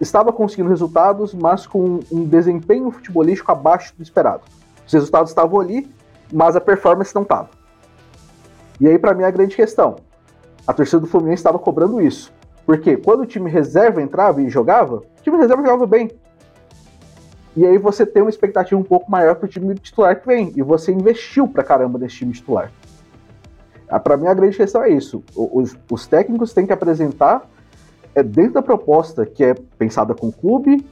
Estava 0.00 0.32
conseguindo 0.32 0.68
resultados, 0.68 1.34
mas 1.34 1.66
com 1.66 2.00
um 2.10 2.24
desempenho 2.24 2.90
futebolístico 2.90 3.50
abaixo 3.50 3.94
do 3.96 4.02
esperado. 4.02 4.42
Os 4.86 4.92
resultados 4.92 5.30
estavam 5.30 5.60
ali, 5.60 5.90
mas 6.32 6.56
a 6.56 6.60
performance 6.60 7.14
não 7.14 7.22
estava. 7.22 7.48
E 8.80 8.88
aí, 8.88 8.98
para 8.98 9.14
mim, 9.14 9.22
é 9.22 9.26
a 9.26 9.30
grande 9.30 9.54
questão. 9.54 9.96
A 10.66 10.72
torcida 10.72 11.00
do 11.00 11.06
Fluminense 11.06 11.40
estava 11.40 11.58
cobrando 11.58 12.00
isso. 12.00 12.32
Porque 12.66 12.96
quando 12.96 13.20
o 13.20 13.26
time 13.26 13.50
reserva 13.50 14.02
entrava 14.02 14.42
e 14.42 14.48
jogava, 14.48 14.96
o 14.96 15.22
time 15.22 15.36
reserva 15.36 15.62
jogava 15.62 15.86
bem. 15.86 16.10
E 17.56 17.64
aí 17.64 17.78
você 17.78 18.04
tem 18.04 18.22
uma 18.22 18.30
expectativa 18.30 18.80
um 18.80 18.84
pouco 18.84 19.10
maior 19.10 19.36
para 19.36 19.46
o 19.46 19.48
time 19.48 19.74
titular 19.74 20.20
que 20.20 20.26
vem. 20.26 20.52
E 20.56 20.62
você 20.62 20.90
investiu 20.90 21.46
pra 21.46 21.62
caramba 21.62 21.98
nesse 21.98 22.16
time 22.16 22.32
titular. 22.32 22.70
Ah, 23.94 24.00
Para 24.00 24.16
mim, 24.16 24.26
a 24.26 24.34
grande 24.34 24.56
questão 24.56 24.82
é 24.82 24.90
isso. 24.90 25.22
Os, 25.36 25.76
os 25.88 26.04
técnicos 26.04 26.52
têm 26.52 26.66
que 26.66 26.72
apresentar 26.72 27.48
é, 28.12 28.24
dentro 28.24 28.54
da 28.54 28.62
proposta 28.62 29.24
que 29.24 29.44
é 29.44 29.54
pensada 29.78 30.12
com 30.12 30.26
o 30.26 30.32
clube, 30.32 30.84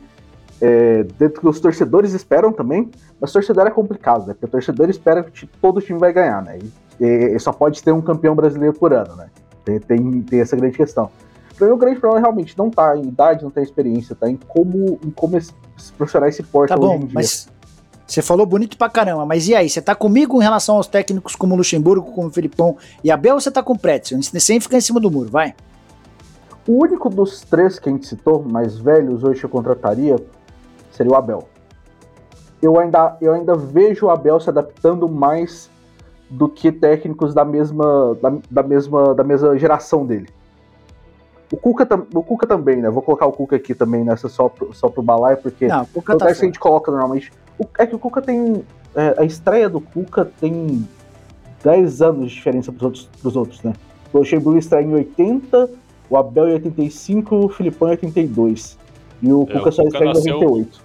é, 0.61 1.03
dentro 1.18 1.40
que 1.40 1.48
os 1.48 1.59
torcedores 1.59 2.12
esperam 2.12 2.53
também, 2.53 2.92
mas 3.20 3.32
torcedor 3.32 3.66
é 3.66 3.70
complicado, 3.70 4.24
né? 4.24 4.34
Porque 4.34 4.46
o 4.46 4.48
torcedor 4.48 4.88
espera 4.88 5.24
que 5.24 5.48
todo 5.61 5.80
time 5.80 5.98
vai 5.98 6.12
ganhar, 6.12 6.44
né? 6.44 6.61
E, 7.00 7.05
e, 7.05 7.38
só 7.40 7.53
pode 7.53 7.82
ter 7.82 7.90
um 7.90 8.00
campeão 8.00 8.36
brasileiro 8.36 8.72
por 8.72 8.92
ano, 8.92 9.16
né? 9.16 9.30
Tem, 9.64 9.80
tem, 9.80 10.22
tem 10.22 10.40
essa 10.40 10.55
grande 10.55 10.76
questão. 10.76 11.11
Para 11.59 11.66
mim, 11.66 11.72
o 11.72 11.76
grande 11.76 11.98
problema 11.98 12.20
realmente 12.20 12.57
não 12.57 12.70
tá 12.70 12.96
em 12.96 13.09
idade, 13.09 13.42
não 13.42 13.50
tem 13.50 13.64
experiência, 13.64 14.14
tá 14.14 14.30
em 14.30 14.36
como, 14.36 15.00
em 15.05 15.11
como 15.11 15.36
esses 15.36 15.53
profissionais 15.98 16.36
se 16.36 16.44
portam 16.44 16.78
tá 16.78 16.80
bom, 16.80 17.09
Mas 17.12 17.48
você 18.07 18.20
falou 18.20 18.44
bonito 18.44 18.76
pra 18.76 18.90
caramba, 18.90 19.24
mas 19.24 19.48
e 19.48 19.55
aí? 19.55 19.68
Você 19.68 19.80
tá 19.80 19.94
comigo 19.94 20.38
em 20.40 20.42
relação 20.42 20.76
aos 20.76 20.86
técnicos 20.86 21.34
como 21.34 21.57
Luxemburgo, 21.57 22.12
como 22.12 22.30
Felipão 22.30 22.76
e 23.03 23.11
Abel 23.11 23.34
ou 23.34 23.40
você 23.40 23.50
tá 23.50 23.62
com 23.62 23.72
o 23.72 23.78
Pretzel? 23.78 24.20
Sem 24.22 24.61
ficar 24.61 24.76
em 24.76 24.80
cima 24.80 25.00
do 25.00 25.11
muro, 25.11 25.30
vai. 25.30 25.55
O 26.66 26.82
único 26.82 27.09
dos 27.09 27.40
três 27.40 27.78
que 27.78 27.88
a 27.88 27.92
gente 27.92 28.07
citou, 28.07 28.42
mais 28.42 28.78
velhos, 28.78 29.24
hoje 29.24 29.42
eu 29.42 29.48
contrataria, 29.48 30.16
seria 30.92 31.12
o 31.12 31.16
Abel. 31.16 31.48
Eu 32.61 32.78
ainda, 32.78 33.16
eu 33.20 33.32
ainda 33.32 33.57
vejo 33.57 34.07
o 34.07 34.11
Abel 34.11 34.38
se 34.38 34.48
adaptando 34.48 35.09
mais 35.09 35.68
do 36.30 36.48
que 36.48 36.70
técnicos 36.70 37.34
da 37.34 37.44
mesma, 37.44 38.16
da, 38.20 38.32
da 38.50 38.62
mesma, 38.62 39.14
da 39.14 39.24
mesma 39.24 39.59
geração 39.59 40.07
dele. 40.07 40.28
O 41.53 41.57
Cuca, 41.59 41.86
o 42.14 42.22
Cuca 42.22 42.46
também, 42.46 42.78
né? 42.78 42.88
Vou 42.88 43.03
colocar 43.03 43.26
o 43.26 43.32
Cuca 43.32 43.57
aqui 43.57 43.74
também 43.74 44.03
nessa 44.03 44.26
só 44.26 44.48
pro, 44.48 44.72
só 44.72 44.88
pro 44.88 45.03
balaio, 45.03 45.36
porque 45.36 45.68
Não, 45.68 45.82
o 45.82 45.86
Cuca 45.86 46.16
tá 46.16 46.26
que 46.26 46.32
a 46.32 46.34
gente 46.34 46.59
coloca 46.59 46.90
normalmente 46.90 47.30
é 47.78 47.86
que 47.86 47.94
o 47.94 47.98
Cuca 47.98 48.22
tem. 48.22 48.64
É, 48.94 49.14
a 49.18 49.24
estreia 49.24 49.68
do 49.68 49.80
Cuca 49.80 50.24
tem 50.40 50.88
10 51.62 52.03
anos 52.03 52.30
de 52.30 52.36
diferença 52.36 52.72
pros 52.72 52.82
outros, 52.82 53.09
pros 53.20 53.36
outros 53.36 53.62
né? 53.62 53.74
O 54.12 54.18
Luxemburgo 54.18 54.59
estreia 54.59 54.84
em 54.84 54.94
80, 54.94 55.70
o 56.11 56.16
Abel 56.16 56.48
em 56.48 56.53
85, 56.55 57.36
o 57.36 57.48
Filipão 57.48 57.88
em 57.88 57.92
82. 57.92 58.78
E 59.22 59.32
o 59.32 59.42
é, 59.42 59.53
Cuca 59.53 59.68
o 59.68 59.72
só 59.72 59.82
estreia 59.82 60.11
em 60.11 60.14
98. 60.14 60.80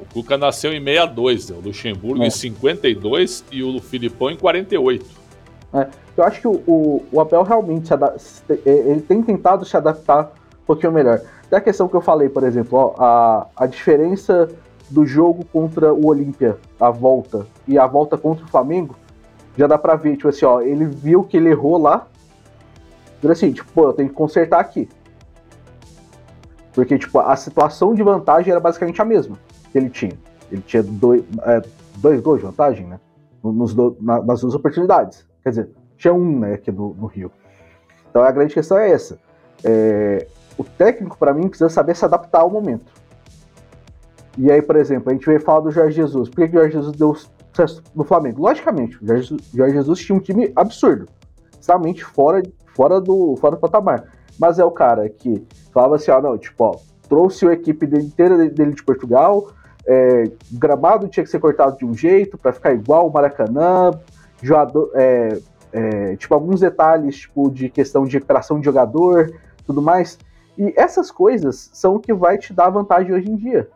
O 0.00 0.14
Cuca 0.14 0.36
nasceu 0.36 0.72
em 0.72 0.82
62, 0.82 1.50
né? 1.50 1.56
o 1.56 1.66
Luxemburgo 1.66 2.22
é. 2.22 2.26
em 2.26 2.30
52 2.30 3.44
e 3.52 3.62
o 3.62 3.80
Filipão 3.80 4.30
em 4.30 4.36
48. 4.36 5.06
É, 5.74 5.88
eu 6.16 6.24
acho 6.24 6.40
que 6.40 6.48
o, 6.48 6.62
o, 6.66 7.02
o 7.10 7.20
Abel 7.20 7.42
realmente 7.42 7.92
é, 7.92 7.98
ele 8.64 9.00
tem 9.00 9.22
tentado 9.22 9.64
se 9.64 9.76
adaptar 9.76 10.32
um 10.62 10.66
pouquinho 10.66 10.92
melhor. 10.92 11.20
Até 11.46 11.56
a 11.56 11.60
questão 11.60 11.88
que 11.88 11.94
eu 11.94 12.00
falei, 12.00 12.28
por 12.28 12.44
exemplo, 12.44 12.78
ó, 12.78 12.94
a, 12.98 13.46
a 13.56 13.66
diferença 13.66 14.48
do 14.90 15.06
jogo 15.06 15.44
contra 15.52 15.92
o 15.92 16.06
Olímpia, 16.06 16.58
a 16.78 16.90
volta, 16.90 17.46
e 17.66 17.78
a 17.78 17.86
volta 17.86 18.18
contra 18.18 18.44
o 18.44 18.48
Flamengo, 18.48 18.94
já 19.56 19.66
dá 19.66 19.78
pra 19.78 19.96
ver, 19.96 20.16
tipo 20.16 20.28
assim, 20.28 20.44
ó, 20.44 20.60
ele 20.60 20.84
viu 20.84 21.24
que 21.24 21.36
ele 21.36 21.48
errou 21.48 21.78
lá, 21.78 22.06
e 23.22 23.28
assim, 23.28 23.52
tipo, 23.52 23.70
pô, 23.72 23.86
eu 23.86 23.92
tenho 23.92 24.08
que 24.08 24.14
consertar 24.14 24.60
aqui. 24.60 24.88
Porque, 26.74 26.98
tipo, 26.98 27.18
a 27.20 27.36
situação 27.36 27.94
de 27.94 28.02
vantagem 28.02 28.50
era 28.50 28.60
basicamente 28.60 29.00
a 29.00 29.04
mesma 29.04 29.38
que 29.70 29.78
ele 29.78 29.90
tinha. 29.90 30.18
Ele 30.50 30.62
tinha 30.62 30.82
dois, 30.82 31.22
é, 31.44 31.62
dois 31.96 32.20
gols 32.20 32.40
de 32.40 32.46
vantagem, 32.46 32.86
né? 32.86 32.98
Nos 33.42 33.74
do, 33.74 33.96
na, 34.00 34.22
nas 34.22 34.40
duas 34.40 34.54
oportunidades. 34.54 35.26
Quer 35.42 35.50
dizer, 35.50 35.70
tinha 36.02 36.12
um, 36.12 36.40
né, 36.40 36.54
aqui 36.54 36.72
no, 36.72 36.94
no 36.94 37.06
Rio. 37.06 37.30
Então 38.10 38.22
a 38.22 38.30
grande 38.32 38.52
questão 38.52 38.76
é 38.76 38.90
essa. 38.90 39.18
É, 39.64 40.26
o 40.58 40.64
técnico, 40.64 41.16
para 41.16 41.32
mim, 41.32 41.48
precisa 41.48 41.70
saber 41.70 41.94
se 41.94 42.04
adaptar 42.04 42.40
ao 42.40 42.50
momento. 42.50 42.92
E 44.36 44.50
aí, 44.50 44.60
por 44.60 44.76
exemplo, 44.76 45.10
a 45.10 45.12
gente 45.12 45.24
veio 45.24 45.40
falar 45.40 45.60
do 45.60 45.70
Jorge 45.70 45.94
Jesus. 45.94 46.28
Por 46.28 46.36
que, 46.36 46.48
que 46.48 46.56
o 46.56 46.60
Jorge 46.60 46.76
Jesus 46.76 46.96
deu 46.96 47.14
sucesso 47.14 47.82
no 47.94 48.02
Flamengo? 48.02 48.42
Logicamente, 48.42 49.02
o 49.02 49.06
Jorge, 49.06 49.36
Jorge 49.54 49.74
Jesus 49.74 50.00
tinha 50.00 50.16
um 50.16 50.20
time 50.20 50.52
absurdo. 50.56 51.06
Extremamente 51.58 52.04
fora, 52.04 52.42
fora, 52.74 53.00
do, 53.00 53.36
fora 53.36 53.54
do 53.54 53.60
patamar. 53.60 54.08
Mas 54.40 54.58
é 54.58 54.64
o 54.64 54.70
cara 54.70 55.08
que 55.08 55.46
falava 55.72 55.96
assim, 55.96 56.10
ó, 56.10 56.20
não, 56.20 56.36
tipo, 56.36 56.64
ó, 56.64 56.76
trouxe 57.08 57.46
a 57.46 57.52
equipe 57.52 57.86
inteira 57.86 58.36
dele 58.48 58.72
de 58.72 58.82
Portugal, 58.82 59.52
é, 59.86 60.24
gramado 60.50 61.08
tinha 61.08 61.22
que 61.22 61.30
ser 61.30 61.38
cortado 61.38 61.76
de 61.76 61.84
um 61.84 61.94
jeito 61.94 62.36
para 62.36 62.52
ficar 62.52 62.72
igual 62.72 63.06
o 63.06 63.12
Maracanã, 63.12 63.90
jogador, 64.42 64.90
é, 64.94 65.38
é, 65.72 66.16
tipo, 66.16 66.34
alguns 66.34 66.60
detalhes 66.60 67.20
tipo, 67.20 67.50
de 67.50 67.68
questão 67.68 68.04
de 68.04 68.14
recuperação 68.14 68.58
de 68.58 68.64
jogador, 68.64 69.32
tudo 69.66 69.80
mais. 69.80 70.18
E 70.58 70.72
essas 70.76 71.10
coisas 71.10 71.70
são 71.72 71.96
o 71.96 72.00
que 72.00 72.12
vai 72.12 72.36
te 72.38 72.52
dar 72.52 72.70
vantagem 72.70 73.12
hoje 73.12 73.30
em 73.30 73.36
dia 73.36 73.68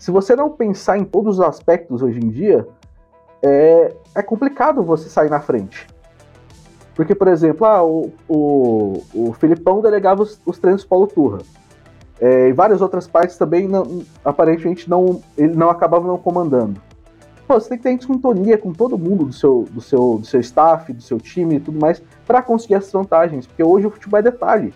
se 0.00 0.10
você 0.10 0.34
não 0.34 0.50
pensar 0.50 0.96
em 0.96 1.04
todos 1.04 1.38
os 1.38 1.44
aspectos 1.44 2.00
hoje 2.00 2.18
em 2.18 2.30
dia, 2.30 2.66
é, 3.42 3.94
é 4.14 4.22
complicado 4.22 4.82
você 4.82 5.10
sair 5.10 5.28
na 5.28 5.40
frente. 5.40 5.86
Porque, 6.94 7.14
por 7.14 7.28
exemplo, 7.28 7.66
ah, 7.66 7.84
o, 7.84 8.10
o, 8.26 9.02
o 9.14 9.32
Filipão 9.34 9.82
delegava 9.82 10.22
os, 10.22 10.40
os 10.46 10.58
treinos 10.58 10.86
Paulo 10.86 11.06
Turra. 11.06 11.40
É, 12.18 12.48
e 12.48 12.52
várias 12.52 12.80
outras 12.80 13.06
partes 13.06 13.36
também, 13.36 13.68
não, 13.68 14.02
aparentemente, 14.24 14.88
não, 14.88 15.20
ele 15.36 15.54
não 15.54 15.68
acabava 15.68 16.08
não 16.08 16.16
comandando. 16.16 16.80
Pô, 17.50 17.58
você 17.58 17.76
tem 17.76 17.98
que 17.98 18.06
ter 18.06 18.12
sintonia 18.12 18.56
com 18.56 18.72
todo 18.72 18.96
mundo 18.96 19.24
do 19.24 19.32
seu, 19.32 19.66
do 19.72 19.80
seu, 19.80 20.18
do 20.20 20.24
seu 20.24 20.38
staff, 20.38 20.92
do 20.92 21.02
seu 21.02 21.18
time 21.18 21.56
e 21.56 21.60
tudo 21.60 21.80
mais, 21.80 22.00
para 22.24 22.40
conseguir 22.40 22.74
essas 22.74 22.92
vantagens. 22.92 23.44
Porque 23.44 23.60
hoje 23.60 23.88
o 23.88 23.90
futebol 23.90 24.20
é 24.20 24.22
detalhe. 24.22 24.72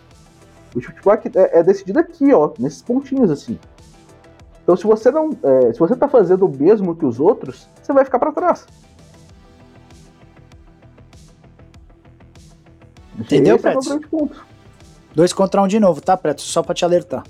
O 0.75 0.81
futebol 0.81 1.15
é, 1.15 1.61
é 1.61 1.63
decidido 1.63 2.01
aqui, 2.01 2.35
ó, 2.35 2.51
nesses 2.59 2.83
pontinhos 2.83 3.31
assim. 3.31 3.61
Então, 4.61 4.77
se 4.77 4.83
você 4.83 5.09
não, 5.13 5.31
é, 5.45 5.73
se 5.73 5.79
você 5.79 5.95
tá 5.95 6.09
fazendo 6.09 6.47
o 6.47 6.49
mesmo 6.49 6.97
que 6.97 7.07
os 7.07 7.21
outros, 7.21 7.69
você 7.81 7.93
vai 7.93 8.05
ficar 8.05 8.19
para 8.19 8.33
trás. 8.33 8.67
Entendeu, 13.17 13.57
Preto? 13.57 13.93
É 13.93 14.29
Dois 15.15 15.33
contra 15.33 15.63
um 15.63 15.69
de 15.69 15.79
novo, 15.79 16.01
tá, 16.01 16.17
Preto? 16.17 16.43
Só 16.43 16.61
para 16.61 16.75
te 16.75 16.85
alertar. 16.85 17.23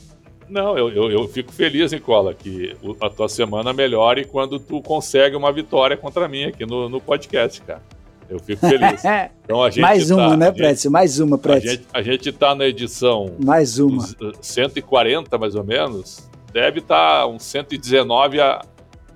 Não, 0.49 0.77
eu, 0.77 0.91
eu, 0.91 1.11
eu, 1.11 1.29
fico 1.29 1.53
feliz, 1.53 1.93
Nicola, 1.93 2.35
que 2.35 2.77
a 3.01 3.09
tua 3.09 3.29
semana 3.29 3.73
melhore 3.73 4.25
quando 4.25 4.59
tu 4.59 4.81
consegue 4.83 5.37
uma 5.37 5.53
vitória 5.53 5.97
contra 5.97 6.29
mim 6.29 6.45
aqui 6.45 6.67
no, 6.67 6.89
no 6.89 7.01
podcast, 7.01 7.61
cara. 7.63 7.83
Eu 8.29 8.39
fico 8.39 8.67
feliz. 8.67 9.03
Então, 9.45 9.63
a 9.63 9.69
gente 9.69 9.83
mais 9.83 10.11
uma, 10.11 10.31
tá, 10.31 10.37
né, 10.39 10.51
Prédio? 10.51 10.91
Mais 10.91 11.21
uma, 11.21 11.37
Prédio. 11.37 11.69
A 11.69 11.73
gente, 11.75 11.87
a 11.93 12.03
gente 12.03 12.33
tá 12.33 12.55
na 12.55 12.67
edição... 12.67 13.35
Mais 13.45 13.79
uma. 13.79 14.03
140, 14.41 15.37
mais 15.37 15.55
ou 15.55 15.63
menos. 15.63 16.31
Deve 16.51 16.79
estar 16.79 17.21
tá 17.21 17.27
uns 17.27 17.43
119 17.43 18.41
a, 18.41 18.63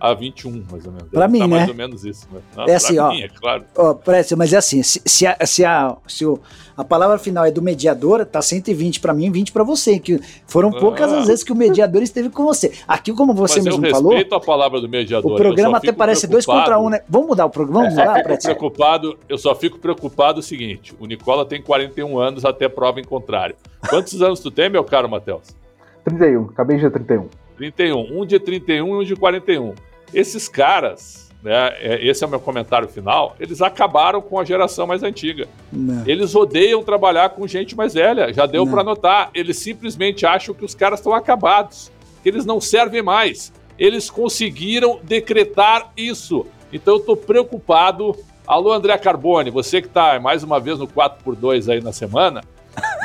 a 0.01 0.15
21, 0.15 0.65
mais 0.71 0.87
ou 0.87 0.93
menos. 0.93 1.09
Para 1.09 1.29
mim, 1.29 1.41
tá 1.41 1.47
né? 1.47 1.57
Mais 1.57 1.69
ou 1.69 1.75
menos 1.75 2.05
isso. 2.05 2.29
Né? 2.33 2.41
Não, 2.57 2.65
é 2.67 2.75
assim, 2.75 2.99
ó. 2.99 3.11
Mim, 3.11 3.23
é 3.23 3.29
claro. 3.29 3.65
Ó, 3.77 3.95
Précio, 3.95 4.37
mas 4.37 4.53
é 4.53 4.57
assim, 4.57 4.83
se, 4.83 5.03
se, 5.05 5.27
a, 5.27 5.37
se, 5.45 5.65
a, 5.65 5.97
se 6.07 6.25
o, 6.25 6.41
a 6.77 6.85
palavra 6.85 7.19
final 7.19 7.45
é 7.45 7.51
do 7.51 7.61
mediador, 7.61 8.25
tá 8.25 8.41
120 8.41 9.01
para 9.01 9.13
mim 9.13 9.27
e 9.27 9.31
20 9.31 9.53
para 9.53 9.65
você, 9.65 9.99
que 9.99 10.21
foram 10.47 10.71
poucas 10.71 11.13
ah. 11.13 11.19
as 11.19 11.27
vezes 11.27 11.43
que 11.43 11.53
o 11.53 11.57
mediador 11.57 12.03
esteve 12.03 12.31
com 12.31 12.45
você. 12.45 12.73
Aqui, 12.87 13.13
como 13.13 13.35
você 13.35 13.57
mas 13.57 13.65
mesmo 13.65 13.85
eu 13.85 13.91
falou... 13.91 14.13
respeito 14.13 14.35
a 14.35 14.41
palavra 14.41 14.81
do 14.81 14.89
mediador. 14.89 15.33
O 15.33 15.37
programa 15.37 15.79
até 15.79 15.93
parece 15.93 16.27
dois 16.27 16.47
contra 16.47 16.79
um, 16.79 16.89
né? 16.89 17.01
Vamos 17.09 17.29
mudar 17.29 17.47
o 17.47 17.51
programa? 17.51 17.81
Vamos 17.81 17.95
mudar, 17.95 18.23
Précio? 18.23 18.55
Preocupado, 18.55 19.19
eu 19.29 19.37
só 19.37 19.55
fico 19.55 19.79
preocupado 19.79 20.41
o 20.41 20.43
seguinte, 20.43 20.95
o 21.01 21.07
Nicola 21.07 21.45
tem 21.45 21.61
41 21.61 22.19
anos 22.19 22.45
até 22.45 22.69
prova 22.69 23.01
em 23.01 23.05
contrário. 23.05 23.57
Quantos 23.89 24.21
anos 24.23 24.41
tu 24.41 24.51
tem, 24.51 24.71
meu 24.71 24.85
caro 24.85 25.09
Matheus? 25.09 25.57
31, 26.05 26.45
acabei 26.45 26.79
de 26.79 26.89
31. 26.89 27.29
31, 27.57 28.21
um 28.21 28.25
de 28.25 28.39
31 28.39 28.87
e 28.87 29.03
um 29.03 29.05
de 29.05 29.17
41. 29.17 29.75
Esses 30.13 30.49
caras, 30.49 31.31
né, 31.43 31.75
é, 31.79 32.07
esse 32.07 32.25
é 32.25 32.27
o 32.27 32.31
meu 32.31 32.41
comentário 32.41 32.89
final, 32.89 33.37
eles 33.39 33.61
acabaram 33.61 34.21
com 34.21 34.39
a 34.39 34.45
geração 34.45 34.87
mais 34.87 35.03
antiga. 35.03 35.49
Não. 35.73 36.03
Eles 36.07 36.35
odeiam 36.35 36.83
trabalhar 36.83 37.31
com 37.31 37.47
gente 37.47 37.77
mais 37.77 37.95
velha, 37.95 38.33
já 38.33 38.47
deu 38.47 38.67
para 38.67 38.83
notar. 38.83 39.31
Eles 39.35 39.59
simplesmente 39.59 40.27
acham 40.27 40.55
que 40.55 40.65
os 40.65 40.75
caras 40.75 41.01
estão 41.01 41.15
acabados, 41.15 41.93
que 42.23 42.29
eles 42.29 42.45
não 42.45 42.61
servem 42.61 43.03
mais. 43.03 43.53
Eles 43.79 44.11
conseguiram 44.11 44.99
decretar 45.03 45.93
isso. 45.97 46.45
Então 46.73 46.95
eu 46.95 47.01
estou 47.01 47.17
preocupado. 47.17 48.17
Alô, 48.47 48.73
André 48.73 48.97
Carbone, 48.97 49.51
você 49.51 49.81
que 49.81 49.89
está 49.89 50.19
mais 50.19 50.43
uma 50.43 50.59
vez 50.59 50.79
no 50.79 50.89
4x2 50.89 51.71
aí 51.71 51.81
na 51.83 51.93
semana, 51.93 52.43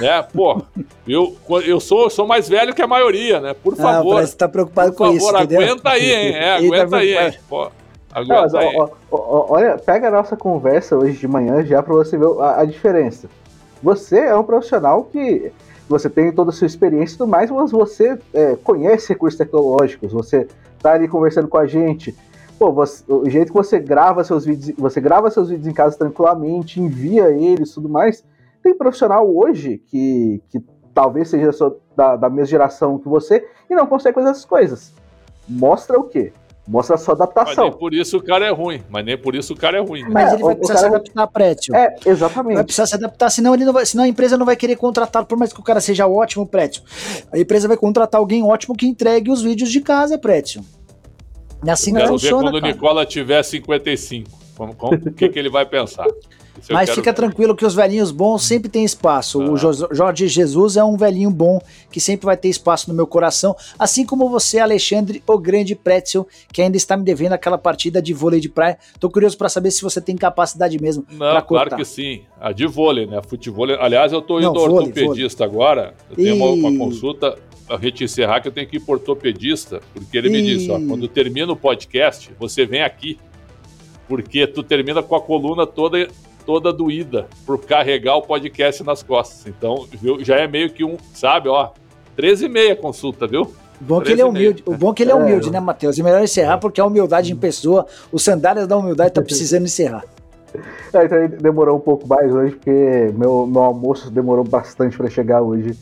né? 0.04 0.22
Pô, 0.34 0.62
eu, 1.08 1.36
eu 1.66 1.80
sou, 1.80 2.10
sou 2.10 2.28
mais 2.28 2.50
velho 2.50 2.76
que 2.76 2.82
a 2.82 2.88
maioria, 2.88 3.40
né? 3.40 3.54
Por 3.54 3.76
favor. 3.76 4.16
Não, 4.16 4.28
você 4.28 4.36
tá 4.36 4.50
preocupado 4.50 4.92
por 4.92 4.98
com 4.98 5.04
favor, 5.06 5.18
isso. 5.18 5.26
Por 5.26 5.40
favor, 5.40 5.56
aguenta 5.56 5.90
aí, 5.90 6.12
hein? 6.12 6.34
É, 6.44 6.56
aguenta 6.58 6.88
tá 6.88 6.98
aí, 6.98 7.18
hein? 7.18 7.34
Pô, 7.48 7.72
aguenta 8.12 8.48
Não, 8.48 8.60
aí. 8.60 8.76
Ó, 8.78 8.90
ó, 9.12 9.46
olha, 9.50 9.78
pega 9.78 10.10
a 10.10 10.12
nossa 10.12 10.36
conversa 10.36 10.98
hoje 10.98 11.18
de 11.18 11.28
manhã 11.28 11.64
já 11.66 11.82
para 11.82 11.94
você 11.94 12.18
ver 12.18 12.28
a, 12.42 12.62
a, 12.62 12.66
diferença. 12.66 13.30
Você 13.82 14.20
é 14.20 14.36
um 14.36 14.44
profissional 14.44 15.06
que 15.06 15.52
você 15.88 16.10
tem 16.10 16.32
toda 16.32 16.50
a 16.50 16.54
sua 16.54 16.68
experiência 16.68 17.16
e 17.16 17.18
tudo 17.18 17.30
mais, 17.30 17.50
mas 17.50 17.72
você 17.72 18.18
é, 18.34 18.58
conhece 18.62 19.10
recursos 19.10 19.38
tecnológicos, 19.38 20.12
você 20.12 20.48
tá 20.82 20.94
ali 20.94 21.08
conversando 21.08 21.48
com 21.48 21.58
a 21.58 21.66
gente. 21.66 22.14
Pô, 22.60 22.72
você, 22.72 23.04
o 23.08 23.30
jeito 23.30 23.52
que 23.52 23.58
você 23.58 23.80
grava 23.80 24.24
seus 24.24 24.46
vídeos, 24.46 24.76
você 24.78 25.00
grava 25.00 25.30
seus 25.30 25.50
vídeos 25.50 25.68
em 25.68 25.74
casa 25.74 25.98
tranquilamente, 25.98 26.80
envia 26.80 27.30
eles 27.32 27.72
e 27.72 27.74
tudo 27.74 27.88
mais 27.90 28.24
tem 28.64 28.76
profissional 28.76 29.30
hoje 29.30 29.82
que, 29.88 30.42
que 30.50 30.60
talvez 30.94 31.30
seja 31.30 31.52
da, 31.96 32.16
da 32.16 32.30
mesma 32.30 32.46
geração 32.46 32.98
que 32.98 33.10
você 33.10 33.46
e 33.70 33.76
não 33.76 33.86
consegue 33.86 34.16
fazer 34.16 34.30
essas 34.30 34.46
coisas. 34.46 34.94
Mostra 35.48 36.00
o 36.00 36.06
quê? 36.06 36.32
Mostra 36.66 36.96
a 36.96 36.98
sua 36.98 37.14
adaptação. 37.14 37.66
Mas 37.66 37.72
nem 37.72 37.78
por 37.78 37.94
isso 37.94 38.18
o 38.18 38.24
cara 38.24 38.46
é 38.46 38.50
ruim. 38.50 38.82
Mas 38.90 39.06
nem 39.06 39.18
por 39.18 39.36
isso 39.36 39.54
o 39.54 39.58
cara 39.58 39.78
é 39.78 39.82
ruim. 39.82 40.04
Né? 40.04 40.10
Mas 40.10 40.32
é, 40.32 40.36
ele 40.36 40.44
vai 40.44 40.56
precisar 40.56 40.80
se 40.80 40.86
adaptar, 40.86 41.28
Prétio. 41.28 41.76
É, 41.76 41.94
exatamente. 42.06 42.56
Vai 42.56 42.64
precisar 42.64 42.86
se 42.86 42.96
adaptar, 42.96 43.30
senão, 43.30 43.54
ele 43.54 43.66
não 43.66 43.74
vai, 43.74 43.86
senão 43.86 44.06
a 44.06 44.08
empresa 44.08 44.38
não 44.38 44.46
vai 44.46 44.56
querer 44.56 44.78
contratar, 44.78 45.26
por 45.26 45.38
mais 45.38 45.52
que 45.52 45.60
o 45.60 45.64
cara 45.64 45.82
seja 45.82 46.08
ótimo, 46.08 46.48
Prétio. 46.48 46.82
A 47.34 47.38
empresa 47.38 47.68
vai 47.68 47.76
contratar 47.76 48.20
alguém 48.20 48.44
ótimo 48.44 48.78
que 48.78 48.88
entregue 48.88 49.30
os 49.30 49.42
vídeos 49.42 49.70
de 49.70 49.82
casa, 49.82 50.18
Prétio. 50.18 50.64
É 51.66 51.72
assim 51.72 51.94
que 51.94 52.08
funciona. 52.08 52.44
Ver 52.44 52.52
quando 52.52 52.62
cara. 52.62 52.72
o 52.72 52.76
Nicola 52.76 53.06
tiver 53.06 53.44
55. 53.44 54.30
o 54.58 55.12
que, 55.12 55.28
que 55.28 55.40
ele 55.40 55.50
vai 55.50 55.66
pensar? 55.66 56.08
Mas 56.70 56.90
fica 56.90 57.12
ver. 57.12 57.16
tranquilo 57.16 57.56
que 57.56 57.66
os 57.66 57.74
velhinhos 57.74 58.12
bons 58.12 58.44
sempre 58.44 58.70
têm 58.70 58.84
espaço. 58.84 59.42
Ah. 59.42 59.52
O 59.52 59.58
Jorge 59.58 60.28
Jesus 60.28 60.78
é 60.78 60.84
um 60.84 60.96
velhinho 60.96 61.30
bom 61.32 61.60
que 61.92 62.00
sempre 62.00 62.26
vai 62.26 62.38
ter 62.38 62.50
espaço 62.50 62.90
no 62.90 62.96
meu 62.96 63.08
coração. 63.08 63.56
Assim 63.78 64.06
como 64.06 64.30
você, 64.30 64.60
Alexandre, 64.60 65.22
o 65.28 65.38
grande 65.38 65.76
Pretzel, 65.76 66.28
que 66.52 66.62
ainda 66.62 66.78
está 66.78 66.96
me 66.96 67.04
devendo 67.04 67.34
aquela 67.34 67.58
partida 67.58 68.02
de 68.02 68.14
vôlei 68.14 68.40
de 68.40 68.50
praia. 68.50 68.78
Tô 69.00 69.10
curioso 69.10 69.38
para 69.38 69.50
saber 69.50 69.72
se 69.72 69.82
você 69.82 70.00
tem 70.00 70.16
capacidade 70.16 70.80
mesmo. 70.82 71.06
Não, 71.12 71.42
claro 71.42 71.76
que 71.76 71.86
sim. 71.86 72.22
A 72.40 72.52
de 72.52 72.66
vôlei, 72.66 73.06
né? 73.06 73.22
Futebol. 73.28 73.68
Aliás, 73.80 74.12
eu 74.12 74.22
tô 74.22 74.40
indo 74.40 74.54
Não, 74.54 74.62
ao 74.62 74.70
vôlei, 74.70 74.88
ortopedista 74.90 75.48
vôlei. 75.48 75.62
agora. 75.62 75.94
Eu 76.10 76.16
tenho 76.16 76.30
e... 76.30 76.32
uma, 76.32 76.70
uma 76.70 76.78
consulta 76.78 77.38
a 77.70 77.78
gente 77.78 78.04
encerrar 78.04 78.42
que 78.42 78.48
eu 78.48 78.52
tenho 78.52 78.68
que 78.68 78.78
ir 78.78 78.80
por 78.82 78.98
ortopedista, 78.98 79.82
porque 79.94 80.18
ele 80.18 80.28
e... 80.28 80.32
me 80.32 80.42
disse, 80.42 80.70
ó, 80.70 80.76
quando 80.76 81.08
termina 81.08 81.52
o 81.52 81.56
podcast, 81.56 82.32
você 82.38 82.66
vem 82.66 82.82
aqui, 82.82 83.18
porque 84.08 84.46
tu 84.46 84.62
termina 84.62 85.02
com 85.02 85.16
a 85.16 85.22
coluna 85.22 85.66
toda 85.66 86.08
toda 86.46 86.72
doída 86.72 87.28
por 87.46 87.60
carregar 87.60 88.16
o 88.16 88.22
podcast 88.22 88.84
nas 88.84 89.02
costas. 89.02 89.48
Então, 89.48 89.86
viu, 89.92 90.24
já 90.24 90.38
é 90.38 90.48
meio 90.48 90.70
que 90.70 90.84
um, 90.84 90.98
sabe, 91.14 91.50
ó, 91.50 91.72
13 92.16 92.46
e 92.46 92.50
meia 92.50 92.76
consulta, 92.76 93.28
viu? 93.28 93.42
O 93.82 93.86
bom 93.86 94.02
que 94.02 94.12
ele 94.12 94.22
é 94.22 94.26
humilde, 94.26 94.64
o 94.66 94.78
bom 94.78 94.94
que 94.94 95.04
ele 95.04 95.12
é 95.12 95.16
humilde, 95.16 95.50
é. 95.50 95.52
né, 95.52 95.60
Matheus? 95.60 95.98
E 95.98 96.04
melhor 96.04 96.24
encerrar 96.24 96.58
porque 96.58 96.80
a 96.80 96.86
humildade 96.86 97.32
em 97.32 97.36
pessoa, 97.36 97.86
o 98.12 98.20
sandálias 98.20 98.68
da 98.68 98.78
humildade 98.78 99.14
tá 99.14 99.22
precisando 99.22 99.66
encerrar. 99.66 100.06
É, 100.94 101.06
então 101.06 101.28
demorou 101.42 101.78
um 101.78 101.80
pouco 101.80 102.08
mais 102.08 102.34
hoje, 102.34 102.56
porque 102.56 103.12
meu, 103.16 103.48
meu 103.48 103.62
almoço 103.62 104.12
demorou 104.12 104.44
bastante 104.44 104.96
para 104.96 105.10
chegar 105.10 105.42
hoje. 105.42 105.78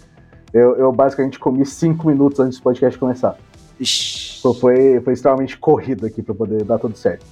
Eu, 0.54 0.76
eu, 0.76 0.92
basicamente 0.92 1.38
comi 1.38 1.66
cinco 1.66 2.08
minutos 2.08 2.40
antes 2.40 2.58
do 2.58 2.64
podcast 2.64 2.98
começar. 2.98 3.38
Ixi. 3.80 4.42
Foi, 4.60 5.00
foi 5.02 5.14
extremamente 5.14 5.58
corrido 5.58 6.06
aqui 6.06 6.22
para 6.22 6.34
poder 6.34 6.64
dar 6.64 6.80
tudo 6.80 6.98
certo. 6.98 7.26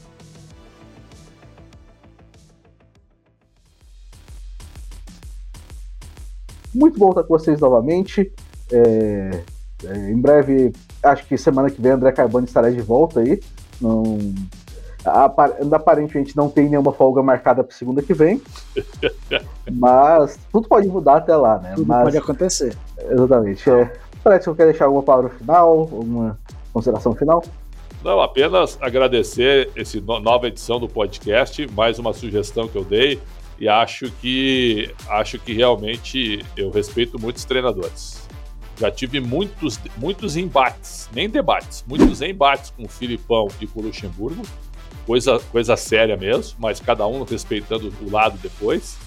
Muito 6.80 6.98
bom 6.98 7.10
estar 7.10 7.24
com 7.24 7.38
vocês 7.38 7.60
novamente. 7.60 8.32
É, 8.72 9.44
é, 9.84 10.12
em 10.12 10.18
breve, 10.18 10.72
acho 11.04 11.28
que 11.28 11.38
semana 11.38 11.70
que 11.70 11.82
vem, 11.82 11.92
André 11.92 12.10
Carbone 12.14 12.46
estará 12.46 12.70
de 12.70 12.80
volta 12.80 13.20
aí. 13.20 13.42
Não, 13.82 14.18
aparentemente 15.74 16.38
não 16.38 16.50
tem 16.50 16.70
nenhuma 16.70 16.94
folga 16.94 17.22
marcada 17.22 17.66
para 17.66 17.76
segunda 17.76 18.02
que 18.02 18.14
vem. 18.14 18.42
mas 19.70 20.40
tudo 20.54 20.70
pode 20.70 20.88
mudar 20.88 21.18
até 21.18 21.36
lá, 21.36 21.60
né? 21.60 21.74
Tudo 21.76 21.86
mas, 21.86 22.04
pode 22.04 22.18
acontecer. 22.18 22.74
Exatamente. 23.10 23.70
É, 23.70 23.92
parece 24.24 24.46
que 24.46 24.50
eu 24.50 24.56
quero 24.56 24.70
deixar 24.70 24.86
alguma 24.86 25.04
palavra 25.04 25.32
final, 25.32 25.80
alguma 25.80 26.40
consideração 26.72 27.14
final. 27.14 27.44
Não, 28.02 28.22
apenas 28.22 28.78
agradecer 28.80 29.70
essa 29.76 30.00
nova 30.00 30.48
edição 30.48 30.80
do 30.80 30.88
podcast, 30.88 31.68
mais 31.74 32.00
uma 32.00 32.14
sugestão 32.14 32.70
que 32.70 32.78
eu 32.78 32.86
dei 32.86 33.20
e 33.60 33.68
acho 33.68 34.10
que 34.22 34.94
acho 35.08 35.38
que 35.38 35.54
realmente 35.54 36.44
eu 36.56 36.70
respeito 36.70 37.20
muitos 37.20 37.44
treinadores. 37.44 38.28
Já 38.80 38.90
tive 38.90 39.20
muitos, 39.20 39.78
muitos 39.98 40.38
embates, 40.38 41.10
nem 41.14 41.30
debates, 41.30 41.84
muitos 41.86 42.22
embates 42.22 42.70
com 42.72 42.86
o 42.86 42.88
Filipão 42.88 43.50
e 43.60 43.68
com 43.68 43.82
o 43.82 43.84
Luxemburgo, 43.84 44.42
coisa, 45.06 45.38
coisa 45.52 45.76
séria 45.76 46.16
mesmo, 46.16 46.56
mas 46.60 46.80
cada 46.80 47.06
um 47.06 47.24
respeitando 47.24 47.94
o 48.02 48.10
lado 48.10 48.38
depois. 48.38 48.98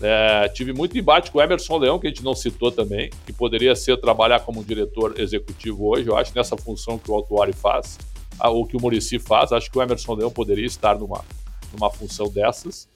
É, 0.00 0.48
tive 0.48 0.72
muito 0.72 0.96
embate 0.98 1.30
com 1.30 1.38
o 1.38 1.42
Emerson 1.42 1.76
Leão, 1.76 1.98
que 1.98 2.06
a 2.06 2.10
gente 2.10 2.24
não 2.24 2.34
citou 2.34 2.72
também, 2.72 3.10
que 3.26 3.32
poderia 3.32 3.76
ser 3.76 4.00
trabalhar 4.00 4.40
como 4.40 4.64
diretor 4.64 5.14
executivo 5.20 5.90
hoje, 5.90 6.08
eu 6.08 6.16
acho, 6.16 6.32
nessa 6.34 6.56
função 6.56 6.98
que 6.98 7.10
o 7.10 7.14
Autuari 7.14 7.52
faz, 7.52 7.98
ou 8.40 8.66
que 8.66 8.76
o 8.76 8.80
Murici 8.80 9.18
faz, 9.18 9.52
acho 9.52 9.70
que 9.70 9.78
o 9.78 9.82
Emerson 9.82 10.14
Leão 10.14 10.30
poderia 10.30 10.66
estar 10.66 10.98
numa, 10.98 11.22
numa 11.72 11.90
função 11.90 12.28
dessas. 12.28 12.88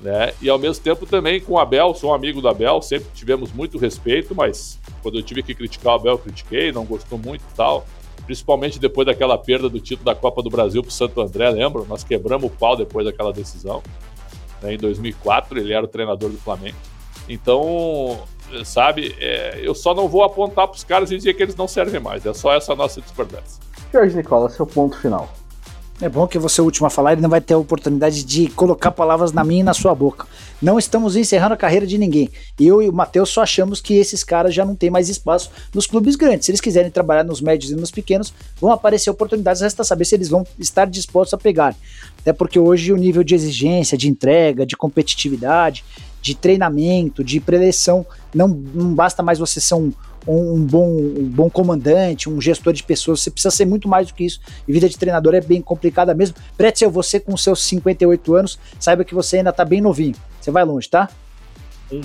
Né? 0.00 0.32
E 0.40 0.48
ao 0.48 0.58
mesmo 0.58 0.82
tempo 0.82 1.04
também 1.04 1.40
com 1.40 1.54
o 1.54 1.58
Abel, 1.58 1.94
sou 1.94 2.10
um 2.10 2.14
amigo 2.14 2.40
do 2.40 2.48
Abel, 2.48 2.80
sempre 2.80 3.08
tivemos 3.14 3.52
muito 3.52 3.76
respeito, 3.76 4.34
mas 4.34 4.78
quando 5.02 5.18
eu 5.18 5.22
tive 5.22 5.42
que 5.42 5.54
criticar 5.54 5.92
o 5.92 5.96
Abel, 5.96 6.12
eu 6.12 6.18
critiquei, 6.18 6.72
não 6.72 6.84
gostou 6.84 7.18
muito 7.18 7.42
e 7.42 7.54
tal. 7.54 7.86
Principalmente 8.24 8.78
depois 8.78 9.06
daquela 9.06 9.36
perda 9.36 9.68
do 9.68 9.80
título 9.80 10.04
da 10.04 10.14
Copa 10.14 10.42
do 10.42 10.48
Brasil 10.48 10.82
para 10.82 10.88
o 10.88 10.92
Santo 10.92 11.20
André, 11.20 11.50
lembra? 11.50 11.84
Nós 11.84 12.04
quebramos 12.04 12.50
o 12.50 12.54
pau 12.54 12.76
depois 12.76 13.04
daquela 13.04 13.32
decisão. 13.32 13.82
Né? 14.62 14.74
Em 14.74 14.78
2004 14.78 15.58
ele 15.58 15.72
era 15.72 15.84
o 15.84 15.88
treinador 15.88 16.30
do 16.30 16.38
Flamengo. 16.38 16.76
Então, 17.28 18.20
sabe, 18.64 19.14
é, 19.18 19.60
eu 19.62 19.74
só 19.74 19.94
não 19.94 20.08
vou 20.08 20.22
apontar 20.22 20.66
para 20.66 20.76
os 20.76 20.84
caras 20.84 21.10
e 21.10 21.16
dizer 21.16 21.34
que 21.34 21.42
eles 21.42 21.56
não 21.56 21.68
servem 21.68 22.00
mais. 22.00 22.24
É 22.24 22.32
só 22.32 22.54
essa 22.54 22.74
nossa 22.74 23.00
discordância. 23.00 23.62
Jorge 23.92 24.16
Nicola, 24.16 24.48
seu 24.48 24.66
ponto 24.66 24.96
final. 24.98 25.28
É 26.02 26.08
bom 26.08 26.26
que 26.26 26.38
você 26.38 26.60
é 26.60 26.62
o 26.62 26.64
último 26.64 26.86
a 26.86 26.90
falar, 26.90 27.12
ele 27.12 27.20
não 27.20 27.28
vai 27.28 27.42
ter 27.42 27.52
a 27.52 27.58
oportunidade 27.58 28.24
de 28.24 28.48
colocar 28.48 28.90
palavras 28.90 29.32
na 29.32 29.44
minha 29.44 29.60
e 29.60 29.62
na 29.62 29.74
sua 29.74 29.94
boca. 29.94 30.26
Não 30.60 30.78
estamos 30.78 31.14
encerrando 31.14 31.52
a 31.52 31.58
carreira 31.58 31.86
de 31.86 31.98
ninguém. 31.98 32.30
Eu 32.58 32.80
e 32.80 32.88
o 32.88 32.92
Matheus 32.92 33.28
só 33.28 33.42
achamos 33.42 33.82
que 33.82 33.92
esses 33.98 34.24
caras 34.24 34.54
já 34.54 34.64
não 34.64 34.74
têm 34.74 34.88
mais 34.88 35.10
espaço 35.10 35.50
nos 35.74 35.86
clubes 35.86 36.16
grandes. 36.16 36.46
Se 36.46 36.52
eles 36.52 36.60
quiserem 36.60 36.90
trabalhar 36.90 37.22
nos 37.22 37.42
médios 37.42 37.70
e 37.70 37.76
nos 37.76 37.90
pequenos, 37.90 38.32
vão 38.58 38.72
aparecer 38.72 39.10
oportunidades, 39.10 39.60
resta 39.60 39.84
saber 39.84 40.06
se 40.06 40.14
eles 40.14 40.30
vão 40.30 40.46
estar 40.58 40.86
dispostos 40.86 41.34
a 41.34 41.38
pegar. 41.38 41.76
Até 42.18 42.32
porque 42.32 42.58
hoje 42.58 42.94
o 42.94 42.96
nível 42.96 43.22
de 43.22 43.34
exigência, 43.34 43.98
de 43.98 44.08
entrega, 44.08 44.64
de 44.64 44.78
competitividade, 44.78 45.84
de 46.22 46.34
treinamento, 46.34 47.22
de 47.22 47.40
preleção, 47.40 48.06
não, 48.34 48.48
não 48.48 48.94
basta 48.94 49.22
mais 49.22 49.38
você 49.38 49.60
ser 49.60 49.74
um, 49.74 49.92
um, 50.26 50.64
bom, 50.64 50.88
um 50.88 51.24
bom 51.24 51.50
comandante, 51.50 52.28
um 52.28 52.40
gestor 52.40 52.72
de 52.72 52.82
pessoas, 52.82 53.20
você 53.20 53.30
precisa 53.30 53.54
ser 53.54 53.64
muito 53.64 53.88
mais 53.88 54.08
do 54.08 54.14
que 54.14 54.24
isso. 54.24 54.40
E 54.66 54.72
vida 54.72 54.88
de 54.88 54.98
treinador 54.98 55.34
é 55.34 55.40
bem 55.40 55.60
complicada 55.60 56.14
mesmo. 56.14 56.36
Pretzel, 56.56 56.90
você 56.90 57.18
com 57.18 57.36
seus 57.36 57.62
58 57.64 58.34
anos, 58.34 58.58
saiba 58.78 59.04
que 59.04 59.14
você 59.14 59.38
ainda 59.38 59.52
tá 59.52 59.64
bem 59.64 59.80
novinho. 59.80 60.14
Você 60.40 60.50
vai 60.50 60.64
longe, 60.64 60.88
tá? 60.88 61.08
Hum. 61.92 62.00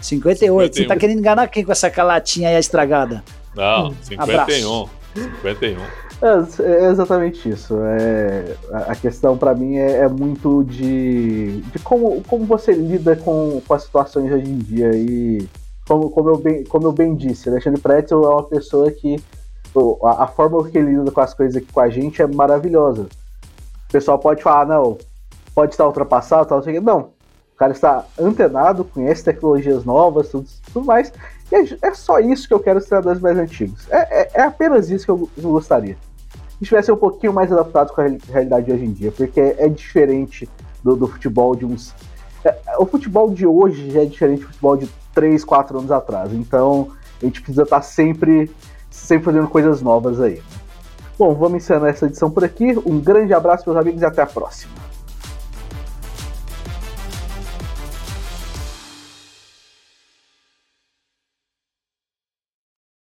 58. 0.00 0.38
51. 0.40 0.72
Você 0.72 0.84
tá 0.84 0.96
querendo 0.96 1.18
enganar 1.18 1.48
quem 1.48 1.64
com 1.64 1.72
essa 1.72 1.90
calatinha 1.90 2.48
aí 2.48 2.56
estragada? 2.56 3.24
Não, 3.54 3.94
51. 4.02 4.22
Abraço. 4.22 4.90
51. 5.14 5.80
É, 6.22 6.62
é, 6.62 6.90
exatamente 6.90 7.48
isso. 7.48 7.76
É, 7.82 8.56
a 8.72 8.94
questão 8.94 9.36
para 9.36 9.54
mim 9.54 9.76
é, 9.76 9.98
é, 9.98 10.08
muito 10.08 10.64
de, 10.64 11.60
de 11.60 11.78
como, 11.80 12.22
como 12.22 12.44
você 12.44 12.72
lida 12.72 13.16
com, 13.16 13.60
com 13.66 13.74
as 13.74 13.82
situações 13.82 14.32
hoje 14.32 14.48
em 14.48 14.58
dia. 14.58 14.90
E 14.94 15.46
como, 15.86 16.10
como, 16.10 16.30
eu, 16.30 16.38
bem, 16.38 16.64
como 16.64 16.86
eu 16.86 16.92
bem 16.92 17.14
disse, 17.14 17.48
Alexandre 17.48 17.80
Pretzel 17.80 18.24
é 18.24 18.28
uma 18.28 18.42
pessoa 18.42 18.90
que 18.90 19.22
a, 20.04 20.24
a 20.24 20.26
forma 20.26 20.68
que 20.68 20.78
ele 20.78 20.96
lida 20.96 21.10
com 21.10 21.20
as 21.20 21.34
coisas 21.34 21.56
aqui 21.56 21.72
com 21.72 21.80
a 21.80 21.88
gente 21.88 22.20
é 22.20 22.26
maravilhosa. 22.26 23.02
O 23.88 23.92
pessoal 23.92 24.18
pode 24.18 24.42
falar, 24.42 24.66
não, 24.66 24.98
pode 25.54 25.72
estar 25.72 25.86
ultrapassado, 25.86 26.48
tal, 26.48 26.62
não. 26.82 27.16
O 27.54 27.58
cara 27.58 27.72
está 27.72 28.04
antenado, 28.20 28.84
conhece 28.84 29.24
tecnologias 29.24 29.84
novas, 29.84 30.28
tudo, 30.28 30.46
tudo 30.72 30.84
mais. 30.84 31.12
E 31.50 31.54
é, 31.54 31.78
é 31.80 31.94
só 31.94 32.18
isso 32.18 32.46
que 32.46 32.52
eu 32.52 32.60
quero 32.60 32.78
dos 32.78 32.88
treinadores 32.88 33.20
mais 33.20 33.38
antigos. 33.38 33.86
É, 33.90 34.22
é, 34.22 34.30
é, 34.34 34.42
apenas 34.42 34.90
isso 34.90 35.06
que 35.06 35.10
eu, 35.10 35.28
eu 35.38 35.50
gostaria. 35.50 35.96
Que 36.58 36.64
estivessem 36.64 36.92
um 36.94 36.98
pouquinho 36.98 37.32
mais 37.32 37.50
adaptados 37.52 37.94
com 37.94 38.00
a 38.02 38.08
realidade 38.30 38.66
de 38.66 38.72
hoje 38.72 38.84
em 38.84 38.92
dia, 38.92 39.12
porque 39.12 39.40
é 39.40 39.68
diferente 39.68 40.48
do, 40.82 40.96
do 40.96 41.06
futebol 41.06 41.54
de 41.54 41.64
uns. 41.64 41.94
É, 42.44 42.54
o 42.78 42.84
futebol 42.84 43.30
de 43.30 43.46
hoje 43.46 43.90
já 43.90 44.02
é 44.02 44.04
diferente 44.04 44.40
do 44.40 44.48
futebol 44.48 44.76
de 44.76 44.88
3, 45.16 45.42
4 45.42 45.78
anos 45.78 45.90
atrás. 45.90 46.32
Então 46.34 46.90
a 47.20 47.24
gente 47.24 47.40
precisa 47.40 47.62
estar 47.62 47.80
sempre, 47.80 48.50
sempre 48.90 49.24
fazendo 49.24 49.48
coisas 49.48 49.80
novas 49.80 50.20
aí. 50.20 50.42
Bom, 51.18 51.34
vamos 51.34 51.56
encerrar 51.56 51.88
essa 51.88 52.04
edição 52.04 52.30
por 52.30 52.44
aqui. 52.44 52.78
Um 52.84 53.00
grande 53.00 53.32
abraço, 53.32 53.64
meus 53.66 53.80
amigos, 53.80 54.02
e 54.02 54.04
até 54.04 54.20
a 54.20 54.26
próxima. 54.26 54.85